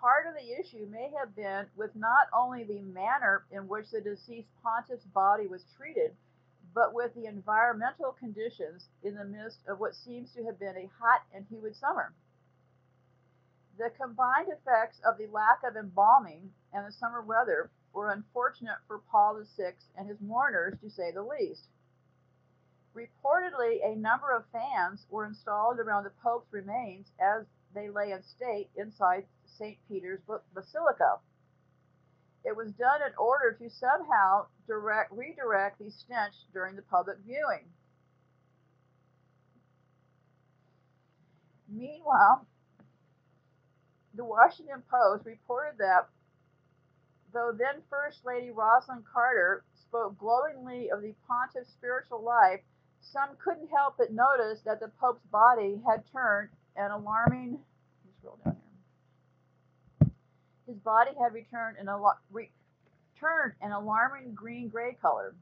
Part 0.00 0.26
of 0.26 0.34
the 0.34 0.58
issue 0.58 0.86
may 0.86 1.10
have 1.10 1.36
been 1.36 1.66
with 1.76 1.94
not 1.94 2.28
only 2.32 2.64
the 2.64 2.80
manner 2.80 3.44
in 3.50 3.68
which 3.68 3.90
the 3.90 4.00
deceased 4.00 4.48
pontiff's 4.62 5.04
body 5.04 5.46
was 5.46 5.62
treated, 5.76 6.16
but 6.74 6.94
with 6.94 7.14
the 7.14 7.26
environmental 7.26 8.12
conditions 8.12 8.88
in 9.02 9.14
the 9.14 9.24
midst 9.24 9.60
of 9.66 9.80
what 9.80 9.94
seems 9.94 10.32
to 10.32 10.44
have 10.44 10.58
been 10.58 10.76
a 10.76 10.90
hot 11.00 11.22
and 11.34 11.46
humid 11.48 11.74
summer. 11.76 12.12
The 13.78 13.90
combined 13.90 14.48
effects 14.48 15.00
of 15.04 15.16
the 15.18 15.26
lack 15.32 15.62
of 15.64 15.76
embalming 15.76 16.52
and 16.72 16.86
the 16.86 16.92
summer 16.92 17.22
weather 17.22 17.70
were 17.92 18.12
unfortunate 18.12 18.78
for 18.86 18.98
Paul 19.10 19.42
VI 19.56 19.72
and 19.96 20.08
his 20.08 20.20
mourners, 20.20 20.78
to 20.80 20.90
say 20.90 21.10
the 21.10 21.22
least. 21.22 21.68
Reportedly, 22.94 23.84
a 23.84 23.96
number 23.96 24.32
of 24.32 24.44
fans 24.52 25.06
were 25.10 25.24
installed 25.24 25.78
around 25.78 26.04
the 26.04 26.10
Pope's 26.22 26.52
remains 26.52 27.12
as 27.20 27.46
they 27.74 27.88
lay 27.88 28.10
in 28.10 28.22
state 28.22 28.68
inside 28.76 29.24
St. 29.46 29.78
Peter's 29.88 30.20
Basilica. 30.54 31.18
It 32.44 32.56
was 32.56 32.72
done 32.72 33.02
in 33.06 33.12
order 33.18 33.56
to 33.60 33.70
somehow 33.70 34.46
direct, 34.66 35.12
redirect 35.12 35.78
the 35.78 35.90
stench 35.90 36.34
during 36.52 36.76
the 36.76 36.82
public 36.82 37.18
viewing. 37.24 37.66
Meanwhile, 41.68 42.46
the 44.14 44.24
Washington 44.24 44.82
Post 44.90 45.24
reported 45.24 45.78
that 45.78 46.08
though 47.32 47.52
then 47.56 47.82
First 47.88 48.24
Lady 48.24 48.50
Rosalynn 48.50 49.04
Carter 49.12 49.64
spoke 49.74 50.18
glowingly 50.18 50.90
of 50.90 51.02
the 51.02 51.14
pontiff's 51.28 51.72
spiritual 51.72 52.22
life, 52.22 52.60
some 53.00 53.30
couldn't 53.42 53.68
help 53.68 53.96
but 53.98 54.12
notice 54.12 54.60
that 54.64 54.80
the 54.80 54.90
Pope's 55.00 55.24
body 55.30 55.80
had 55.86 56.02
turned 56.12 56.48
an 56.76 56.90
alarming. 56.90 57.58
His 60.70 60.78
body 60.78 61.10
had 61.20 61.34
returned 61.34 61.78
an, 61.78 61.88
re- 62.30 62.52
turned 63.18 63.54
an 63.60 63.72
alarming 63.72 64.34
green-gray 64.34 64.98
color. 65.02 65.34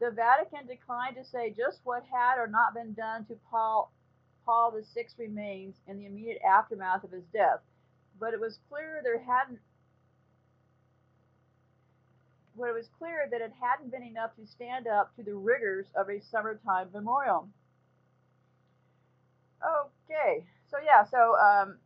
The 0.00 0.12
Vatican 0.12 0.68
declined 0.68 1.16
to 1.16 1.24
say 1.24 1.50
just 1.50 1.80
what 1.82 2.04
had 2.12 2.38
or 2.38 2.46
not 2.46 2.74
been 2.74 2.92
done 2.92 3.24
to 3.26 3.34
Paul, 3.50 3.90
Paul 4.46 4.70
VI's 4.70 5.16
remains 5.18 5.74
in 5.88 5.98
the 5.98 6.06
immediate 6.06 6.40
aftermath 6.48 7.02
of 7.02 7.10
his 7.10 7.24
death, 7.32 7.58
but 8.20 8.32
it 8.32 8.40
was 8.40 8.60
clear 8.70 9.00
there 9.02 9.18
hadn't 9.18 9.58
but 12.56 12.68
it 12.68 12.74
was 12.74 12.88
clear 12.98 13.26
that 13.32 13.40
it 13.40 13.52
hadn't 13.60 13.90
been 13.90 14.04
enough 14.04 14.30
to 14.36 14.46
stand 14.46 14.86
up 14.86 15.14
to 15.16 15.24
the 15.24 15.34
rigors 15.34 15.86
of 15.96 16.08
a 16.08 16.20
summertime 16.20 16.88
memorial. 16.94 17.48
Okay, 19.60 20.46
so 20.70 20.76
yeah, 20.84 21.02
so 21.04 21.34
um, 21.36 21.78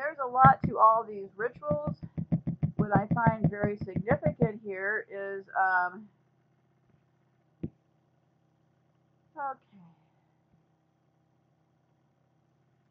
there's 0.00 0.16
a 0.24 0.26
lot 0.26 0.58
to 0.66 0.78
all 0.78 1.04
these 1.06 1.28
rituals. 1.36 1.94
What 2.76 2.90
I 2.96 3.06
find 3.12 3.50
very 3.50 3.76
significant 3.76 4.60
here 4.64 5.04
is, 5.10 5.44
um, 5.52 6.08
okay. 9.36 9.58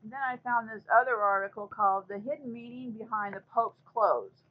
then 0.04 0.20
I 0.24 0.38
found 0.44 0.70
this 0.70 0.84
other 1.02 1.18
article 1.18 1.68
called 1.68 2.06
The 2.08 2.20
Hidden 2.20 2.54
Meaning 2.54 2.92
Behind 2.92 3.34
the 3.36 3.42
Pope's 3.54 3.82
Clothes. 3.92 4.44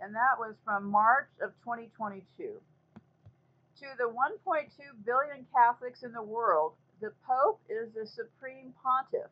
And 0.00 0.12
that 0.14 0.36
was 0.38 0.56
from 0.64 0.90
March 0.90 1.28
of 1.40 1.50
2022. 1.62 2.22
To 2.38 3.86
the 3.98 4.04
1.2 4.04 4.66
billion 5.06 5.46
Catholics 5.54 6.02
in 6.02 6.12
the 6.12 6.22
world, 6.22 6.72
the 7.00 7.12
Pope 7.24 7.60
is 7.70 7.92
the 7.94 8.06
supreme 8.06 8.74
pontiff 8.82 9.30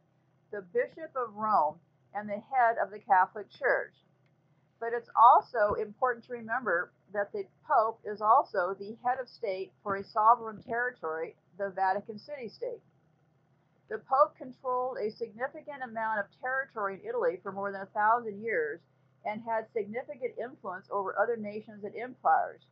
the 0.50 0.62
Bishop 0.62 1.14
of 1.16 1.34
Rome, 1.34 1.78
and 2.14 2.28
the 2.28 2.42
head 2.50 2.76
of 2.82 2.90
the 2.90 2.98
Catholic 2.98 3.48
Church. 3.50 3.94
But 4.80 4.92
it's 4.92 5.10
also 5.14 5.74
important 5.74 6.24
to 6.26 6.32
remember 6.32 6.92
that 7.12 7.32
the 7.32 7.44
Pope 7.66 8.00
is 8.04 8.20
also 8.20 8.74
the 8.74 8.96
head 9.04 9.20
of 9.20 9.28
state 9.28 9.72
for 9.82 9.96
a 9.96 10.04
sovereign 10.04 10.62
territory, 10.62 11.36
the 11.58 11.70
Vatican 11.70 12.18
City 12.18 12.48
State. 12.48 12.82
The 13.88 13.98
Pope 13.98 14.36
controlled 14.36 14.98
a 14.98 15.10
significant 15.10 15.82
amount 15.82 16.20
of 16.20 16.26
territory 16.40 16.94
in 16.94 17.08
Italy 17.08 17.38
for 17.42 17.52
more 17.52 17.72
than 17.72 17.82
a 17.82 17.86
thousand 17.86 18.42
years 18.42 18.80
and 19.24 19.42
had 19.42 19.70
significant 19.72 20.38
influence 20.38 20.88
over 20.90 21.18
other 21.18 21.36
nations 21.36 21.84
and 21.84 21.94
empires. 21.94 22.62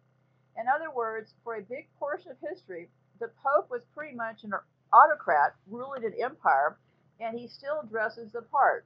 In 0.57 0.67
other 0.67 0.91
words, 0.91 1.35
for 1.45 1.57
a 1.57 1.63
big 1.63 1.89
portion 1.99 2.31
of 2.31 2.39
history, 2.41 2.89
the 3.21 3.31
Pope 3.43 3.71
was 3.71 3.83
pretty 3.95 4.17
much 4.17 4.45
an 4.45 4.53
autocrat 4.93 5.55
ruling 5.67 6.05
an 6.05 6.15
empire 6.23 6.79
and 7.21 7.39
he 7.39 7.49
still 7.49 7.83
dresses 7.83 8.33
the 8.33 8.43
part. 8.43 8.85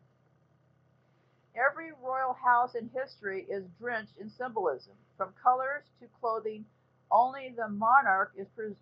Every 1.54 1.92
royal 2.02 2.32
house 2.32 2.74
in 2.74 2.88
history 2.94 3.44
is 3.48 3.64
drenched 3.78 4.16
in 4.18 4.30
symbolism, 4.30 4.94
from 5.16 5.34
colors 5.42 5.84
to 6.00 6.06
clothing. 6.20 6.64
Only 7.10 7.54
the 7.54 7.68
monarch 7.68 8.32
is 8.36 8.48
per- 8.56 8.74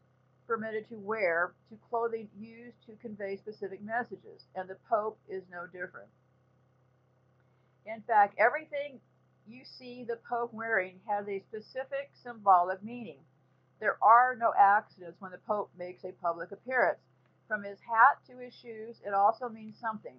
permitted 0.46 0.88
to 0.88 0.96
wear 0.96 1.53
to 1.68 1.76
clothing 1.90 2.28
used 2.38 2.76
to 2.86 2.94
convey 3.03 3.36
specific 3.36 3.82
messages, 3.82 4.44
and 4.55 4.68
the 4.68 4.76
Pope 4.88 5.18
is 5.28 5.42
no 5.51 5.66
different. 5.66 6.09
In 7.86 8.03
fact, 8.03 8.38
everything 8.38 9.01
you 9.48 9.64
see 9.64 10.05
the 10.05 10.18
Pope 10.28 10.53
wearing 10.53 11.01
has 11.09 11.26
a 11.26 11.40
specific 11.40 12.11
symbolic 12.22 12.82
meaning. 12.84 13.18
There 13.80 13.96
are 14.03 14.36
no 14.36 14.53
accidents 14.57 15.20
when 15.20 15.32
the 15.32 15.38
Pope 15.38 15.70
makes 15.76 16.05
a 16.05 16.12
public 16.22 16.53
appearance. 16.53 17.01
From 17.51 17.64
his 17.64 17.80
hat 17.80 18.22
to 18.28 18.38
his 18.38 18.55
shoes, 18.55 19.03
it 19.05 19.12
also 19.12 19.48
means 19.48 19.74
something. 19.80 20.14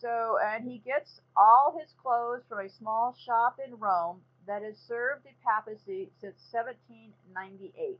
So, 0.00 0.38
and 0.40 0.62
he 0.62 0.78
gets 0.78 1.20
all 1.36 1.76
his 1.80 1.92
clothes 2.00 2.42
from 2.48 2.64
a 2.64 2.70
small 2.70 3.16
shop 3.26 3.58
in 3.58 3.74
Rome 3.74 4.20
that 4.46 4.62
has 4.62 4.78
served 4.78 5.24
the 5.24 5.34
papacy 5.44 6.10
since 6.20 6.36
1798. 6.52 7.98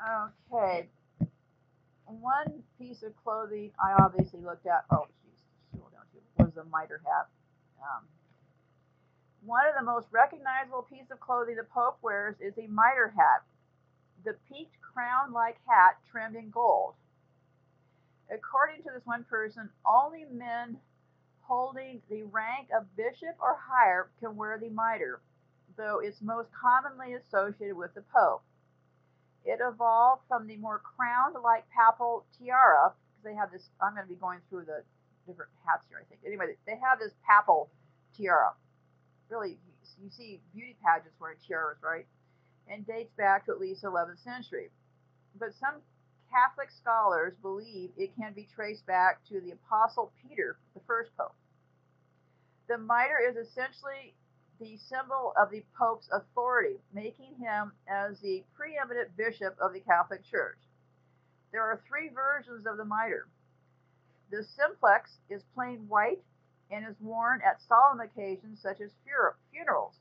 Okay, 0.00 0.88
one 2.06 2.62
piece 2.78 3.02
of 3.02 3.12
clothing 3.22 3.70
I 3.78 4.02
obviously 4.02 4.40
looked 4.40 4.66
at. 4.66 4.86
Oh, 4.90 5.08
jeez, 5.20 5.82
was 6.38 6.54
the 6.54 6.64
mitre 6.64 7.02
hat. 7.04 7.28
Um, 7.82 8.04
one 9.44 9.66
of 9.68 9.74
the 9.78 9.84
most 9.84 10.06
recognizable 10.10 10.86
pieces 10.88 11.10
of 11.10 11.20
clothing 11.20 11.56
the 11.56 11.64
Pope 11.64 11.98
wears 12.00 12.36
is 12.40 12.56
a 12.56 12.66
mitre 12.66 13.12
hat 13.14 13.44
the 14.24 14.34
peaked 14.48 14.80
crown 14.80 15.32
like 15.32 15.56
hat 15.66 15.96
trimmed 16.10 16.36
in 16.36 16.50
gold. 16.50 16.94
According 18.30 18.82
to 18.82 18.90
this 18.94 19.06
one 19.06 19.24
person, 19.24 19.70
only 19.86 20.24
men 20.30 20.76
holding 21.40 22.02
the 22.10 22.24
rank 22.24 22.68
of 22.76 22.84
bishop 22.96 23.36
or 23.40 23.56
higher 23.58 24.10
can 24.20 24.36
wear 24.36 24.58
the 24.58 24.68
mitre, 24.68 25.20
though 25.76 26.00
it's 26.02 26.20
most 26.20 26.48
commonly 26.52 27.14
associated 27.14 27.76
with 27.76 27.94
the 27.94 28.02
Pope. 28.14 28.42
It 29.44 29.60
evolved 29.62 30.22
from 30.28 30.46
the 30.46 30.56
more 30.56 30.82
crowned 30.84 31.36
like 31.42 31.64
papal 31.70 32.26
tiara, 32.36 32.92
because 32.92 33.24
they 33.24 33.34
have 33.34 33.50
this. 33.50 33.70
I'm 33.80 33.94
going 33.94 34.04
to 34.04 34.12
be 34.12 34.20
going 34.20 34.40
through 34.50 34.66
the 34.66 34.82
different 35.26 35.50
hats 35.64 35.86
here, 35.88 36.02
I 36.02 36.04
think. 36.04 36.20
Anyway, 36.26 36.56
they 36.66 36.76
have 36.84 36.98
this 36.98 37.12
papal 37.24 37.70
tiara. 38.14 38.52
Really, 39.30 39.56
you 40.02 40.10
see 40.10 40.40
beauty 40.52 40.76
pageants 40.84 41.16
wearing 41.18 41.38
tiaras, 41.46 41.78
right? 41.82 42.06
And 42.70 42.86
dates 42.86 43.12
back 43.16 43.46
to 43.46 43.52
at 43.52 43.60
least 43.60 43.82
11th 43.82 44.22
century. 44.22 44.70
But 45.38 45.54
some 45.54 45.76
Catholic 46.30 46.70
scholars 46.70 47.34
believe 47.40 47.90
it 47.96 48.14
can 48.16 48.32
be 48.34 48.48
traced 48.54 48.86
back 48.86 49.24
to 49.28 49.40
the 49.40 49.52
Apostle 49.52 50.12
Peter, 50.22 50.58
the 50.74 50.80
first 50.86 51.10
pope. 51.16 51.34
The 52.68 52.76
mitre 52.76 53.20
is 53.30 53.36
essentially 53.36 54.14
the 54.60 54.76
symbol 54.76 55.32
of 55.40 55.50
the 55.50 55.64
Pope's 55.78 56.08
authority, 56.12 56.80
making 56.92 57.36
him 57.38 57.72
as 57.88 58.20
the 58.20 58.44
preeminent 58.54 59.16
bishop 59.16 59.56
of 59.60 59.72
the 59.72 59.80
Catholic 59.80 60.24
Church. 60.24 60.58
There 61.52 61.62
are 61.62 61.80
three 61.88 62.10
versions 62.10 62.66
of 62.66 62.76
the 62.76 62.84
mitre. 62.84 63.28
The 64.30 64.44
simplex 64.44 65.16
is 65.30 65.42
plain 65.54 65.86
white 65.88 66.22
and 66.70 66.86
is 66.86 66.96
worn 67.00 67.40
at 67.40 67.62
solemn 67.62 68.00
occasions 68.00 68.60
such 68.60 68.80
as 68.80 68.90
funerals. 69.50 69.94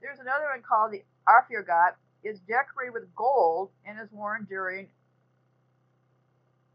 There's 0.00 0.18
another 0.18 0.46
one 0.52 0.62
called 0.62 0.90
the 0.90 1.04
Aufregate. 1.28 1.94
is 2.24 2.38
decorated 2.40 2.94
with 2.94 3.14
gold 3.14 3.70
and 3.86 3.98
is 4.00 4.08
worn 4.12 4.46
during 4.48 4.88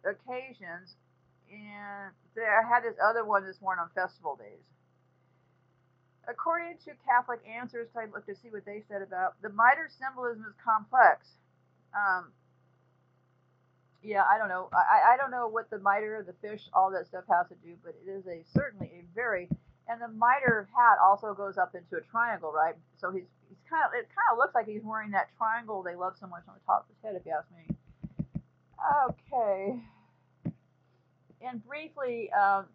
occasions. 0.03 0.95
And 1.51 2.11
I 2.37 2.67
had 2.67 2.83
this 2.83 2.97
other 3.03 3.23
one 3.25 3.45
that's 3.45 3.61
worn 3.61 3.79
on 3.79 3.89
festival 3.95 4.35
days. 4.35 4.63
According 6.27 6.75
to 6.83 6.91
Catholic 7.07 7.39
Answers, 7.47 7.87
I 7.95 8.05
looked 8.11 8.27
to 8.27 8.35
see 8.35 8.49
what 8.49 8.65
they 8.65 8.83
said 8.89 9.01
about 9.01 9.41
the 9.41 9.49
mitre 9.49 9.89
symbolism 9.97 10.43
is 10.43 10.55
complex. 10.63 11.25
Um, 11.95 12.33
yeah, 14.03 14.23
I 14.29 14.37
don't 14.37 14.49
know. 14.49 14.69
I, 14.73 15.13
I 15.13 15.17
don't 15.17 15.31
know 15.31 15.47
what 15.47 15.69
the 15.69 15.79
mitre, 15.79 16.23
the 16.27 16.35
fish, 16.45 16.61
all 16.73 16.91
that 16.91 17.07
stuff 17.07 17.23
has 17.29 17.47
to 17.47 17.55
do, 17.65 17.75
but 17.83 17.95
it 18.05 18.09
is 18.11 18.27
a 18.27 18.43
certainly 18.53 18.91
a 18.99 19.03
very 19.15 19.47
and 19.89 20.01
the 20.01 20.07
mitre 20.07 20.67
hat 20.75 20.97
also 21.03 21.33
goes 21.33 21.57
up 21.57 21.75
into 21.75 21.95
a 21.95 22.01
triangle, 22.01 22.51
right? 22.51 22.75
So 22.99 23.11
he's 23.11 23.27
he's 23.47 23.57
kind 23.69 23.83
of 23.85 23.91
it 23.93 24.07
kind 24.09 24.29
of 24.31 24.37
looks 24.37 24.55
like 24.55 24.67
he's 24.67 24.83
wearing 24.83 25.11
that 25.11 25.29
triangle 25.37 25.83
they 25.83 25.95
love 25.95 26.13
so 26.19 26.27
much 26.27 26.43
on 26.47 26.55
the 26.55 26.65
top 26.65 26.87
of 26.87 26.95
his 26.95 26.99
head, 27.03 27.15
if 27.15 27.25
you 27.25 27.31
ask 27.31 27.47
me. 27.55 27.75
Okay. 29.09 29.79
And 31.41 31.65
briefly, 31.65 32.29
um, 32.31 32.65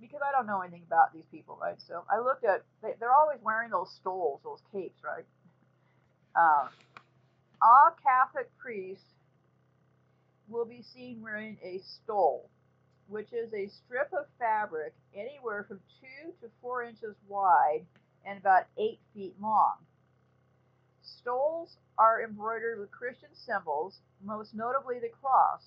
because 0.00 0.20
I 0.26 0.32
don't 0.32 0.46
know 0.46 0.60
anything 0.60 0.84
about 0.86 1.12
these 1.12 1.24
people, 1.30 1.58
right? 1.60 1.76
So 1.86 2.04
I 2.10 2.18
looked 2.20 2.44
at 2.44 2.64
they, 2.82 2.94
are 3.04 3.14
always 3.14 3.38
wearing 3.42 3.70
those 3.70 3.90
stoles, 4.00 4.40
those 4.44 4.60
capes, 4.72 5.00
right? 5.04 5.24
Um, 6.36 6.68
all 7.62 7.96
Catholic 8.02 8.50
priests 8.58 9.04
will 10.48 10.64
be 10.64 10.82
seen 10.82 11.20
wearing 11.22 11.58
a 11.62 11.80
stole, 11.84 12.50
which 13.08 13.32
is 13.32 13.52
a 13.52 13.68
strip 13.68 14.12
of 14.12 14.26
fabric 14.38 14.92
anywhere 15.14 15.64
from 15.68 15.80
two 16.00 16.32
to 16.40 16.50
four 16.60 16.82
inches 16.82 17.14
wide 17.28 17.84
and 18.26 18.38
about 18.38 18.64
eight 18.78 18.98
feet 19.14 19.34
long. 19.40 19.76
Stoles 21.02 21.76
are 21.98 22.22
embroidered 22.22 22.80
with 22.80 22.90
Christian 22.90 23.28
symbols, 23.32 24.00
most 24.24 24.54
notably 24.54 24.98
the 24.98 25.10
cross, 25.20 25.62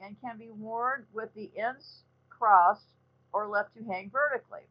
and 0.00 0.20
can 0.20 0.38
be 0.38 0.50
worn 0.50 1.04
with 1.12 1.34
the 1.34 1.50
ends 1.56 2.02
crossed 2.28 2.92
or 3.32 3.48
left 3.48 3.74
to 3.76 3.84
hang 3.84 4.10
vertically. 4.10 4.66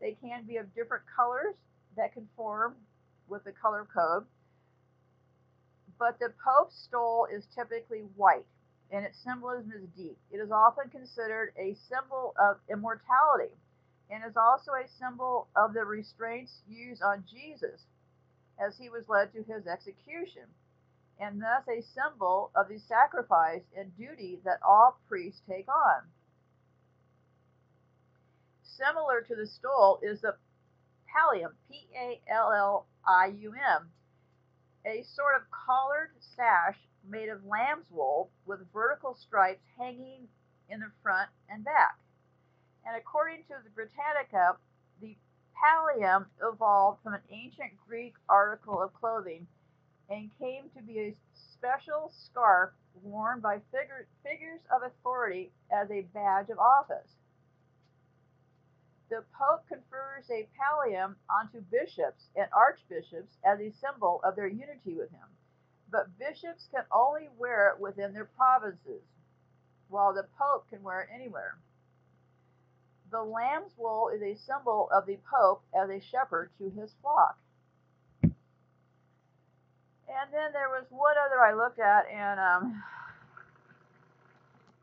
They 0.00 0.16
can 0.20 0.44
be 0.44 0.56
of 0.58 0.74
different 0.74 1.04
colors 1.14 1.54
that 1.96 2.12
conform 2.12 2.74
with 3.28 3.44
the 3.44 3.52
color 3.52 3.86
code, 3.92 4.24
but 5.98 6.18
the 6.18 6.32
Pope's 6.44 6.76
stole 6.76 7.26
is 7.34 7.46
typically 7.54 8.04
white 8.16 8.44
and 8.90 9.04
its 9.04 9.18
symbolism 9.22 9.72
is 9.72 9.88
deep. 9.96 10.18
It 10.30 10.38
is 10.38 10.50
often 10.50 10.90
considered 10.90 11.52
a 11.58 11.74
symbol 11.88 12.34
of 12.38 12.58
immortality 12.70 13.54
and 14.10 14.22
is 14.24 14.36
also 14.36 14.72
a 14.72 14.88
symbol 14.98 15.48
of 15.56 15.74
the 15.74 15.84
restraints 15.84 16.62
used 16.68 17.02
on 17.02 17.24
Jesus 17.30 17.82
as 18.58 18.76
he 18.78 18.88
was 18.88 19.08
led 19.08 19.32
to 19.32 19.42
his 19.42 19.66
execution, 19.66 20.46
and 21.20 21.42
thus 21.42 21.66
a 21.68 21.82
symbol 21.82 22.50
of 22.54 22.68
the 22.68 22.78
sacrifice 22.78 23.62
and 23.76 23.96
duty 23.96 24.38
that 24.44 24.60
all 24.66 24.98
priests 25.08 25.42
take 25.48 25.68
on. 25.68 26.02
Similar 28.62 29.22
to 29.22 29.34
the 29.34 29.46
stole 29.46 29.98
is 30.02 30.20
the 30.20 30.36
pallium, 31.08 31.52
P 31.68 31.88
A 31.98 32.20
L 32.30 32.52
L 32.52 32.86
I 33.06 33.32
U 33.40 33.52
M, 33.52 33.88
a 34.86 35.02
sort 35.02 35.34
of 35.36 35.42
collared 35.50 36.10
sash 36.36 36.76
made 37.08 37.28
of 37.28 37.44
lamb's 37.44 37.90
wool 37.90 38.30
with 38.46 38.60
vertical 38.72 39.14
stripes 39.14 39.62
hanging 39.78 40.28
in 40.68 40.80
the 40.80 40.90
front 41.02 41.28
and 41.48 41.64
back. 41.64 41.98
And 42.86 42.96
according 42.96 43.42
to 43.44 43.54
the 43.62 43.70
Britannica, 43.70 44.56
the 45.00 45.16
pallium 45.56 46.26
evolved 46.42 47.02
from 47.02 47.14
an 47.14 47.22
ancient 47.30 47.70
Greek 47.88 48.14
article 48.28 48.80
of 48.82 48.94
clothing 48.94 49.46
and 50.08 50.30
came 50.38 50.64
to 50.76 50.82
be 50.82 51.00
a 51.00 51.16
special 51.34 52.12
scarf 52.14 52.70
worn 53.02 53.40
by 53.40 53.58
figure, 53.72 54.06
figures 54.22 54.60
of 54.74 54.82
authority 54.82 55.50
as 55.70 55.90
a 55.90 56.02
badge 56.14 56.50
of 56.50 56.58
office. 56.58 57.10
The 59.08 59.22
Pope 59.38 59.66
confers 59.68 60.28
a 60.30 60.48
pallium 60.58 61.14
onto 61.30 61.60
bishops 61.60 62.28
and 62.34 62.48
archbishops 62.52 63.36
as 63.44 63.60
a 63.60 63.70
symbol 63.70 64.20
of 64.24 64.34
their 64.34 64.48
unity 64.48 64.94
with 64.94 65.10
him 65.10 65.35
but 65.90 66.18
bishops 66.18 66.68
can 66.72 66.84
only 66.92 67.28
wear 67.38 67.70
it 67.70 67.80
within 67.80 68.12
their 68.12 68.24
provinces, 68.24 69.02
while 69.88 70.12
the 70.12 70.26
Pope 70.38 70.68
can 70.70 70.82
wear 70.82 71.02
it 71.02 71.08
anywhere. 71.14 71.56
The 73.10 73.22
lamb's 73.22 73.72
wool 73.78 74.10
is 74.14 74.20
a 74.22 74.36
symbol 74.46 74.88
of 74.92 75.06
the 75.06 75.18
Pope 75.30 75.62
as 75.74 75.88
a 75.90 76.00
shepherd 76.10 76.50
to 76.58 76.70
his 76.70 76.90
flock. 77.02 77.38
And 80.06 80.32
then 80.32 80.52
there 80.52 80.68
was 80.70 80.86
one 80.90 81.14
other 81.18 81.40
I 81.40 81.54
looked 81.54 81.78
at, 81.78 82.06
and 82.10 82.40
um, 82.40 82.82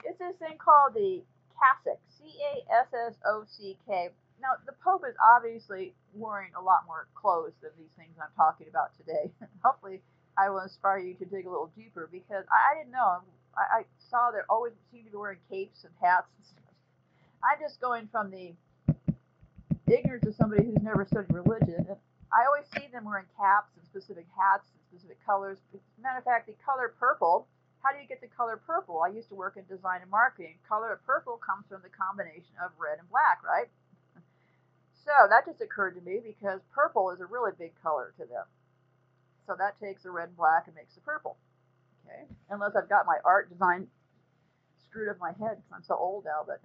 it's 0.04 0.20
this 0.20 0.36
thing 0.38 0.58
called 0.58 0.94
the 0.94 1.24
cassock, 1.60 2.00
C-A-S-S-O-C-K. 2.20 4.10
Now, 4.42 4.60
the 4.66 4.74
Pope 4.84 5.04
is 5.08 5.16
obviously 5.20 5.94
wearing 6.14 6.52
a 6.60 6.62
lot 6.62 6.84
more 6.86 7.08
clothes 7.16 7.54
than 7.62 7.72
these 7.78 7.92
things 7.98 8.16
I'm 8.20 8.36
talking 8.36 8.68
about 8.70 8.96
today. 8.98 9.32
Hopefully, 9.64 10.02
I 10.38 10.50
will 10.50 10.62
inspire 10.62 11.00
you 11.00 11.14
to 11.16 11.26
dig 11.26 11.46
a 11.46 11.50
little 11.50 11.72
deeper 11.76 12.10
because 12.12 12.46
I, 12.52 12.74
I 12.74 12.78
didn't 12.80 12.92
know. 12.92 13.22
I, 13.56 13.80
I 13.80 13.82
saw 14.10 14.32
they 14.32 14.40
always 14.50 14.74
seem 14.92 15.06
to 15.06 15.12
be 15.12 15.18
wearing 15.18 15.40
capes 15.50 15.84
and 15.84 15.94
hats 16.02 16.30
and 16.38 16.46
stuff. 16.46 16.74
I'm 17.44 17.60
just 17.60 17.80
going 17.82 18.08
from 18.12 18.32
the 18.32 18.54
ignorance 19.88 20.26
of 20.26 20.36
somebody 20.36 20.64
who's 20.66 20.82
never 20.82 21.06
studied 21.06 21.34
religion. 21.34 21.86
And 21.86 22.00
I 22.34 22.46
always 22.48 22.66
see 22.74 22.88
them 22.92 23.06
wearing 23.06 23.30
caps 23.38 23.70
and 23.78 23.86
specific 23.86 24.26
hats 24.34 24.66
and 24.74 24.80
specific 24.90 25.22
colors. 25.26 25.60
Matter 26.02 26.18
of 26.18 26.26
fact, 26.26 26.48
the 26.48 26.56
color 26.66 26.94
purple. 26.98 27.48
How 27.84 27.92
do 27.92 28.00
you 28.00 28.08
get 28.08 28.22
the 28.22 28.32
color 28.32 28.56
purple? 28.56 29.04
I 29.04 29.12
used 29.12 29.28
to 29.28 29.36
work 29.36 29.60
in 29.60 29.68
design 29.68 30.02
and 30.02 30.10
marketing. 30.10 30.56
Color 30.68 30.94
of 30.94 31.06
purple 31.06 31.36
comes 31.38 31.68
from 31.68 31.84
the 31.84 31.92
combination 31.92 32.56
of 32.64 32.72
red 32.80 32.98
and 32.98 33.10
black, 33.12 33.44
right? 33.44 33.68
So 35.04 35.12
that 35.30 35.46
just 35.46 35.60
occurred 35.60 36.00
to 36.00 36.02
me 36.02 36.22
because 36.24 36.62
purple 36.72 37.12
is 37.12 37.20
a 37.20 37.26
really 37.26 37.52
big 37.60 37.76
color 37.84 38.14
to 38.18 38.24
them. 38.26 38.48
So 39.46 39.56
that 39.58 39.80
takes 39.80 40.06
a 40.06 40.12
red 40.12 40.30
and 40.30 40.38
black 40.38 40.68
and 40.68 40.76
makes 40.76 40.96
a 40.98 41.02
purple. 41.02 41.38
Okay, 42.06 42.24
unless 42.50 42.76
I've 42.76 42.90
got 42.90 43.06
my 43.06 43.18
art 43.26 43.50
design 43.50 43.88
screwed 44.86 45.10
up 45.10 45.18
my 45.20 45.32
head 45.40 45.58
because 45.58 45.72
I'm 45.74 45.84
so 45.84 45.96
old 45.96 46.26
now, 46.26 46.46
but 46.46 46.62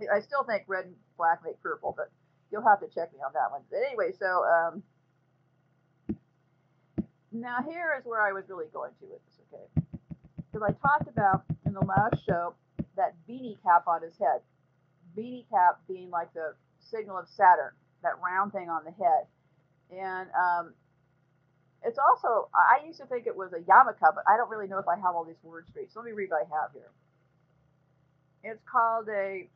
I 0.14 0.20
still 0.20 0.44
think 0.44 0.64
red 0.66 0.86
and 0.86 0.94
black 1.16 1.40
make 1.44 1.60
purple, 1.62 1.94
but 1.96 2.10
you'll 2.50 2.66
have 2.66 2.80
to 2.80 2.88
check 2.88 3.12
me 3.12 3.20
on 3.24 3.32
that 3.34 3.50
one. 3.50 3.62
But 3.70 3.80
anyway, 3.86 4.12
so 4.18 4.44
um, 4.44 4.82
now 7.32 7.58
here 7.68 7.94
is 7.98 8.04
where 8.04 8.20
I 8.20 8.32
was 8.32 8.44
really 8.48 8.66
going 8.72 8.92
to 9.00 9.06
with 9.06 9.24
this, 9.26 9.38
okay? 9.52 9.86
Because 10.50 10.62
I 10.66 10.72
talked 10.80 11.08
about 11.08 11.44
in 11.66 11.72
the 11.74 11.84
last 11.84 12.24
show 12.24 12.54
that 12.96 13.14
beanie 13.28 13.56
cap 13.62 13.86
on 13.86 14.02
his 14.02 14.16
head. 14.18 14.40
Beanie 15.16 15.44
cap 15.50 15.80
being 15.88 16.10
like 16.10 16.32
the 16.34 16.54
signal 16.80 17.18
of 17.18 17.28
Saturn, 17.28 17.72
that 18.02 18.12
round 18.24 18.52
thing 18.52 18.68
on 18.68 18.82
the 18.84 18.92
head. 18.92 19.26
And 19.90 20.28
um, 20.32 20.74
it's 21.84 21.98
also, 21.98 22.48
I 22.54 22.84
used 22.86 22.98
to 22.98 23.06
think 23.06 23.26
it 23.26 23.36
was 23.36 23.52
a 23.52 23.60
yarmulke, 23.60 24.00
but 24.00 24.24
I 24.26 24.36
don't 24.36 24.50
really 24.50 24.66
know 24.66 24.78
if 24.78 24.88
I 24.88 24.96
have 24.96 25.14
all 25.14 25.24
these 25.24 25.42
words 25.42 25.68
straight. 25.70 25.92
So 25.92 26.00
let 26.00 26.06
me 26.06 26.12
read 26.12 26.30
what 26.30 26.42
I 26.42 26.60
have 26.60 26.72
here. 26.72 26.90
It's 28.42 28.62
called 28.70 29.08
a, 29.08 29.46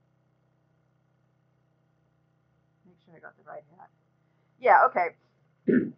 make 2.87 2.97
sure 3.05 3.14
I 3.16 3.20
got 3.20 3.37
the 3.37 3.49
right 3.49 3.62
hat. 3.79 3.89
Yeah, 4.61 4.87
okay. 4.87 5.14
and 5.66 5.95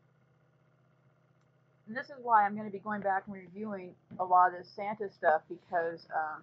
this 1.97 2.07
is 2.07 2.17
why 2.23 2.45
I'm 2.45 2.55
going 2.55 2.67
to 2.67 2.73
be 2.73 2.79
going 2.79 3.03
back 3.03 3.25
and 3.27 3.35
reviewing 3.35 3.95
a 4.19 4.25
lot 4.25 4.53
of 4.53 4.59
this 4.59 4.69
Santa 4.75 5.11
stuff 5.13 5.43
because 5.49 6.07
um, 6.15 6.43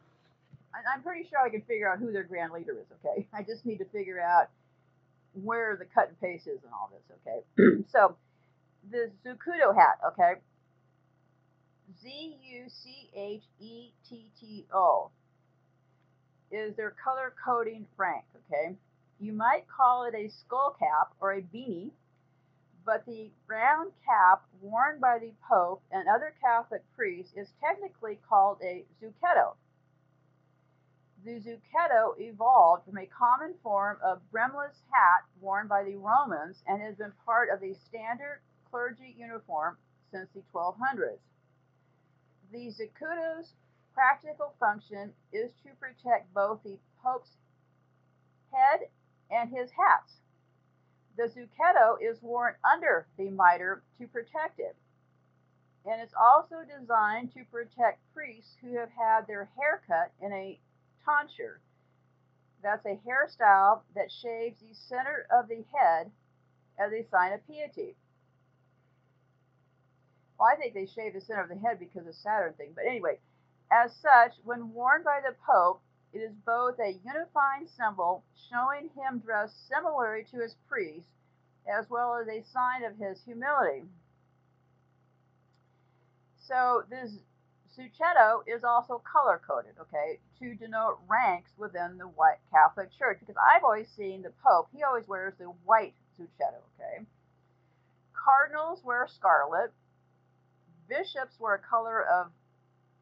I, 0.74 0.94
I'm 0.94 1.02
pretty 1.02 1.28
sure 1.28 1.40
I 1.40 1.50
can 1.50 1.62
figure 1.62 1.92
out 1.92 2.00
who 2.00 2.12
their 2.12 2.24
grand 2.24 2.54
leader 2.54 2.74
is, 2.74 2.88
okay? 3.04 3.26
I 3.34 3.42
just 3.44 3.66
need 3.66 3.78
to 3.80 3.86
figure 3.86 4.22
out 4.22 4.50
where 5.34 5.76
the 5.78 5.86
cut 5.86 6.10
and 6.10 6.20
paste 6.22 6.48
is 6.48 6.60
and 6.64 6.72
all 6.74 6.92
this, 6.92 7.18
okay? 7.26 7.84
so, 7.92 8.16
the 8.90 9.12
Zucchetto 9.26 9.76
hat, 9.76 10.00
okay? 10.08 10.42
Z 12.02 12.38
U 12.42 12.70
C 12.70 13.10
H 13.16 13.44
E 13.60 13.92
T 14.08 14.32
T 14.40 14.66
O 14.74 15.12
is 16.52 16.76
their 16.76 16.94
color 17.04 17.34
coding 17.44 17.86
rank, 17.98 18.26
okay? 18.36 18.76
You 19.20 19.34
might 19.34 19.68
call 19.68 20.06
it 20.06 20.16
a 20.16 20.30
skull 20.30 20.76
cap 20.80 21.14
or 21.22 21.34
a 21.34 21.42
beanie, 21.42 21.92
but 22.86 23.06
the 23.06 23.30
round 23.48 23.92
cap 24.06 24.44
worn 24.60 25.00
by 25.00 25.20
the 25.20 25.32
Pope 25.48 25.84
and 25.92 26.08
other 26.10 26.34
Catholic 26.42 26.82
priests 26.96 27.34
is 27.36 27.50
technically 27.64 28.20
called 28.28 28.58
a 28.64 28.84
zucchetto. 29.02 29.56
The 31.24 31.40
zucchetto 31.40 32.20
evolved 32.20 32.86
from 32.86 32.98
a 32.98 33.06
common 33.06 33.54
form 33.62 33.98
of 34.04 34.20
brimless 34.32 34.82
hat 34.92 35.24
worn 35.40 35.68
by 35.68 35.84
the 35.84 35.98
Romans 35.98 36.64
and 36.68 36.82
has 36.82 36.96
been 36.96 37.14
part 37.26 37.50
of 37.54 37.62
the 37.62 37.76
standard 37.88 38.42
clergy 38.72 39.16
uniform 39.18 39.78
since 40.12 40.30
the 40.34 40.42
1200s. 40.54 41.20
The 42.52 42.72
zucchetto's 42.72 43.54
practical 43.94 44.56
function 44.60 45.12
is 45.32 45.52
to 45.64 45.70
protect 45.80 46.34
both 46.34 46.64
the 46.64 46.80
Pope's 47.04 47.38
head 48.52 48.88
and 49.30 49.50
his 49.50 49.72
hats. 49.72 50.22
The 51.18 51.24
zucchetto 51.24 51.98
is 52.02 52.22
worn 52.22 52.56
under 52.64 53.08
the 53.18 53.30
mitre 53.30 53.84
to 54.00 54.08
protect 54.08 54.60
it, 54.60 54.76
and 55.86 56.02
it's 56.02 56.14
also 56.20 56.58
designed 56.80 57.34
to 57.34 57.44
protect 57.52 58.00
priests 58.14 58.56
who 58.62 58.78
have 58.78 58.92
had 58.92 59.28
their 59.28 59.50
hair 59.58 59.82
cut 59.88 60.12
in 60.26 60.32
a 60.32 60.60
tonsure. 61.06 61.60
That's 62.64 62.86
a 62.86 63.00
hairstyle 63.08 63.82
that 63.96 64.12
shaves 64.12 64.60
the 64.62 64.74
center 64.74 65.26
of 65.32 65.48
the 65.48 65.64
head 65.74 66.12
as 66.80 66.94
a 66.94 67.08
sign 67.10 67.34
of 67.34 67.46
piety. 67.48 67.96
Well, 70.42 70.50
I 70.52 70.56
think 70.56 70.74
they 70.74 70.88
shave 70.88 71.14
the 71.14 71.22
center 71.22 71.44
of 71.44 71.50
the 71.50 71.56
head 71.56 71.78
because 71.78 72.08
of 72.08 72.16
Saturn 72.16 72.54
thing, 72.54 72.72
but 72.74 72.86
anyway, 72.88 73.20
as 73.72 73.94
such, 74.02 74.34
when 74.44 74.74
worn 74.74 75.04
by 75.04 75.20
the 75.22 75.36
Pope, 75.46 75.84
it 76.14 76.18
is 76.18 76.34
both 76.48 76.80
a 76.80 76.98
unifying 77.06 77.68
symbol 77.68 78.24
showing 78.50 78.90
him 78.98 79.20
dressed 79.20 79.68
similarly 79.70 80.26
to 80.32 80.42
his 80.42 80.56
priest, 80.68 81.06
as 81.70 81.88
well 81.92 82.16
as 82.20 82.28
a 82.28 82.44
sign 82.52 82.84
of 82.84 82.98
his 82.98 83.22
humility. 83.24 83.84
So 86.40 86.86
this 86.90 87.20
Zucchetto 87.78 88.42
is 88.48 88.64
also 88.64 89.00
color 89.06 89.40
coded, 89.48 89.76
okay, 89.80 90.18
to 90.40 90.56
denote 90.56 90.98
ranks 91.08 91.52
within 91.56 92.00
the 92.00 92.08
white 92.08 92.40
Catholic 92.52 92.90
Church. 92.98 93.20
Because 93.20 93.38
I've 93.38 93.64
always 93.64 93.90
seen 93.96 94.24
the 94.24 94.34
Pope, 94.44 94.70
he 94.74 94.82
always 94.82 95.08
wears 95.08 95.36
the 95.38 95.54
white 95.66 95.94
Zucchetto, 96.20 96.66
okay. 96.80 97.06
Cardinals 98.14 98.82
wear 98.84 99.08
scarlet. 99.08 99.72
Bishops 100.92 101.40
wear 101.40 101.56
a 101.56 101.60
color 101.60 102.04
of 102.04 102.28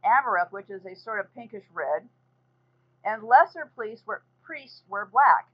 amaranth, 0.06 0.52
which 0.52 0.70
is 0.70 0.86
a 0.86 0.96
sort 0.96 1.20
of 1.20 1.34
pinkish 1.34 1.66
red 1.74 2.08
and 3.04 3.24
lesser 3.24 3.72
priests 3.76 4.06
wear, 4.06 4.22
priests 4.44 4.84
wear 4.88 5.08
black. 5.12 5.50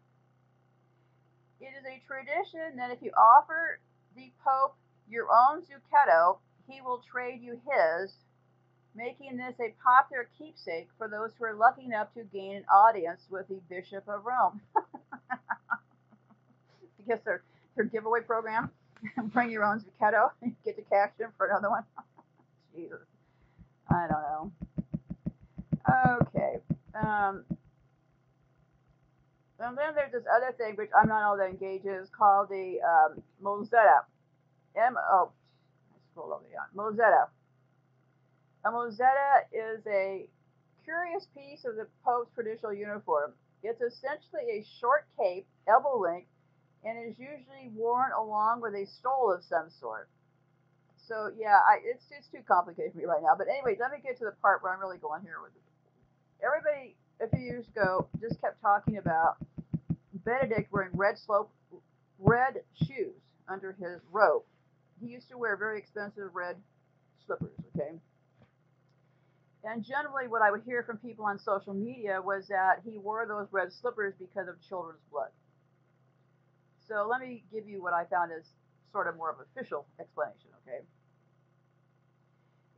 It 1.61 1.71
is 1.79 1.86
a 1.86 2.03
tradition 2.05 2.75
that 2.75 2.91
if 2.91 3.01
you 3.01 3.11
offer 3.11 3.79
the 4.17 4.31
Pope 4.43 4.75
your 5.09 5.27
own 5.31 5.61
zucchetto, 5.61 6.39
he 6.67 6.81
will 6.81 7.01
trade 7.09 7.39
you 7.41 7.53
his, 7.53 8.11
making 8.95 9.38
this 9.38 9.55
a 9.61 9.73
popular 9.81 10.27
keepsake 10.38 10.89
for 10.97 11.07
those 11.07 11.31
who 11.38 11.45
are 11.45 11.53
lucky 11.53 11.86
enough 11.86 12.13
to 12.15 12.23
gain 12.23 12.57
an 12.57 12.65
audience 12.65 13.21
with 13.29 13.47
the 13.47 13.61
Bishop 13.69 14.03
of 14.09 14.25
Rome. 14.25 14.59
Guess 17.07 17.19
their, 17.23 17.43
their 17.75 17.86
giveaway 17.86 18.21
program. 18.21 18.71
Bring 19.33 19.51
your 19.51 19.63
own 19.63 19.79
zucchetto 19.79 20.31
and 20.41 20.55
get 20.65 20.75
to 20.75 20.81
cash 20.83 21.11
in 21.19 21.27
for 21.38 21.47
another 21.47 21.69
one. 21.69 21.83
I 23.89 24.07
don't 24.07 24.21
know. 24.21 24.51
Okay. 26.21 26.55
Um, 26.95 27.43
and 29.59 29.78
then 29.78 29.95
there's 29.95 30.11
this 30.11 30.23
other 30.36 30.53
thing 30.57 30.76
which 30.76 30.89
I'm 30.99 31.07
not 31.07 31.23
all 31.23 31.38
that 31.38 31.49
engaged 31.49 31.86
in. 31.86 32.05
Called 32.17 32.49
the 32.49 32.78
um, 32.84 33.21
Mozzetta. 33.41 34.03
M 34.76 34.95
O. 34.97 35.32
Scroll 36.11 36.34
over 36.34 36.45
down. 36.51 36.67
Mozzetta. 36.76 37.28
A 38.65 38.71
Mozzetta 38.71 39.45
is 39.53 39.86
a 39.88 40.28
curious 40.84 41.28
piece 41.36 41.65
of 41.65 41.76
the 41.76 41.88
Pope's 42.03 42.32
traditional 42.34 42.73
uniform. 42.73 43.34
It's 43.63 43.82
essentially 43.82 44.59
a 44.59 44.65
short 44.80 45.05
cape, 45.17 45.47
elbow 45.67 45.99
length, 45.99 46.28
and 46.84 47.09
is 47.09 47.17
usually 47.17 47.71
worn 47.76 48.11
along 48.11 48.61
with 48.61 48.73
a 48.73 48.86
stole 48.86 49.32
of 49.34 49.43
some 49.43 49.69
sort. 49.80 50.09
So 51.08 51.30
yeah, 51.38 51.62
I, 51.62 51.80
it's 51.86 52.06
it's 52.12 52.28
too 52.28 52.41
complicated 52.47 52.93
for 52.93 52.99
me 52.99 53.06
right 53.06 53.22
now. 53.22 53.36
But 53.38 53.47
anyway, 53.47 53.78
let 53.80 53.91
me 53.91 53.97
get 54.03 54.18
to 54.20 54.26
the 54.26 54.36
part 54.41 54.64
where 54.64 54.74
I'm 54.74 54.80
really 54.80 54.97
going 54.97 55.22
here 55.22 55.38
with 55.41 55.53
it 55.56 55.62
everybody 56.43 56.95
a 57.22 57.30
few 57.30 57.45
years 57.45 57.68
ago 57.68 58.08
just 58.20 58.39
kept 58.41 58.62
talking 58.62 58.97
about 58.97 59.38
Benedict 60.26 60.72
wearing 60.72 60.91
red 60.93 61.18
slope 61.18 61.51
red 62.20 62.62
shoes 62.88 63.16
under 63.47 63.74
his 63.74 64.01
robe. 64.12 64.43
He 65.01 65.08
used 65.08 65.30
to 65.30 65.38
wear 65.38 65.58
very 65.58 65.78
expensive 65.78 66.34
red 66.34 66.56
slippers, 67.26 67.51
okay? 67.76 67.91
And 69.64 69.84
generally 69.84 70.28
what 70.28 70.41
I 70.41 70.51
would 70.51 70.62
hear 70.66 70.84
from 70.84 70.97
people 70.97 71.26
on 71.26 71.39
social 71.39 71.74
media 71.74 72.22
was 72.22 72.47
that 72.47 72.82
he 72.86 72.97
wore 72.97 73.26
those 73.28 73.47
red 73.51 73.74
slippers 73.74 74.14
because 74.20 74.47
of 74.47 74.56
children's 74.68 75.01
blood. 75.12 75.30
So 76.88 77.08
let 77.10 77.20
me 77.20 77.43
give 77.51 77.68
you 77.68 77.82
what 77.82 77.93
I 77.93 78.06
found 78.06 78.32
as 78.32 78.45
sort 78.95 79.07
of 79.07 79.17
more 79.17 79.29
of 79.29 79.35
official 79.41 79.85
explanation, 79.99 80.47
okay? 80.65 80.79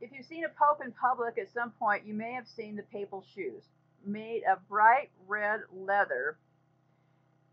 If 0.00 0.10
you've 0.12 0.26
seen 0.26 0.44
a 0.44 0.48
pope 0.48 0.82
in 0.84 0.90
public 0.90 1.38
at 1.38 1.48
some 1.54 1.70
point, 1.78 2.04
you 2.04 2.12
may 2.12 2.32
have 2.32 2.48
seen 2.48 2.74
the 2.74 2.82
papal 2.82 3.24
shoes 3.36 3.62
made 4.04 4.42
of 4.50 4.58
bright 4.68 5.10
red 5.28 5.60
leather. 5.72 6.36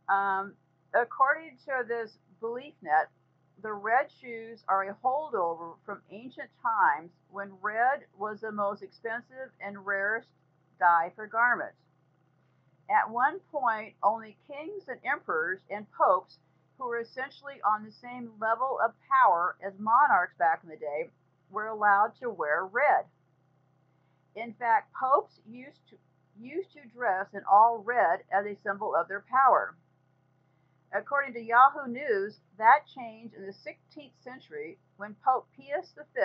Um, 0.09 0.53
according 0.95 1.57
to 1.65 1.87
this 1.87 2.17
Beliefnet, 2.41 3.05
the 3.61 3.71
red 3.71 4.07
shoes 4.19 4.63
are 4.67 4.89
a 4.89 4.95
holdover 4.95 5.73
from 5.85 6.01
ancient 6.11 6.49
times 6.63 7.11
when 7.29 7.51
red 7.61 8.05
was 8.17 8.41
the 8.41 8.51
most 8.51 8.81
expensive 8.81 9.51
and 9.61 9.85
rarest 9.85 10.29
dye 10.79 11.11
for 11.15 11.27
garments. 11.27 11.77
At 12.89 13.11
one 13.11 13.39
point, 13.51 13.93
only 14.01 14.37
kings 14.47 14.85
and 14.87 14.99
emperors 15.05 15.59
and 15.69 15.85
popes, 15.91 16.39
who 16.77 16.87
were 16.87 16.99
essentially 16.99 17.61
on 17.63 17.83
the 17.83 17.91
same 17.91 18.31
level 18.39 18.79
of 18.83 18.93
power 19.09 19.55
as 19.65 19.73
monarchs 19.79 20.35
back 20.37 20.61
in 20.63 20.69
the 20.69 20.75
day, 20.75 21.09
were 21.49 21.67
allowed 21.67 22.13
to 22.19 22.29
wear 22.29 22.65
red. 22.65 23.05
In 24.35 24.53
fact, 24.53 24.93
popes 24.93 25.39
used 25.47 25.79
to, 25.89 25.97
used 26.37 26.73
to 26.73 26.87
dress 26.93 27.27
in 27.33 27.41
all 27.49 27.77
red 27.77 28.23
as 28.31 28.45
a 28.45 28.57
symbol 28.63 28.93
of 28.95 29.07
their 29.07 29.23
power. 29.29 29.75
According 30.93 31.33
to 31.33 31.41
Yahoo 31.41 31.87
News, 31.87 32.39
that 32.57 32.85
changed 32.95 33.33
in 33.35 33.45
the 33.45 33.53
16th 33.53 34.11
century 34.23 34.77
when 34.97 35.15
Pope 35.23 35.47
Pius 35.55 35.93
V 35.95 36.21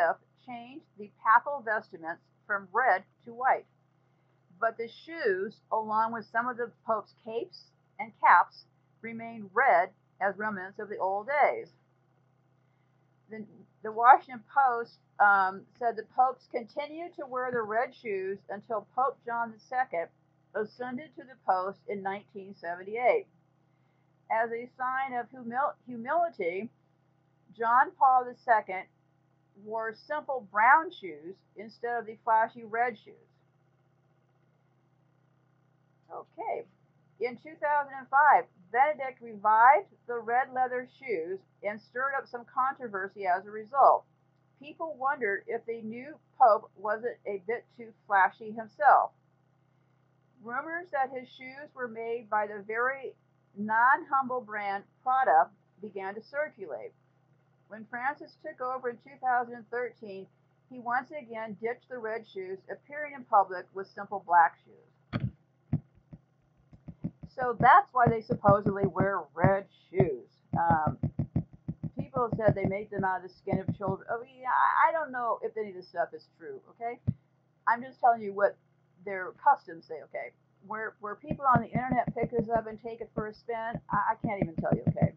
changed 0.47 0.87
the 0.99 1.11
papal 1.25 1.61
vestments 1.61 2.23
from 2.47 2.69
red 2.73 3.05
to 3.25 3.33
white. 3.33 3.67
But 4.61 4.77
the 4.77 4.89
shoes, 4.89 5.61
along 5.73 6.13
with 6.13 6.27
some 6.27 6.49
of 6.49 6.57
the 6.57 6.71
Pope's 6.87 7.15
capes 7.25 7.71
and 7.99 8.13
caps, 8.21 8.65
remained 9.01 9.51
red 9.55 9.91
as 10.21 10.37
remnants 10.37 10.79
of 10.79 10.89
the 10.89 10.99
old 10.99 11.29
days. 11.29 11.69
The, 13.31 13.45
the 13.83 13.93
Washington 13.93 14.43
Post 14.53 14.99
um, 15.21 15.63
said 15.79 15.97
the 15.97 16.05
popes 16.17 16.49
continued 16.51 17.15
to 17.17 17.27
wear 17.27 17.51
the 17.51 17.63
red 17.63 17.95
shoes 17.95 18.39
until 18.49 18.87
Pope 18.95 19.19
John 19.25 19.55
II 19.71 20.01
ascended 20.55 21.11
to 21.17 21.23
the 21.23 21.39
post 21.47 21.79
in 21.89 22.03
1978. 22.03 23.27
As 24.31 24.51
a 24.51 24.69
sign 24.77 25.19
of 25.19 25.27
humil- 25.31 25.75
humility, 25.87 26.69
John 27.57 27.91
Paul 27.99 28.27
II 28.29 28.75
wore 29.65 29.95
simple 30.07 30.47
brown 30.53 30.91
shoes 30.91 31.35
instead 31.57 31.99
of 31.99 32.07
the 32.07 32.17
flashy 32.25 32.65
red 32.65 32.97
shoes. 33.05 33.15
Okay. 36.13 36.65
In 37.21 37.37
2005, 37.37 38.45
Benedict 38.73 39.21
revived 39.21 39.89
the 40.07 40.19
red 40.19 40.53
leather 40.53 40.89
shoes 40.99 41.41
and 41.63 41.81
stirred 41.81 42.15
up 42.17 42.29
some 42.29 42.45
controversy 42.45 43.27
as 43.27 43.47
a 43.47 43.51
result 43.51 44.05
people 44.61 44.95
wondered 44.99 45.43
if 45.47 45.65
the 45.67 45.81
new 45.83 46.15
pope 46.39 46.71
wasn't 46.77 47.17
a 47.27 47.43
bit 47.47 47.65
too 47.77 47.93
flashy 48.07 48.53
himself. 48.53 49.11
Rumors 50.43 50.89
that 50.93 51.11
his 51.11 51.29
shoes 51.29 51.75
were 51.75 51.89
made 51.89 52.29
by 52.31 52.47
the 52.47 52.63
very 52.67 53.15
non 53.57 54.07
humble 54.11 54.41
brand 54.41 54.85
Prada 55.03 55.49
began 55.81 56.15
to 56.15 56.23
circulate. 56.23 56.93
When 57.69 57.87
Francis 57.91 58.37
took 58.45 58.61
over 58.61 58.91
in 58.91 58.99
2013, 58.99 60.27
he 60.69 60.79
once 60.79 61.11
again 61.11 61.57
ditched 61.61 61.89
the 61.89 61.99
red 61.99 62.27
shoes, 62.33 62.59
appearing 62.71 63.15
in 63.15 63.25
public 63.25 63.67
with 63.75 63.89
simple 63.89 64.23
black 64.27 64.57
shoes. 64.65 64.90
So 67.41 67.57
that's 67.59 67.89
why 67.93 68.07
they 68.09 68.21
supposedly 68.21 68.87
wear 68.87 69.23
red 69.35 69.65
shoes. 69.91 70.29
Um, 70.59 70.99
people 71.99 72.29
said 72.37 72.55
they 72.55 72.67
made 72.67 72.91
them 72.91 73.05
out 73.05 73.25
of 73.25 73.31
the 73.31 73.35
skin 73.35 73.61
of 73.61 73.79
children. 73.79 74.07
Oh, 74.11 74.23
yeah, 74.23 74.49
I 74.87 74.93
don't 74.93 75.11
know 75.11 75.39
if 75.43 75.57
any 75.57 75.71
of 75.71 75.75
this 75.75 75.89
stuff 75.89 76.09
is 76.13 76.29
true, 76.39 76.61
okay? 76.71 76.99
I'm 77.67 77.83
just 77.83 77.99
telling 78.01 78.21
you 78.21 78.35
what 78.35 78.57
their 79.07 79.33
customs 79.43 79.87
say, 79.87 80.03
okay? 80.05 80.33
Where, 80.67 80.95
where 81.01 81.15
people 81.15 81.47
on 81.47 81.63
the 81.63 81.69
internet 81.69 82.15
pick 82.15 82.31
this 82.31 82.51
up 82.55 82.67
and 82.67 82.79
take 82.83 83.01
it 83.01 83.11
for 83.15 83.29
a 83.29 83.35
spin, 83.35 83.81
I, 83.91 83.97
I 84.13 84.15
can't 84.27 84.43
even 84.43 84.55
tell 84.57 84.73
you, 84.75 84.83
okay? 84.89 85.15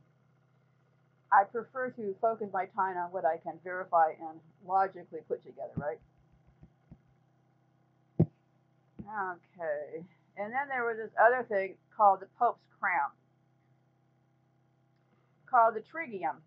I 1.31 1.43
prefer 1.43 1.89
to 1.91 2.15
focus 2.21 2.47
my 2.53 2.67
time 2.67 2.95
on 2.95 3.11
what 3.11 3.25
I 3.25 3.37
can 3.37 3.55
verify 3.65 4.11
and 4.11 4.39
logically 4.65 5.19
put 5.27 5.43
together, 5.43 5.73
right? 5.75 5.99
Okay. 9.01 10.05
And 10.37 10.51
then 10.51 10.67
there 10.67 10.83
was 10.85 10.97
this 10.97 11.13
other 11.19 11.45
thing 11.47 11.75
called 11.95 12.21
the 12.21 12.27
Pope's 12.39 12.65
crown, 12.79 13.11
called 15.45 15.75
the 15.75 15.81
Trigium. 15.81 16.41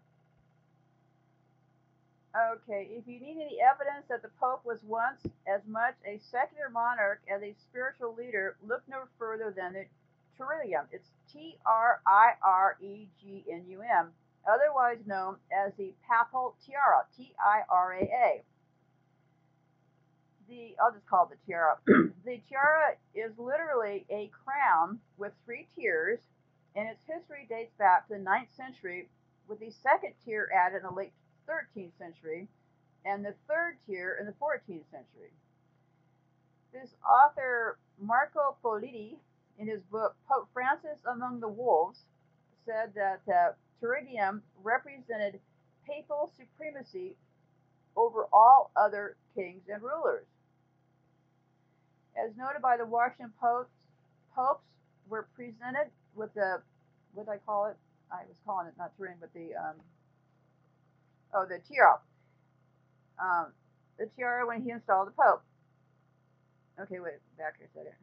Okay, 2.36 2.88
if 2.90 3.06
you 3.06 3.18
need 3.18 3.40
any 3.40 3.58
evidence 3.62 4.04
that 4.10 4.20
the 4.20 4.28
Pope 4.38 4.60
was 4.64 4.78
once 4.84 5.24
as 5.48 5.62
much 5.66 5.94
a 6.04 6.20
secular 6.30 6.68
monarch 6.70 7.20
as 7.34 7.42
a 7.42 7.54
spiritual 7.62 8.14
leader, 8.14 8.56
look 8.66 8.82
no 8.88 9.04
further 9.18 9.54
than 9.56 9.72
the 9.72 9.86
Triregnum. 10.36 10.86
It's 10.92 11.08
T 11.32 11.56
R 11.64 12.00
I 12.06 12.32
R 12.44 12.76
E 12.82 13.08
G 13.18 13.44
N 13.50 13.64
U 13.68 13.80
M, 13.80 14.12
otherwise 14.46 14.98
known 15.06 15.36
as 15.50 15.72
the 15.78 15.94
Papal 16.06 16.56
Tiara, 16.66 17.06
T 17.16 17.32
I 17.40 17.62
R 17.70 17.94
A 17.94 18.02
A. 18.02 18.42
The 20.48 20.76
I'll 20.80 20.92
just 20.92 21.06
call 21.06 21.28
it 21.30 21.38
the 21.38 21.52
tiara. 21.52 21.78
the 22.24 22.40
tiara 22.48 22.96
is 23.14 23.32
literally 23.38 24.06
a 24.10 24.30
crown 24.44 25.00
with 25.18 25.32
three 25.44 25.66
tiers, 25.74 26.20
and 26.74 26.88
its 26.88 27.02
history 27.06 27.46
dates 27.48 27.72
back 27.78 28.06
to 28.08 28.14
the 28.14 28.20
9th 28.20 28.54
century, 28.56 29.08
with 29.48 29.60
the 29.60 29.70
second 29.82 30.12
tier 30.24 30.48
added 30.54 30.78
in 30.78 30.82
the 30.82 30.94
late 30.94 31.12
13th 31.48 31.96
century, 31.98 32.48
and 33.04 33.24
the 33.24 33.34
third 33.48 33.76
tier 33.86 34.16
in 34.20 34.26
the 34.26 34.32
14th 34.32 34.86
century. 34.90 35.32
This 36.72 36.94
author, 37.02 37.78
Marco 38.00 38.56
Politi, 38.62 39.16
in 39.58 39.66
his 39.66 39.80
book 39.90 40.14
Pope 40.28 40.48
Francis 40.52 40.98
Among 41.10 41.40
the 41.40 41.48
Wolves, 41.48 42.00
said 42.66 42.92
that 42.94 43.22
uh, 43.32 43.52
Tiridium 43.80 44.42
represented 44.62 45.40
papal 45.86 46.30
supremacy 46.36 47.16
over 47.96 48.26
all 48.32 48.70
other 48.76 49.16
kings 49.34 49.62
and 49.72 49.82
rulers. 49.82 50.26
As 52.16 52.32
noted 52.36 52.62
by 52.62 52.76
the 52.76 52.86
Washington 52.86 53.32
Post, 53.40 53.68
popes 54.34 54.64
were 55.08 55.28
presented 55.36 55.90
with 56.14 56.32
the, 56.34 56.62
what 57.12 57.28
I 57.28 57.36
call 57.38 57.66
it? 57.66 57.76
I 58.10 58.24
was 58.28 58.36
calling 58.46 58.68
it 58.68 58.74
not 58.78 58.96
Turin, 58.96 59.16
but 59.20 59.32
the 59.34 59.54
um, 59.54 59.76
oh, 61.34 61.44
the 61.44 61.58
tiara. 61.58 61.98
Um, 63.18 63.52
the 63.98 64.06
tiara 64.16 64.46
when 64.46 64.62
he 64.62 64.70
installed 64.70 65.08
the 65.08 65.12
Pope. 65.12 65.42
Okay, 66.80 67.00
wait, 67.00 67.18
back 67.36 67.58
here 67.58 67.66
a 67.66 67.78
second. 67.78 67.98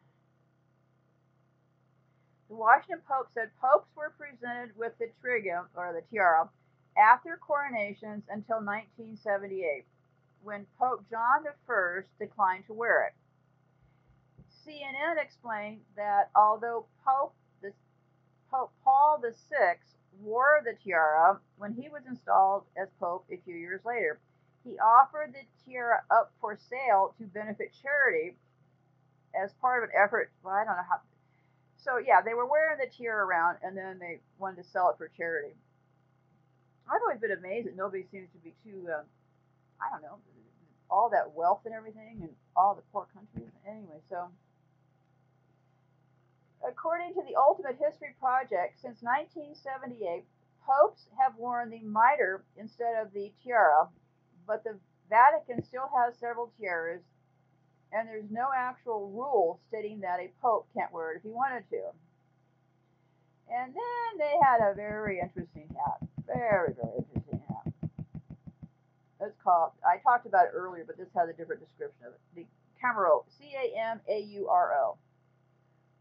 The 2.49 2.55
Washington 2.55 3.01
Pope 3.07 3.30
said 3.34 3.49
popes 3.61 3.89
were 3.95 4.14
presented 4.18 4.76
with 4.76 4.93
the 4.99 5.09
trigium, 5.22 5.66
or 5.76 5.93
the 5.93 6.03
tiara, 6.11 6.49
after 6.97 7.39
coronations 7.41 8.24
until 8.30 8.57
1978, 8.57 9.86
when 10.43 10.66
Pope 10.78 11.05
John 11.09 11.43
I 11.45 12.05
declined 12.20 12.66
to 12.68 12.74
wear 12.74 13.07
it. 13.07 13.14
CNN 14.66 15.22
explained 15.22 15.82
that 15.95 16.30
although 16.36 16.86
Pope, 17.05 17.36
the, 17.61 17.74
Pope 18.49 18.72
Paul 18.84 19.22
VI 19.22 19.76
wore 20.22 20.61
the 20.64 20.74
tiara 20.84 21.39
when 21.57 21.74
he 21.74 21.89
was 21.89 22.03
installed 22.07 22.64
as 22.78 22.88
Pope 22.99 23.26
a 23.32 23.38
few 23.43 23.55
years 23.55 23.82
later. 23.86 24.20
He 24.64 24.78
offered 24.80 25.34
the 25.34 25.43
tiara 25.66 26.03
up 26.09 26.32
for 26.39 26.57
sale 26.57 27.14
to 27.18 27.26
benefit 27.26 27.74
charity 27.82 28.38
as 29.36 29.51
part 29.59 29.84
of 29.84 29.89
an 29.89 29.95
effort. 29.95 30.32
Well, 30.43 30.53
I 30.53 30.64
don't 30.64 30.78
know 30.78 30.88
how. 30.89 31.01
So, 31.76 31.97
yeah, 31.97 32.22
they 32.22 32.34
were 32.34 32.45
wearing 32.45 32.80
the 32.80 32.88
tiara 32.88 33.26
around 33.26 33.57
and 33.61 33.76
then 33.76 33.99
they 33.99 34.22
wanted 34.39 34.64
to 34.64 34.70
sell 34.70 34.89
it 34.89 34.97
for 34.97 35.09
charity. 35.18 35.53
I've 36.88 37.01
always 37.01 37.20
been 37.20 37.32
amazed 37.32 37.68
that 37.68 37.76
nobody 37.76 38.05
seems 38.11 38.30
to 38.32 38.38
be 38.39 38.53
too, 38.64 38.88
uh, 38.88 39.03
I 39.82 39.89
don't 39.91 40.01
know, 40.01 40.20
all 40.89 41.09
that 41.09 41.34
wealth 41.34 41.61
and 41.66 41.74
everything 41.74 42.20
and 42.22 42.30
all 42.55 42.76
the 42.76 42.84
poor 42.93 43.07
countries. 43.14 43.51
Anyway, 43.68 43.99
so 44.09 44.30
According 46.68 47.14
to 47.16 47.22
the 47.28 47.36
Ultimate 47.36 47.78
History 47.78 48.16
Project, 48.20 48.80
since 48.80 49.01
1978, 49.01 50.24
popes 50.66 51.07
have 51.20 51.36
worn 51.36 51.70
the 51.70 51.82
mitre 51.82 52.43
instead 52.57 52.95
of 53.01 53.11
the 53.14 53.32
tiara, 53.43 53.89
but 54.47 54.64
the 54.64 54.78
Vatican 55.09 55.64
still 55.64 55.89
has 55.93 56.16
several 56.18 56.51
tiaras, 56.57 57.01
and 57.91 58.07
there's 58.07 58.32
no 58.32 58.47
actual 58.55 59.09
rule 59.11 59.59
stating 59.68 59.99
that 60.01 60.20
a 60.20 60.32
pope 60.41 60.68
can't 60.74 60.91
wear 60.93 61.11
it 61.11 61.18
if 61.18 61.24
he 61.24 61.30
wanted 61.30 61.70
to. 61.70 61.82
And 63.51 63.74
then 63.74 64.18
they 64.18 64.34
had 64.41 64.61
a 64.61 64.74
very 64.74 65.20
interesting 65.20 65.68
hat. 65.76 66.07
Very, 66.26 66.74
very 66.74 66.97
interesting 66.97 67.41
hat. 67.47 67.74
It's 69.22 69.38
called, 69.43 69.72
I 69.86 69.97
talked 69.97 70.26
about 70.26 70.45
it 70.45 70.51
earlier, 70.55 70.86
but 70.88 70.97
this 70.97 71.09
has 71.16 71.30
a 71.30 71.34
different 71.34 71.61
description 71.61 72.07
of 72.07 72.14
it. 72.14 72.20
The 72.36 72.45
Camauro, 72.82 73.26
C 73.38 73.53
A 73.53 73.78
M 73.91 73.99
A 74.07 74.20
U 74.20 74.47
R 74.47 74.74
O. 74.76 74.97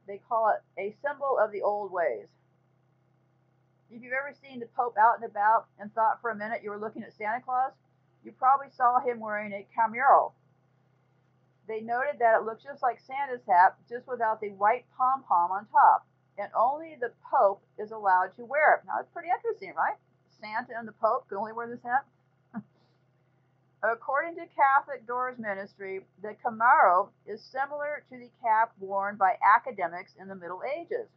They 0.06 0.20
call 0.28 0.50
it 0.50 0.80
a 0.80 0.94
symbol 1.04 1.38
of 1.38 1.52
the 1.52 1.62
old 1.62 1.92
ways. 1.92 2.26
If 3.90 4.02
you've 4.02 4.12
ever 4.12 4.34
seen 4.34 4.60
the 4.60 4.66
Pope 4.66 4.96
out 4.98 5.16
and 5.16 5.24
about 5.24 5.66
and 5.78 5.92
thought 5.92 6.20
for 6.20 6.30
a 6.30 6.36
minute 6.36 6.62
you 6.62 6.70
were 6.70 6.78
looking 6.78 7.02
at 7.02 7.12
Santa 7.12 7.40
Claus, 7.40 7.72
you 8.24 8.32
probably 8.32 8.68
saw 8.70 9.00
him 9.00 9.20
wearing 9.20 9.52
a 9.52 9.66
camauro. 9.76 10.32
They 11.68 11.80
noted 11.80 12.18
that 12.18 12.36
it 12.36 12.44
looked 12.44 12.64
just 12.64 12.82
like 12.82 13.00
Santa's 13.00 13.44
hat, 13.46 13.76
just 13.88 14.08
without 14.08 14.40
the 14.40 14.50
white 14.50 14.84
pom 14.96 15.22
pom 15.24 15.50
on 15.50 15.66
top. 15.66 16.06
And 16.38 16.50
only 16.56 16.96
the 16.98 17.12
Pope 17.30 17.62
is 17.78 17.90
allowed 17.90 18.34
to 18.36 18.44
wear 18.44 18.74
it. 18.74 18.86
Now, 18.86 19.00
it's 19.00 19.10
pretty 19.10 19.28
interesting, 19.28 19.74
right? 19.76 19.96
Santa 20.40 20.72
and 20.76 20.88
the 20.88 20.92
Pope 20.92 21.28
can 21.28 21.38
only 21.38 21.52
wear 21.52 21.68
this 21.68 21.82
hat? 21.84 22.04
According 23.84 24.36
to 24.36 24.46
Catholic 24.54 25.06
Doors 25.08 25.38
Ministry, 25.38 26.06
the 26.22 26.36
Camauro 26.44 27.08
is 27.26 27.42
similar 27.42 28.04
to 28.10 28.16
the 28.16 28.30
cap 28.40 28.72
worn 28.78 29.16
by 29.16 29.36
academics 29.56 30.14
in 30.20 30.28
the 30.28 30.36
Middle 30.36 30.62
Ages. 30.62 31.08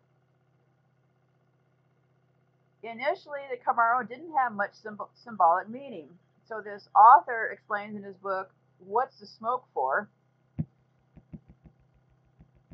Initially, 2.82 3.42
the 3.52 3.58
Camauro 3.58 4.08
didn't 4.08 4.34
have 4.34 4.52
much 4.52 4.74
symbol- 4.74 5.12
symbolic 5.14 5.70
meaning. 5.70 6.18
So, 6.48 6.62
this 6.62 6.90
author 6.96 7.50
explains 7.52 7.96
in 7.96 8.04
his 8.04 8.18
book, 8.18 8.52
What's 8.80 9.20
the 9.20 9.28
Smoke 9.28 9.66
For? 9.74 10.10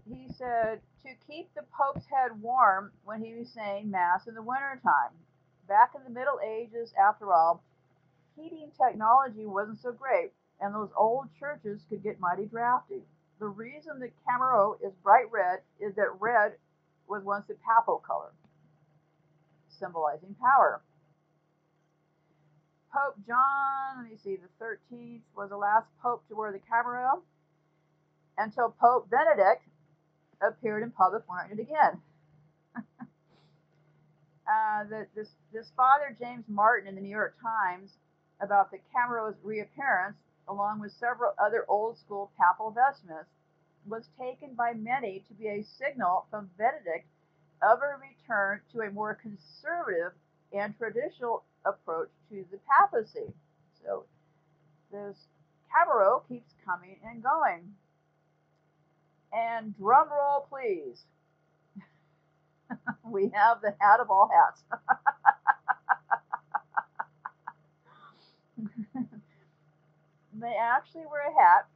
He 0.05 0.29
said, 0.29 0.81
To 1.03 1.15
keep 1.27 1.53
the 1.53 1.63
Pope's 1.63 2.05
head 2.07 2.41
warm 2.41 2.91
when 3.03 3.23
he 3.23 3.33
was 3.35 3.49
saying 3.49 3.91
Mass 3.91 4.27
in 4.27 4.35
the 4.35 4.41
wintertime. 4.41 5.11
Back 5.67 5.95
in 5.95 6.03
the 6.03 6.09
Middle 6.09 6.39
Ages, 6.43 6.93
after 6.93 7.31
all, 7.31 7.63
heating 8.41 8.71
technology 8.77 9.45
wasn't 9.45 9.81
so 9.81 9.91
great, 9.91 10.31
and 10.59 10.73
those 10.73 10.89
old 10.97 11.27
churches 11.39 11.81
could 11.89 12.03
get 12.03 12.19
mighty 12.19 12.45
drafty. 12.45 13.03
The 13.39 13.47
reason 13.47 13.99
the 13.99 14.11
Camauro 14.27 14.77
is 14.85 14.93
bright 15.03 15.31
red 15.31 15.59
is 15.79 15.95
that 15.95 16.19
red 16.19 16.53
was 17.07 17.23
once 17.23 17.45
the 17.47 17.55
papal 17.55 18.03
color, 18.05 18.33
symbolizing 19.67 20.35
power. 20.39 20.81
Pope 22.93 23.15
John, 23.25 24.03
let 24.03 24.11
me 24.11 24.17
see, 24.21 24.35
the 24.35 24.49
13th 24.63 25.21
was 25.35 25.49
the 25.49 25.57
last 25.57 25.87
pope 26.01 26.27
to 26.27 26.35
wear 26.35 26.51
the 26.51 26.59
Camauro 26.59 27.21
until 28.37 28.75
Pope 28.79 29.09
Benedict 29.09 29.63
appeared 30.41 30.83
in 30.83 30.91
public 30.91 31.23
wearing 31.29 31.51
it 31.51 31.61
again. 31.61 32.01
uh, 32.75 32.81
the, 34.89 35.07
this, 35.15 35.29
this 35.53 35.71
father, 35.75 36.15
James 36.19 36.45
Martin, 36.47 36.89
in 36.89 36.95
the 36.95 37.01
New 37.01 37.09
York 37.09 37.35
Times, 37.41 37.97
about 38.41 38.71
the 38.71 38.79
Camauro's 38.93 39.35
reappearance, 39.43 40.17
along 40.47 40.79
with 40.79 40.91
several 40.93 41.33
other 41.39 41.65
old 41.67 41.97
school 41.97 42.31
papal 42.37 42.71
vestments, 42.71 43.29
was 43.87 44.09
taken 44.19 44.53
by 44.55 44.73
many 44.73 45.23
to 45.27 45.33
be 45.33 45.47
a 45.47 45.63
signal 45.63 46.25
from 46.29 46.49
Benedict 46.57 47.07
of 47.61 47.79
a 47.81 47.97
return 47.99 48.61
to 48.73 48.81
a 48.81 48.91
more 48.91 49.15
conservative 49.15 50.13
and 50.53 50.77
traditional 50.77 51.43
approach 51.65 52.09
to 52.29 52.45
the 52.51 52.59
papacy. 52.67 53.33
So 53.83 54.05
this 54.91 55.15
Camauro 55.71 56.27
keeps 56.27 56.53
coming 56.65 56.97
and 57.05 57.23
going. 57.23 57.75
And 59.33 59.75
drum 59.77 60.09
roll, 60.09 60.47
please. 60.49 61.05
we 63.05 63.31
have 63.33 63.61
the 63.61 63.75
hat 63.79 63.99
of 64.01 64.09
all 64.09 64.29
hats. 64.29 64.63
they 70.41 70.55
actually 70.59 71.05
wear 71.09 71.29
a 71.29 71.33
hat 71.33 71.67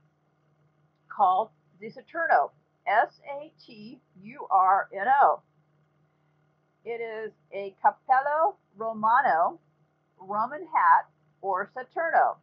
called 1.09 1.49
the 1.79 1.87
Saturno. 1.87 2.51
S 2.87 3.19
A 3.25 3.51
T 3.65 3.99
U 4.21 4.47
R 4.51 4.87
N 4.93 5.07
O. 5.21 5.41
It 6.83 7.01
is 7.01 7.31
a 7.51 7.75
Cappello 7.81 8.55
Romano 8.77 9.59
Roman 10.19 10.61
hat 10.61 11.09
or 11.41 11.69
Saturno 11.75 12.37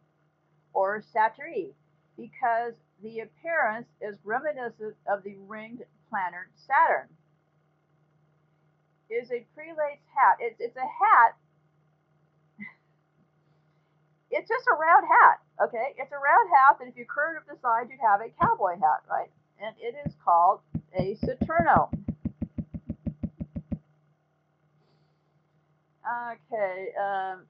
or 0.73 1.01
Satiri 1.15 1.71
because 2.17 2.73
the 3.01 3.21
appearance 3.21 3.87
is 4.01 4.17
reminiscent 4.23 4.95
of 5.07 5.23
the 5.23 5.35
ringed 5.47 5.83
planet 6.09 6.47
Saturn. 6.55 7.07
It 9.09 9.15
is 9.15 9.31
a 9.31 9.45
prelate's 9.55 10.07
hat. 10.13 10.37
It's, 10.39 10.59
it's 10.59 10.77
a 10.77 10.81
hat 10.81 11.35
it's 14.31 14.49
just 14.49 14.67
a 14.67 14.75
round 14.75 15.05
hat, 15.07 15.42
okay? 15.61 15.93
It's 15.97 16.11
a 16.11 16.21
round 16.21 16.49
hat 16.49 16.79
that 16.79 16.87
if 16.87 16.95
you 16.95 17.05
curved 17.05 17.37
up 17.37 17.45
the 17.47 17.59
sides, 17.61 17.89
you'd 17.91 17.99
have 18.01 18.21
a 18.21 18.29
cowboy 18.39 18.79
hat, 18.79 19.03
right? 19.09 19.29
and 19.63 19.75
it 19.79 19.95
is 20.05 20.13
called 20.23 20.59
a 20.97 21.15
Saturno. 21.23 21.89
Okay, 26.05 26.89
um, 26.99 27.45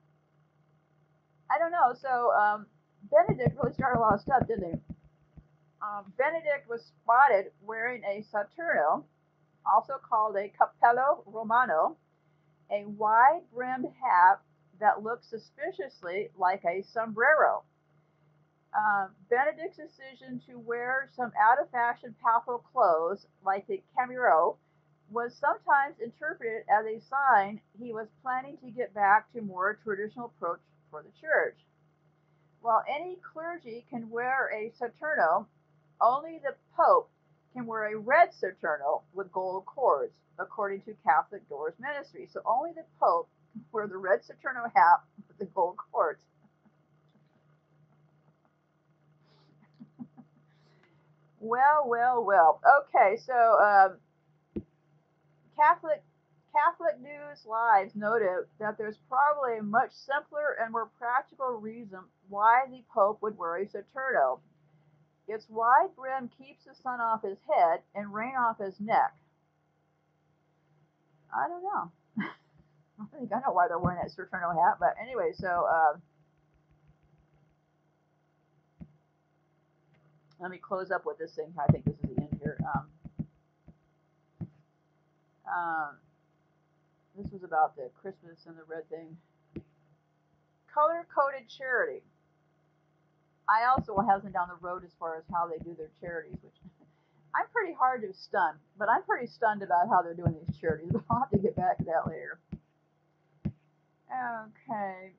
I 1.50 1.58
don't 1.58 1.72
know. 1.72 1.94
So 2.00 2.32
um, 2.32 2.68
Benedict 3.10 3.58
really 3.62 3.74
started 3.74 3.98
a 3.98 4.02
lot 4.02 4.14
of 4.14 4.22
stuff, 4.22 4.48
didn't 4.48 4.74
he? 4.74 4.80
Um, 5.82 6.14
Benedict 6.18 6.70
was 6.70 6.82
spotted 6.86 7.52
wearing 7.62 8.04
a 8.04 8.24
Saturno, 8.32 9.04
also 9.66 9.94
called 10.08 10.36
a 10.36 10.50
Cappello 10.50 11.24
Romano, 11.26 11.98
a 12.72 12.86
wide-brimmed 12.86 13.88
hat 14.02 14.40
that 14.80 15.04
looked 15.04 15.26
suspiciously 15.26 16.30
like 16.38 16.64
a 16.66 16.84
sombrero. 16.94 17.64
Uh, 18.76 19.08
Benedict's 19.30 19.78
decision 19.78 20.42
to 20.48 20.58
wear 20.58 21.08
some 21.16 21.32
out-of-fashion 21.40 22.16
papal 22.24 22.64
clothes, 22.74 23.28
like 23.46 23.68
the 23.68 23.82
camauro, 23.96 24.56
was 25.12 25.36
sometimes 25.36 26.00
interpreted 26.04 26.64
as 26.68 26.86
a 26.86 27.00
sign 27.08 27.62
he 27.80 27.94
was 27.94 28.08
planning 28.24 28.58
to 28.58 28.72
get 28.72 28.94
back 28.96 29.32
to 29.32 29.42
more 29.42 29.78
traditional 29.84 30.32
approach 30.38 30.60
for 30.90 31.04
the 31.04 31.12
church. 31.22 31.58
While 32.62 32.84
any 32.90 33.18
clergy 33.18 33.86
can 33.90 34.10
wear 34.10 34.50
a 34.52 34.72
saturno, 34.72 35.46
only 36.02 36.40
the 36.44 36.56
Pope 36.76 37.10
can 37.54 37.68
wear 37.68 37.94
a 37.94 37.98
red 37.98 38.30
saturno 38.32 39.04
with 39.14 39.32
gold 39.32 39.66
cords, 39.68 40.14
according 40.40 40.82
to 40.82 40.96
Catholic 41.06 41.48
Doors 41.48 41.74
Ministry. 41.80 42.28
So 42.32 42.42
only 42.46 42.72
the 42.72 42.86
Pope 43.00 43.30
can 43.52 43.64
wear 43.72 43.86
the 43.88 43.98
red 43.98 44.22
saturno 44.22 44.72
hat 44.74 45.02
with 45.28 45.38
the 45.38 45.46
gold 45.46 45.78
cords. 45.92 46.22
Well, 51.44 51.84
well, 51.86 52.24
well. 52.24 52.62
Okay, 52.88 53.18
so 53.18 53.34
um, 53.34 54.64
Catholic 55.58 56.02
Catholic 56.54 57.02
News 57.02 57.46
Live 57.46 57.96
noted 57.96 58.46
that 58.60 58.78
there's 58.78 59.00
probably 59.10 59.58
a 59.58 59.64
much 59.64 59.92
simpler 59.92 60.56
and 60.62 60.72
more 60.72 60.90
practical 60.98 61.58
reason 61.60 62.00
why 62.30 62.64
the 62.70 62.84
Pope 62.94 63.22
would 63.22 63.38
a 63.38 63.66
Saturno. 63.66 64.40
Its 65.28 65.46
wide 65.50 65.90
brim 65.96 66.30
keeps 66.38 66.64
the 66.66 66.76
sun 66.76 67.02
off 67.02 67.24
his 67.24 67.38
head 67.50 67.80
and 67.96 68.14
rain 68.14 68.34
off 68.38 68.60
his 68.60 68.80
neck. 68.80 69.14
I 71.36 71.48
don't 71.48 71.64
know. 71.64 71.92
I 73.00 73.18
think 73.18 73.32
I 73.34 73.40
know 73.40 73.52
why 73.52 73.68
they're 73.68 73.80
wearing 73.80 74.00
that 74.02 74.12
Saturno 74.12 74.54
hat, 74.54 74.78
but 74.80 74.96
anyway, 75.02 75.32
so 75.34 75.48
uh, 75.48 75.98
let 80.44 80.52
me 80.52 80.58
close 80.58 80.92
up 80.92 81.06
with 81.06 81.18
this 81.18 81.32
thing. 81.36 81.54
I 81.58 81.72
think 81.72 81.86
this 81.86 81.96
is 82.04 82.16
the 82.16 82.22
end 82.22 82.38
here. 82.42 82.58
Um, 82.76 82.86
um, 85.48 85.96
this 87.18 87.32
was 87.32 87.44
about 87.44 87.78
the 87.78 87.90
Christmas 88.02 88.44
and 88.46 88.58
the 88.58 88.68
red 88.68 88.84
thing. 88.90 89.16
Color 90.68 91.08
coded 91.08 91.48
charity. 91.48 92.04
I 93.48 93.72
also 93.72 93.96
have 94.06 94.24
them 94.24 94.34
down 94.34 94.50
the 94.50 94.60
road 94.60 94.84
as 94.84 94.92
far 95.00 95.16
as 95.16 95.24
how 95.32 95.48
they 95.48 95.64
do 95.64 95.76
their 95.78 95.92
charities, 96.02 96.36
which 96.44 96.60
I'm 97.36 97.48
pretty 97.54 97.74
hard 97.74 98.02
to 98.02 98.12
stun, 98.12 98.56
but 98.78 98.90
I'm 98.90 99.04
pretty 99.04 99.28
stunned 99.28 99.64
about 99.64 99.88
how 99.88 100.02
they're 100.02 100.14
doing 100.14 100.36
these 100.46 100.58
charities. 100.60 100.92
I'll 101.10 101.20
have 101.20 101.32
to 101.32 101.38
get 101.38 101.56
back 101.56 101.78
to 101.78 101.86
that 101.86 102.04
later. 102.06 102.38
Okay. 104.12 105.14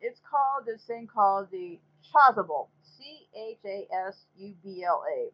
It's 0.00 0.20
called 0.30 0.64
this 0.64 0.82
thing 0.86 1.08
called 1.12 1.48
the 1.50 1.80
chasuble. 2.06 2.68
C 3.00 3.26
H 3.34 3.58
A 3.64 3.88
S 4.08 4.26
U 4.36 4.54
B 4.62 4.84
L 4.86 5.02
A 5.08 5.32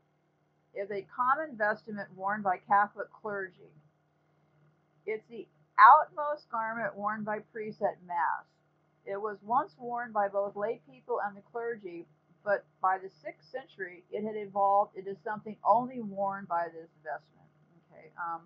is 0.78 0.90
a 0.90 1.06
common 1.14 1.56
vestment 1.56 2.08
worn 2.14 2.42
by 2.42 2.58
Catholic 2.68 3.08
clergy. 3.12 3.72
It's 5.04 5.26
the 5.28 5.46
outmost 5.78 6.48
garment 6.50 6.96
worn 6.96 7.24
by 7.24 7.40
priests 7.52 7.82
at 7.82 7.98
Mass. 8.06 8.46
It 9.04 9.20
was 9.20 9.38
once 9.42 9.72
worn 9.78 10.12
by 10.12 10.28
both 10.28 10.56
lay 10.56 10.80
people 10.88 11.18
and 11.24 11.36
the 11.36 11.42
clergy, 11.52 12.06
but 12.44 12.64
by 12.82 12.98
the 12.98 13.08
6th 13.08 13.50
century 13.50 14.04
it 14.10 14.24
had 14.24 14.36
evolved 14.36 14.96
into 14.96 15.16
something 15.24 15.56
only 15.64 16.00
worn 16.00 16.46
by 16.48 16.66
this 16.66 16.90
vestment. 17.02 17.50
Okay. 17.90 18.10
Um, 18.18 18.42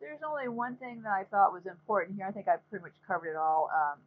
there's 0.00 0.20
only 0.26 0.48
one 0.48 0.76
thing 0.76 1.02
that 1.02 1.12
I 1.12 1.24
thought 1.24 1.52
was 1.52 1.66
important 1.66 2.16
here. 2.16 2.26
I 2.26 2.32
think 2.32 2.46
I 2.48 2.56
pretty 2.70 2.84
much 2.84 2.94
covered 3.06 3.30
it 3.30 3.36
all. 3.36 3.68
Um, 3.74 3.98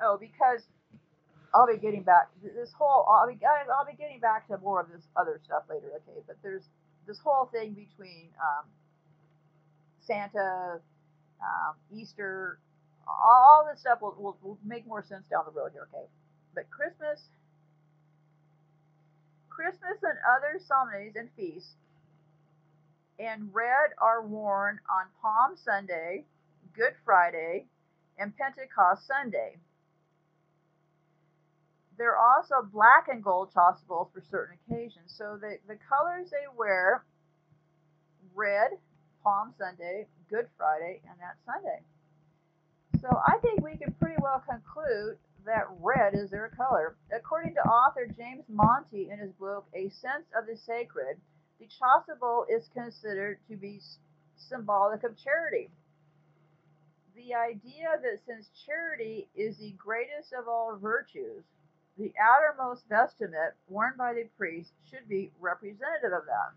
oh, 0.00 0.16
because 0.18 0.62
I'll 1.56 1.66
be 1.66 1.78
getting 1.78 2.02
back 2.02 2.28
this 2.42 2.70
whole. 2.76 3.06
I'll 3.08 3.26
be 3.26 3.34
guys. 3.34 3.64
I'll 3.72 3.86
be 3.86 3.96
getting 3.96 4.20
back 4.20 4.46
to 4.48 4.58
more 4.58 4.80
of 4.82 4.88
this 4.92 5.02
other 5.16 5.40
stuff 5.44 5.62
later. 5.70 5.88
Okay, 5.96 6.20
but 6.26 6.36
there's 6.42 6.64
this 7.06 7.18
whole 7.18 7.46
thing 7.46 7.72
between 7.72 8.28
um, 8.36 8.66
Santa, 10.04 10.80
um, 11.40 11.74
Easter, 11.90 12.58
all 13.08 13.66
this 13.70 13.80
stuff 13.80 14.02
will, 14.02 14.14
will, 14.18 14.36
will 14.42 14.58
make 14.66 14.86
more 14.86 15.02
sense 15.02 15.24
down 15.30 15.44
the 15.46 15.58
road 15.58 15.72
here. 15.72 15.88
Okay, 15.94 16.04
but 16.54 16.68
Christmas, 16.68 17.24
Christmas 19.48 19.96
and 20.02 20.18
other 20.28 20.60
solemnities 20.60 21.14
and 21.16 21.30
feasts 21.36 21.72
and 23.18 23.48
red 23.54 23.96
are 23.96 24.20
worn 24.20 24.78
on 24.92 25.06
Palm 25.22 25.56
Sunday, 25.56 26.24
Good 26.74 26.92
Friday, 27.02 27.64
and 28.18 28.36
Pentecost 28.36 29.06
Sunday. 29.06 29.56
There 31.98 32.14
are 32.14 32.36
also 32.36 32.68
black 32.72 33.08
and 33.08 33.22
gold 33.22 33.50
chasubles 33.54 34.12
for 34.12 34.22
certain 34.30 34.58
occasions. 34.68 35.14
So 35.16 35.38
the, 35.40 35.56
the 35.66 35.78
colors 35.88 36.30
they 36.30 36.46
wear 36.56 37.04
red, 38.34 38.72
Palm 39.22 39.54
Sunday, 39.58 40.06
Good 40.28 40.46
Friday, 40.58 41.00
and 41.08 41.18
that 41.20 41.36
Sunday. 41.46 41.80
So 43.00 43.08
I 43.26 43.38
think 43.38 43.62
we 43.62 43.76
can 43.76 43.92
pretty 44.00 44.16
well 44.20 44.42
conclude 44.48 45.16
that 45.46 45.68
red 45.80 46.14
is 46.14 46.30
their 46.30 46.50
color. 46.56 46.96
According 47.14 47.54
to 47.54 47.60
author 47.60 48.06
James 48.06 48.44
Monti 48.48 49.08
in 49.10 49.18
his 49.18 49.32
book 49.32 49.64
A 49.74 49.88
Sense 49.88 50.26
of 50.36 50.46
the 50.46 50.56
Sacred, 50.56 51.16
the 51.58 51.66
chasuble 51.66 52.44
is 52.50 52.68
considered 52.74 53.38
to 53.48 53.56
be 53.56 53.80
symbolic 54.36 55.02
of 55.04 55.16
charity. 55.16 55.70
The 57.14 57.34
idea 57.34 57.96
that 58.02 58.20
since 58.26 58.50
charity 58.66 59.28
is 59.34 59.56
the 59.56 59.72
greatest 59.78 60.34
of 60.38 60.48
all 60.48 60.76
virtues, 60.76 61.44
the 61.98 62.12
outermost 62.20 62.88
vestment 62.88 63.54
worn 63.68 63.94
by 63.96 64.12
the 64.12 64.28
priest 64.36 64.72
should 64.90 65.08
be 65.08 65.30
representative 65.40 66.12
of 66.12 66.26
that. 66.26 66.52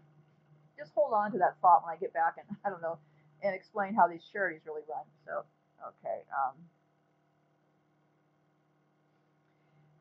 Just 0.78 0.92
hold 0.94 1.14
on 1.14 1.32
to 1.32 1.38
that 1.40 1.56
thought 1.62 1.84
when 1.86 1.96
I 1.96 1.98
get 1.98 2.14
back 2.14 2.36
and 2.38 2.58
I 2.66 2.70
don't 2.70 2.82
know 2.82 3.00
and 3.42 3.56
explain 3.56 3.94
how 3.96 4.08
these 4.08 4.24
charities 4.32 4.62
really 4.66 4.84
run. 4.90 5.06
So, 5.26 5.44
okay. 5.80 6.24
Um, 6.28 6.56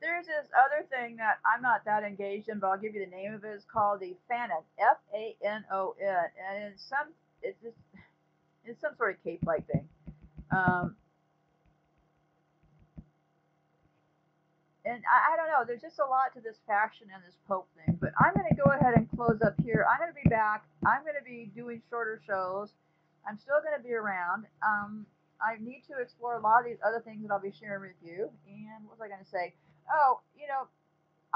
there's 0.01 0.27
this 0.27 0.47
other 0.55 0.87
thing 0.89 1.17
that 1.17 1.39
I'm 1.45 1.63
not 1.63 1.85
that 1.85 2.05
engaged 2.05 2.49
in, 2.49 2.59
but 2.59 2.69
I'll 2.69 2.79
give 2.79 2.95
you 2.95 3.05
the 3.05 3.11
name 3.11 3.35
of 3.35 3.45
it. 3.45 3.49
It's 3.55 3.65
called 3.65 4.01
the 4.01 4.17
Fanon, 4.31 4.63
F 4.79 4.99
A 5.15 5.37
N 5.45 5.65
O 5.73 5.95
N, 6.01 6.09
and 6.09 6.73
it's 6.73 6.83
some 6.89 7.09
it's 7.43 7.61
just 7.63 7.77
it's 8.65 8.81
some 8.81 8.95
sort 8.97 9.17
of 9.17 9.25
cape-like 9.25 9.67
thing. 9.67 9.89
Um, 10.51 10.97
and 14.89 15.05
I, 15.05 15.35
I, 15.35 15.37
don't 15.37 15.53
know. 15.53 15.69
There's 15.69 15.85
just 15.85 16.01
a 16.01 16.09
lot 16.09 16.33
to 16.33 16.41
this 16.41 16.57
fashion 16.65 17.13
and 17.13 17.21
this 17.21 17.37
Pope 17.45 17.69
thing. 17.77 18.01
But 18.01 18.17
I'm 18.17 18.33
going 18.33 18.49
to 18.49 18.57
go 18.57 18.73
ahead 18.73 18.97
and 18.97 19.05
close 19.13 19.37
up 19.45 19.53
here. 19.61 19.85
I'm 19.85 20.01
going 20.01 20.09
to 20.09 20.17
be 20.17 20.29
back. 20.33 20.65
I'm 20.89 21.05
going 21.05 21.19
to 21.21 21.25
be 21.25 21.53
doing 21.53 21.85
shorter 21.93 22.17
shows. 22.25 22.73
I'm 23.29 23.37
still 23.37 23.61
going 23.61 23.77
to 23.77 23.85
be 23.85 23.93
around. 23.93 24.49
Um, 24.65 25.05
I 25.45 25.61
need 25.61 25.85
to 25.93 26.01
explore 26.01 26.41
a 26.41 26.43
lot 26.43 26.65
of 26.65 26.67
these 26.67 26.81
other 26.81 27.05
things 27.05 27.21
that 27.21 27.29
I'll 27.29 27.43
be 27.43 27.53
sharing 27.53 27.93
with 27.93 28.01
you. 28.01 28.33
And 28.49 28.89
what 28.89 28.97
was 28.97 29.05
I 29.05 29.13
going 29.13 29.23
to 29.23 29.29
say? 29.29 29.53
Oh, 29.93 30.25
you 30.33 30.49
know, 30.49 30.65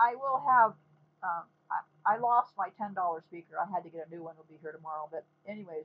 I 0.01 0.17
will 0.17 0.41
have. 0.49 0.73
Um, 1.21 1.45
I, 1.69 2.17
I 2.17 2.19
lost 2.19 2.57
my 2.57 2.73
$10 2.81 2.97
speaker. 3.29 3.61
I 3.61 3.69
had 3.69 3.85
to 3.85 3.93
get 3.93 4.09
a 4.09 4.11
new 4.11 4.25
one. 4.25 4.35
It'll 4.35 4.49
be 4.49 4.59
here 4.65 4.73
tomorrow. 4.73 5.13
But 5.13 5.29
anyways, 5.47 5.85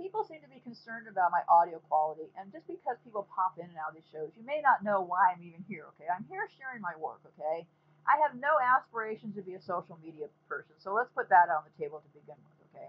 people 0.00 0.24
seem 0.24 0.40
to 0.40 0.48
be 0.48 0.64
concerned 0.64 1.04
about 1.12 1.28
my 1.28 1.44
audio 1.52 1.76
quality. 1.92 2.32
And 2.40 2.48
just 2.48 2.64
because 2.64 2.96
people 3.04 3.28
pop 3.28 3.60
in 3.60 3.68
and 3.68 3.76
out 3.76 3.92
of 3.92 4.00
these 4.00 4.08
shows, 4.08 4.32
you 4.32 4.40
may 4.48 4.64
not 4.64 4.80
know 4.80 5.04
why 5.04 5.36
I'm 5.36 5.44
even 5.44 5.60
here, 5.68 5.92
okay? 5.94 6.08
I'm 6.08 6.24
here 6.32 6.48
sharing 6.56 6.80
my 6.80 6.96
work, 6.96 7.20
okay? 7.36 7.68
I 8.08 8.16
have 8.24 8.32
no 8.40 8.56
aspirations 8.56 9.36
to 9.36 9.44
be 9.44 9.60
a 9.60 9.62
social 9.62 10.00
media 10.00 10.32
person. 10.48 10.72
So 10.80 10.96
let's 10.96 11.12
put 11.12 11.28
that 11.28 11.52
on 11.52 11.68
the 11.68 11.74
table 11.76 12.00
to 12.00 12.10
begin 12.16 12.40
with, 12.40 12.56
okay? 12.72 12.88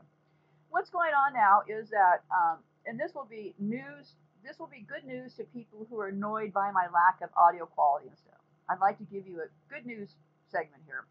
What's 0.71 0.87
going 0.87 1.11
on 1.11 1.35
now 1.35 1.67
is 1.67 1.91
that, 1.91 2.23
um, 2.31 2.63
and 2.87 2.95
this 2.95 3.11
will 3.11 3.27
be 3.27 3.51
news, 3.59 4.15
this 4.39 4.55
will 4.55 4.71
be 4.71 4.87
good 4.87 5.03
news 5.03 5.35
to 5.35 5.43
people 5.51 5.83
who 5.91 5.99
are 5.99 6.07
annoyed 6.07 6.55
by 6.55 6.71
my 6.71 6.87
lack 6.87 7.19
of 7.19 7.29
audio 7.35 7.67
quality 7.67 8.07
and 8.07 8.17
stuff. 8.17 8.39
I'd 8.71 8.79
like 8.79 8.97
to 9.03 9.07
give 9.11 9.27
you 9.27 9.43
a 9.43 9.51
good 9.67 9.83
news 9.83 10.15
segment 10.47 10.87
here. 10.87 11.03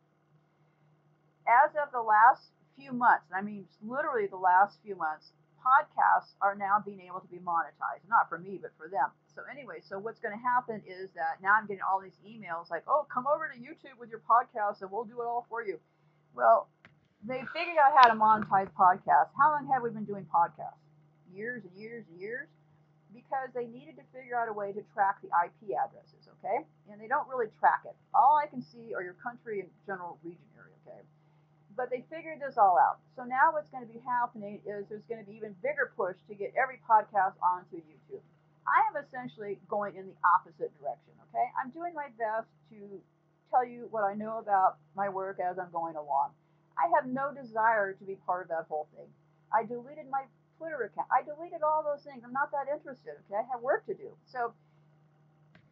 As 1.45 1.77
of 1.77 1.93
the 1.93 2.01
last 2.01 2.57
few 2.73 2.97
months, 2.97 3.29
and 3.29 3.37
I 3.37 3.45
mean 3.45 3.69
literally 3.85 4.27
the 4.27 4.41
last 4.41 4.81
few 4.83 4.97
months, 4.97 5.37
podcasts 5.61 6.35
are 6.41 6.57
now 6.57 6.83
being 6.85 7.01
able 7.01 7.21
to 7.21 7.29
be 7.29 7.39
monetized. 7.39 8.09
Not 8.09 8.29
for 8.29 8.39
me, 8.39 8.59
but 8.61 8.73
for 8.77 8.89
them. 8.89 9.09
So 9.35 9.43
anyway, 9.51 9.81
so 9.81 9.99
what's 9.99 10.21
going 10.21 10.37
to 10.37 10.43
happen 10.43 10.83
is 10.87 11.11
that 11.15 11.41
now 11.43 11.55
I'm 11.55 11.67
getting 11.67 11.85
all 11.85 12.01
these 12.01 12.19
emails 12.27 12.71
like, 12.71 12.85
"Oh, 12.89 13.07
come 13.13 13.27
over 13.27 13.49
to 13.49 13.57
YouTube 13.59 13.99
with 13.99 14.11
your 14.11 14.21
podcast, 14.21 14.83
and 14.83 14.91
we'll 14.91 15.05
do 15.05 15.21
it 15.21 15.27
all 15.27 15.47
for 15.49 15.63
you." 15.63 15.79
Well, 16.35 16.69
they 17.27 17.43
figured 17.53 17.77
out 17.77 17.93
how 17.97 18.09
to 18.09 18.17
monetize 18.19 18.71
podcasts. 18.73 19.33
How 19.37 19.53
long 19.53 19.69
have 19.73 19.83
we 19.83 19.91
been 19.91 20.05
doing 20.05 20.27
podcasts? 20.33 20.81
Years 21.33 21.63
and 21.65 21.73
years 21.81 22.05
and 22.11 22.21
years. 22.21 22.49
Because 23.13 23.51
they 23.55 23.67
needed 23.67 23.97
to 23.97 24.07
figure 24.15 24.39
out 24.39 24.49
a 24.49 24.53
way 24.53 24.73
to 24.73 24.83
track 24.95 25.19
the 25.21 25.29
IP 25.35 25.75
addresses, 25.75 26.31
okay? 26.39 26.65
And 26.91 27.01
they 27.01 27.09
don't 27.09 27.27
really 27.29 27.49
track 27.59 27.83
it. 27.85 27.97
All 28.15 28.39
I 28.39 28.47
can 28.47 28.63
see 28.63 28.95
are 28.95 29.03
your 29.03 29.19
country 29.19 29.59
and 29.59 29.69
general 29.85 30.17
region 30.23 30.47
area, 30.57 30.75
okay? 30.87 31.03
But 31.81 31.89
they 31.89 32.05
figured 32.13 32.45
this 32.45 32.61
all 32.61 32.77
out. 32.77 33.01
So 33.17 33.25
now 33.25 33.57
what's 33.57 33.73
going 33.73 33.81
to 33.81 33.89
be 33.89 34.05
happening 34.05 34.61
is 34.69 34.85
there's 34.93 35.09
going 35.09 35.25
to 35.25 35.25
be 35.25 35.33
even 35.41 35.57
bigger 35.65 35.97
push 35.97 36.13
to 36.29 36.37
get 36.37 36.53
every 36.53 36.77
podcast 36.85 37.41
onto 37.41 37.81
YouTube. 37.81 38.21
I 38.69 38.85
am 38.93 39.01
essentially 39.01 39.57
going 39.65 39.97
in 39.97 40.05
the 40.05 40.13
opposite 40.21 40.69
direction, 40.77 41.17
okay? 41.33 41.49
I'm 41.57 41.73
doing 41.73 41.97
my 41.97 42.13
best 42.21 42.53
to 42.69 43.01
tell 43.49 43.65
you 43.65 43.89
what 43.89 44.05
I 44.05 44.13
know 44.13 44.37
about 44.37 44.77
my 44.93 45.09
work 45.09 45.41
as 45.41 45.57
I'm 45.57 45.73
going 45.73 45.97
along. 45.97 46.37
I 46.77 46.93
have 46.93 47.09
no 47.09 47.33
desire 47.33 47.97
to 47.97 48.05
be 48.05 48.21
part 48.29 48.45
of 48.45 48.49
that 48.53 48.69
whole 48.69 48.85
thing. 48.93 49.09
I 49.49 49.65
deleted 49.65 50.05
my 50.13 50.29
Twitter 50.61 50.85
account. 50.85 51.09
I 51.09 51.25
deleted 51.25 51.65
all 51.65 51.81
those 51.81 52.05
things. 52.05 52.21
I'm 52.29 52.37
not 52.37 52.53
that 52.53 52.69
interested. 52.69 53.17
Okay, 53.25 53.41
I 53.41 53.49
have 53.49 53.65
work 53.65 53.89
to 53.89 53.97
do. 53.97 54.13
So 54.29 54.53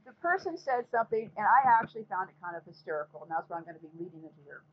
the 0.08 0.16
person 0.24 0.56
said 0.56 0.88
something, 0.88 1.28
and 1.36 1.44
I 1.44 1.68
actually 1.68 2.08
found 2.08 2.32
it 2.32 2.36
kind 2.40 2.56
of 2.56 2.64
hysterical, 2.64 3.28
and 3.28 3.30
that's 3.30 3.44
what 3.52 3.60
I'm 3.60 3.68
going 3.68 3.76
to 3.76 3.84
be 3.84 3.92
leading 4.00 4.24
into 4.24 4.40
here. 4.48 4.64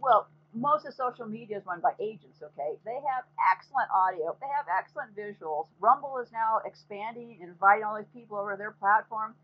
Well, 0.00 0.28
most 0.52 0.86
of 0.86 0.94
social 0.94 1.26
media 1.26 1.58
is 1.58 1.66
run 1.66 1.80
by 1.80 1.92
agents, 2.00 2.42
okay? 2.42 2.74
They 2.84 2.98
have 3.06 3.24
excellent 3.52 3.88
audio, 3.94 4.36
they 4.40 4.50
have 4.50 4.66
excellent 4.66 5.14
visuals. 5.14 5.68
Rumble 5.78 6.18
is 6.18 6.32
now 6.32 6.60
expanding, 6.64 7.38
and 7.40 7.50
inviting 7.50 7.84
all 7.84 7.96
these 7.96 8.10
people 8.12 8.36
over 8.36 8.56
their 8.56 8.72
platform. 8.72 9.34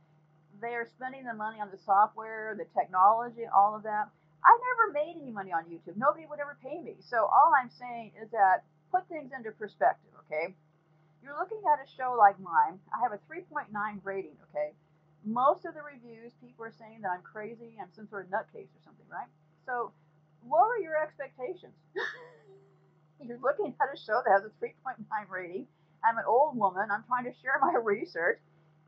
They 0.60 0.74
are 0.74 0.88
spending 0.96 1.24
the 1.24 1.34
money 1.34 1.60
on 1.60 1.70
the 1.70 1.78
software, 1.78 2.56
the 2.56 2.66
technology, 2.74 3.44
all 3.46 3.76
of 3.76 3.84
that. 3.84 4.08
I 4.42 4.58
never 4.72 4.92
made 4.92 5.20
any 5.20 5.30
money 5.30 5.52
on 5.52 5.64
YouTube. 5.64 5.96
Nobody 5.96 6.26
would 6.26 6.40
ever 6.40 6.56
pay 6.62 6.80
me. 6.80 6.96
So 7.00 7.28
all 7.28 7.52
I'm 7.54 7.70
saying 7.70 8.12
is 8.20 8.30
that 8.30 8.64
put 8.90 9.06
things 9.08 9.30
into 9.36 9.52
perspective, 9.52 10.10
okay? 10.26 10.54
You're 11.22 11.38
looking 11.38 11.60
at 11.66 11.82
a 11.82 11.88
show 11.98 12.14
like 12.18 12.38
mine. 12.40 12.78
I 12.94 13.02
have 13.02 13.12
a 13.12 13.20
3.9 13.30 13.68
rating, 14.02 14.38
okay? 14.50 14.72
Most 15.24 15.66
of 15.66 15.74
the 15.74 15.82
reviews, 15.82 16.32
people 16.40 16.64
are 16.64 16.74
saying 16.78 17.02
that 17.02 17.10
I'm 17.10 17.22
crazy, 17.22 17.74
I'm 17.82 17.90
some 17.94 18.08
sort 18.08 18.26
of 18.26 18.30
nutcase 18.30 18.70
or 18.70 18.82
something, 18.84 19.06
right? 19.10 19.26
So 19.66 19.90
lower 20.48 20.78
your 20.80 20.96
expectations. 20.96 21.74
You're 23.20 23.40
looking 23.42 23.74
at 23.80 23.88
a 23.90 23.98
show 23.98 24.22
that 24.24 24.30
has 24.30 24.44
a 24.44 24.52
3.9 24.62 25.02
rating. 25.28 25.66
I'm 26.04 26.18
an 26.18 26.24
old 26.28 26.56
woman. 26.56 26.88
I'm 26.92 27.04
trying 27.08 27.24
to 27.24 27.34
share 27.42 27.58
my 27.60 27.74
research. 27.82 28.38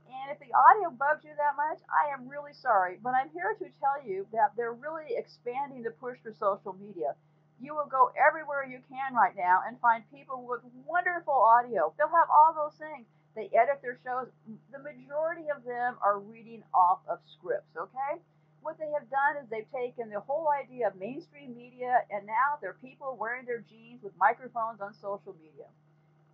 And 0.09 0.32
if 0.32 0.40
the 0.40 0.52
audio 0.56 0.88
bugs 0.88 1.24
you 1.24 1.36
that 1.36 1.56
much, 1.56 1.84
I 1.92 2.12
am 2.12 2.28
really 2.28 2.56
sorry. 2.56 2.96
But 3.02 3.12
I'm 3.12 3.28
here 3.30 3.56
to 3.59 3.66
tell 3.80 4.00
you 4.00 4.26
that 4.32 4.56
they're 4.56 4.72
really 4.72 5.16
expanding 5.16 5.82
the 5.82 5.92
push 5.92 6.16
for 6.22 6.32
social 6.32 6.72
media. 6.80 7.12
You 7.61 7.74
will 7.74 7.90
go 7.90 8.12
everywhere 8.16 8.64
you 8.64 8.80
can 8.88 9.12
right 9.12 9.36
now 9.36 9.61
and 9.66 9.80
find 9.80 10.04
people 10.14 10.46
with 10.46 10.62
wonderful 10.86 11.34
audio. 11.34 11.92
They'll 11.98 12.09
have 12.09 12.30
all 12.30 12.54
those 12.54 12.78
things. 12.78 13.04
They 13.36 13.50
edit 13.52 13.82
their 13.82 13.98
shows. 14.02 14.28
The 14.72 14.80
majority 14.80 15.50
of 15.54 15.64
them 15.64 15.98
are 16.00 16.18
reading 16.18 16.62
off 16.72 17.00
of 17.11 17.18
scripts, 17.36 17.76
okay? 17.76 18.22
What 18.68 18.76
they 18.76 18.92
have 18.92 19.08
done 19.08 19.40
is 19.40 19.48
they've 19.48 19.72
taken 19.72 20.12
the 20.12 20.20
whole 20.20 20.52
idea 20.52 20.88
of 20.88 21.00
mainstream 21.00 21.56
media 21.56 22.04
and 22.12 22.26
now 22.26 22.60
they're 22.60 22.76
people 22.84 23.16
wearing 23.18 23.46
their 23.46 23.64
jeans 23.64 24.02
with 24.02 24.12
microphones 24.20 24.82
on 24.82 24.92
social 24.92 25.34
media. 25.40 25.64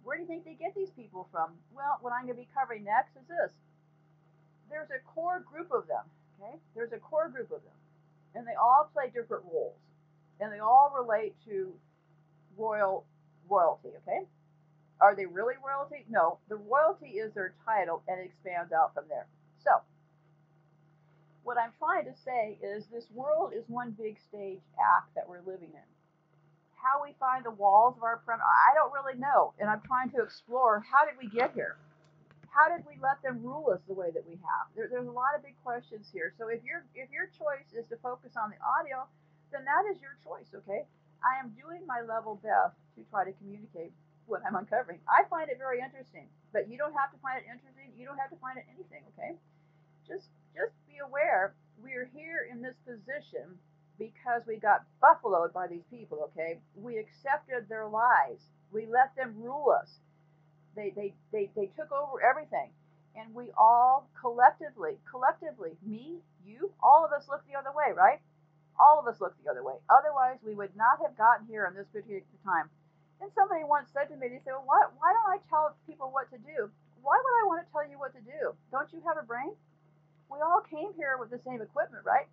Where 0.02 0.16
do 0.16 0.22
you 0.22 0.26
think 0.26 0.44
they 0.44 0.58
get 0.58 0.74
these 0.74 0.90
people 0.90 1.28
from? 1.30 1.54
Well, 1.70 1.98
what 2.02 2.12
I'm 2.12 2.26
going 2.26 2.34
to 2.34 2.42
be 2.42 2.48
covering 2.50 2.82
next 2.82 3.14
is 3.14 3.22
this. 3.28 3.54
There's 4.68 4.90
a 4.90 4.98
core 5.14 5.46
group 5.46 5.70
of 5.70 5.86
them, 5.86 6.02
okay? 6.34 6.58
There's 6.74 6.90
a 6.90 6.98
core 6.98 7.28
group 7.28 7.52
of 7.54 7.62
them, 7.62 7.78
and 8.34 8.44
they 8.44 8.58
all 8.58 8.90
play 8.92 9.14
different 9.14 9.44
roles, 9.46 9.78
and 10.40 10.52
they 10.52 10.58
all 10.58 10.90
relate 10.90 11.36
to 11.46 11.72
royal 12.58 13.04
royalty, 13.48 13.90
okay? 14.02 14.26
Are 15.00 15.14
they 15.14 15.26
really 15.26 15.54
royalty? 15.62 16.02
No, 16.10 16.38
the 16.48 16.56
royalty 16.56 17.22
is 17.22 17.32
their 17.32 17.54
title, 17.64 18.02
and 18.08 18.18
it 18.18 18.24
expands 18.24 18.72
out 18.72 18.92
from 18.92 19.04
there. 19.08 19.28
What 21.44 21.58
I'm 21.58 21.72
trying 21.78 22.04
to 22.06 22.14
say 22.24 22.58
is 22.62 22.84
this 22.86 23.06
world 23.14 23.52
is 23.54 23.64
one 23.68 23.92
big 23.92 24.16
stage 24.28 24.60
act 24.80 25.14
that 25.14 25.28
we're 25.28 25.44
living 25.44 25.70
in 25.72 25.88
how 26.84 27.00
we 27.00 27.16
find 27.16 27.40
the 27.40 27.56
walls 27.56 27.96
of 27.96 28.04
our 28.04 28.20
perimeter, 28.20 28.44
I 28.44 28.76
don't 28.76 28.92
really 28.92 29.16
know. 29.16 29.56
And 29.56 29.72
I'm 29.72 29.80
trying 29.88 30.12
to 30.12 30.20
explore 30.20 30.84
how 30.84 31.08
did 31.08 31.16
we 31.16 31.32
get 31.32 31.56
here? 31.56 31.80
How 32.52 32.68
did 32.68 32.84
we 32.84 33.00
let 33.00 33.18
them 33.24 33.40
rule 33.40 33.72
us 33.72 33.80
the 33.88 33.96
way 33.96 34.12
that 34.12 34.22
we 34.28 34.36
have? 34.44 34.68
There, 34.76 34.86
there's 34.86 35.08
a 35.08 35.16
lot 35.16 35.34
of 35.34 35.42
big 35.42 35.56
questions 35.64 36.06
here. 36.12 36.36
So 36.38 36.52
if 36.52 36.62
your 36.62 36.84
if 36.94 37.10
your 37.10 37.26
choice 37.34 37.66
is 37.74 37.88
to 37.90 37.96
focus 37.98 38.38
on 38.38 38.52
the 38.52 38.60
audio, 38.62 39.08
then 39.50 39.66
that 39.66 39.90
is 39.90 39.98
your 39.98 40.14
choice. 40.22 40.46
Okay, 40.54 40.86
I 41.24 41.40
am 41.42 41.50
doing 41.58 41.82
my 41.82 42.04
level 42.04 42.38
best 42.44 42.78
to 42.94 43.02
try 43.10 43.26
to 43.26 43.34
communicate 43.42 43.90
what 44.30 44.46
I'm 44.46 44.54
uncovering. 44.54 45.02
I 45.10 45.26
find 45.26 45.50
it 45.50 45.58
very 45.58 45.82
interesting, 45.82 46.30
but 46.54 46.70
you 46.70 46.78
don't 46.78 46.94
have 46.94 47.10
to 47.10 47.18
find 47.18 47.42
it 47.42 47.50
interesting. 47.50 47.90
You 47.98 48.06
don't 48.06 48.22
have 48.22 48.30
to 48.30 48.38
find 48.38 48.54
it 48.54 48.70
anything. 48.70 49.02
Okay, 49.18 49.34
just 50.06 50.30
just 50.54 50.78
be 50.94 51.02
aware 51.02 51.54
we're 51.82 52.08
here 52.14 52.46
in 52.50 52.62
this 52.62 52.78
position 52.86 53.58
because 53.98 54.42
we 54.46 54.56
got 54.56 54.86
buffaloed 55.02 55.52
by 55.52 55.66
these 55.66 55.86
people, 55.90 56.30
okay? 56.30 56.58
We 56.74 56.98
accepted 56.98 57.68
their 57.68 57.86
lies. 57.86 58.38
We 58.72 58.86
let 58.86 59.14
them 59.16 59.34
rule 59.38 59.74
us. 59.74 59.90
They, 60.74 60.92
they, 60.94 61.14
they, 61.30 61.50
they 61.54 61.70
took 61.74 61.90
over 61.90 62.22
everything. 62.22 62.70
And 63.14 63.34
we 63.34 63.54
all 63.56 64.10
collectively, 64.18 64.98
collectively, 65.06 65.78
me, 65.86 66.18
you, 66.42 66.70
all 66.82 67.06
of 67.06 67.12
us 67.14 67.26
look 67.30 67.46
the 67.46 67.58
other 67.58 67.70
way, 67.70 67.94
right? 67.94 68.18
All 68.74 68.98
of 68.98 69.06
us 69.06 69.20
look 69.20 69.34
the 69.38 69.50
other 69.50 69.62
way. 69.62 69.78
Otherwise, 69.86 70.42
we 70.42 70.54
would 70.54 70.74
not 70.74 70.98
have 70.98 71.14
gotten 71.14 71.46
here 71.46 71.70
in 71.70 71.78
this 71.78 71.86
particular 71.94 72.26
time. 72.42 72.66
And 73.22 73.30
somebody 73.38 73.62
once 73.62 73.86
said 73.94 74.10
to 74.10 74.18
me, 74.18 74.26
they 74.26 74.42
said, 74.42 74.58
well, 74.58 74.66
why, 74.66 74.82
why 74.98 75.10
don't 75.14 75.30
I 75.30 75.38
tell 75.46 75.78
people 75.86 76.10
what 76.10 76.26
to 76.34 76.38
do? 76.42 76.66
Why 77.06 77.14
would 77.14 77.36
I 77.38 77.46
want 77.46 77.62
to 77.62 77.70
tell 77.70 77.86
you 77.86 78.02
what 78.02 78.10
to 78.18 78.22
do? 78.26 78.58
Don't 78.74 78.90
you 78.90 78.98
have 79.06 79.14
a 79.14 79.22
brain? 79.22 79.54
We 80.34 80.42
all 80.42 80.62
came 80.66 80.92
here 80.98 81.16
with 81.18 81.30
the 81.30 81.38
same 81.46 81.62
equipment, 81.62 82.04
right? 82.04 82.26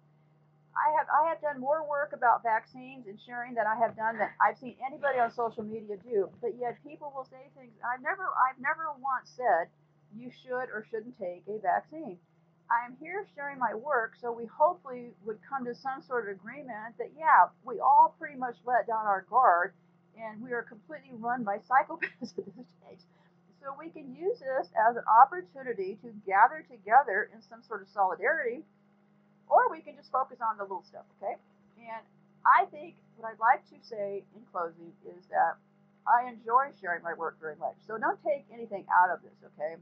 I 0.75 0.87
have 0.97 1.07
I 1.11 1.29
have 1.29 1.41
done 1.41 1.59
more 1.59 1.83
work 1.87 2.13
about 2.13 2.43
vaccines 2.43 3.07
and 3.07 3.19
sharing 3.19 3.53
that 3.55 3.67
I 3.67 3.75
have 3.75 3.95
done 3.95 4.17
than 4.17 4.29
I've 4.39 4.57
seen 4.57 4.75
anybody 4.85 5.19
on 5.19 5.31
social 5.31 5.63
media 5.63 5.97
do. 5.99 6.29
But 6.41 6.55
yet 6.59 6.79
people 6.83 7.11
will 7.15 7.25
say 7.27 7.43
things 7.57 7.73
I've 7.83 8.01
never 8.01 8.23
I've 8.49 8.59
never 8.59 8.95
once 8.97 9.29
said 9.35 9.67
you 10.15 10.31
should 10.31 10.71
or 10.71 10.85
shouldn't 10.89 11.19
take 11.19 11.43
a 11.47 11.59
vaccine. 11.59 12.17
I 12.71 12.87
am 12.87 12.95
here 13.03 13.27
sharing 13.35 13.59
my 13.59 13.75
work, 13.75 14.13
so 14.21 14.31
we 14.31 14.45
hopefully 14.47 15.11
would 15.25 15.39
come 15.43 15.65
to 15.65 15.75
some 15.75 16.01
sort 16.01 16.29
of 16.29 16.35
agreement 16.39 16.95
that 16.99 17.11
yeah, 17.19 17.51
we 17.65 17.79
all 17.79 18.15
pretty 18.17 18.39
much 18.39 18.55
let 18.65 18.87
down 18.87 19.05
our 19.05 19.27
guard 19.29 19.73
and 20.15 20.41
we 20.41 20.53
are 20.53 20.63
completely 20.63 21.11
run 21.19 21.43
by 21.43 21.57
psychopaths 21.67 22.31
at 22.39 22.47
this 22.55 22.71
stage. 22.79 23.03
So 23.61 23.75
we 23.77 23.89
can 23.93 24.15
use 24.17 24.41
this 24.41 24.73
as 24.73 24.97
an 24.97 25.05
opportunity 25.05 26.01
to 26.01 26.09
gather 26.25 26.65
together 26.65 27.29
in 27.29 27.41
some 27.45 27.61
sort 27.61 27.83
of 27.83 27.87
solidarity 27.93 28.65
or 29.45 29.69
we 29.69 29.81
can 29.81 29.95
just 29.95 30.11
focus 30.11 30.39
on 30.41 30.57
the 30.57 30.63
little 30.63 30.83
stuff, 30.87 31.05
okay? 31.21 31.37
And 31.77 32.01
I 32.41 32.65
think 32.71 32.95
what 33.17 33.29
I'd 33.29 33.39
like 33.39 33.61
to 33.69 33.77
say 33.85 34.23
in 34.33 34.41
closing 34.49 34.89
is 35.05 35.27
that 35.29 35.61
I 36.09 36.25
enjoy 36.25 36.73
sharing 36.79 37.03
my 37.03 37.13
work 37.13 37.37
very 37.39 37.55
much. 37.59 37.75
So 37.85 37.99
don't 37.99 38.17
take 38.25 38.45
anything 38.51 38.85
out 38.89 39.13
of 39.13 39.21
this, 39.21 39.37
okay? 39.53 39.77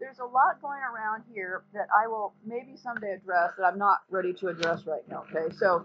There's 0.00 0.20
a 0.20 0.24
lot 0.24 0.62
going 0.62 0.80
around 0.80 1.24
here 1.28 1.64
that 1.74 1.88
I 1.92 2.06
will 2.06 2.32
maybe 2.46 2.78
someday 2.80 3.12
address 3.12 3.52
that 3.58 3.64
I'm 3.66 3.78
not 3.78 3.98
ready 4.08 4.32
to 4.40 4.48
address 4.48 4.86
right 4.86 5.04
now, 5.10 5.24
okay? 5.28 5.52
So 5.58 5.84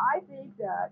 I 0.00 0.20
think 0.30 0.56
that 0.56 0.90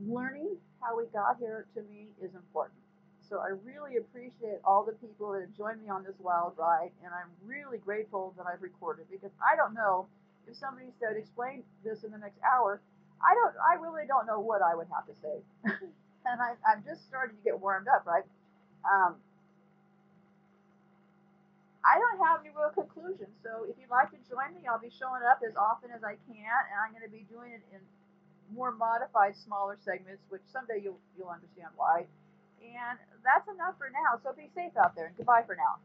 learning 0.00 0.56
how 0.80 0.96
we 0.96 1.04
got 1.12 1.36
here 1.38 1.66
to 1.74 1.82
me 1.82 2.08
is 2.20 2.34
important. 2.34 2.80
So 3.28 3.44
I 3.44 3.52
really 3.60 3.96
appreciate 4.00 4.64
all 4.64 4.84
the 4.84 4.96
people 5.04 5.32
that 5.32 5.44
have 5.44 5.52
joined 5.56 5.82
me 5.84 5.88
on 5.88 6.02
this 6.02 6.16
wild 6.18 6.56
ride, 6.56 6.92
and 7.04 7.12
I'm 7.12 7.28
really 7.44 7.76
grateful 7.78 8.32
that 8.36 8.46
I've 8.48 8.62
recorded 8.62 9.06
because 9.12 9.32
I 9.36 9.56
don't 9.56 9.74
know 9.74 10.08
if 10.48 10.56
somebody 10.56 10.88
said 10.96 11.16
explain 11.16 11.62
this 11.84 12.04
in 12.04 12.10
the 12.10 12.18
next 12.18 12.40
hour, 12.40 12.80
I 13.20 13.36
don't, 13.36 13.52
I 13.60 13.76
really 13.76 14.08
don't 14.08 14.24
know 14.24 14.40
what 14.40 14.62
I 14.62 14.74
would 14.74 14.88
have 14.88 15.04
to 15.12 15.14
say, 15.20 15.36
and 16.24 16.36
I, 16.40 16.56
I'm 16.64 16.80
just 16.88 17.04
starting 17.04 17.36
to 17.36 17.44
get 17.44 17.60
warmed 17.60 17.88
up, 17.88 18.08
right? 18.08 18.24
Um, 18.88 19.20
I 21.84 22.00
don't 22.00 22.20
have 22.24 22.40
any 22.40 22.52
real 22.56 22.72
conclusions, 22.72 23.36
so 23.44 23.68
if 23.68 23.76
you'd 23.76 23.92
like 23.92 24.08
to 24.16 24.20
join 24.24 24.56
me, 24.56 24.64
I'll 24.64 24.80
be 24.80 24.92
showing 24.92 25.20
up 25.28 25.44
as 25.44 25.52
often 25.52 25.92
as 25.92 26.00
I 26.00 26.16
can, 26.24 26.48
and 26.72 26.76
I'm 26.80 26.96
going 26.96 27.04
to 27.04 27.12
be 27.12 27.28
doing 27.28 27.52
it 27.52 27.64
in 27.76 27.80
more 28.56 28.72
modified, 28.72 29.36
smaller 29.36 29.76
segments, 29.84 30.24
which 30.32 30.40
someday 30.52 30.80
you'll 30.82 31.00
you'll 31.16 31.28
understand 31.28 31.68
why. 31.76 32.08
And 32.62 32.98
that's 33.24 33.46
enough 33.48 33.78
for 33.78 33.90
now. 33.90 34.18
So 34.22 34.32
be 34.32 34.50
safe 34.54 34.76
out 34.76 34.94
there, 34.94 35.06
and 35.06 35.16
goodbye 35.16 35.42
for 35.46 35.56
now. 35.56 35.78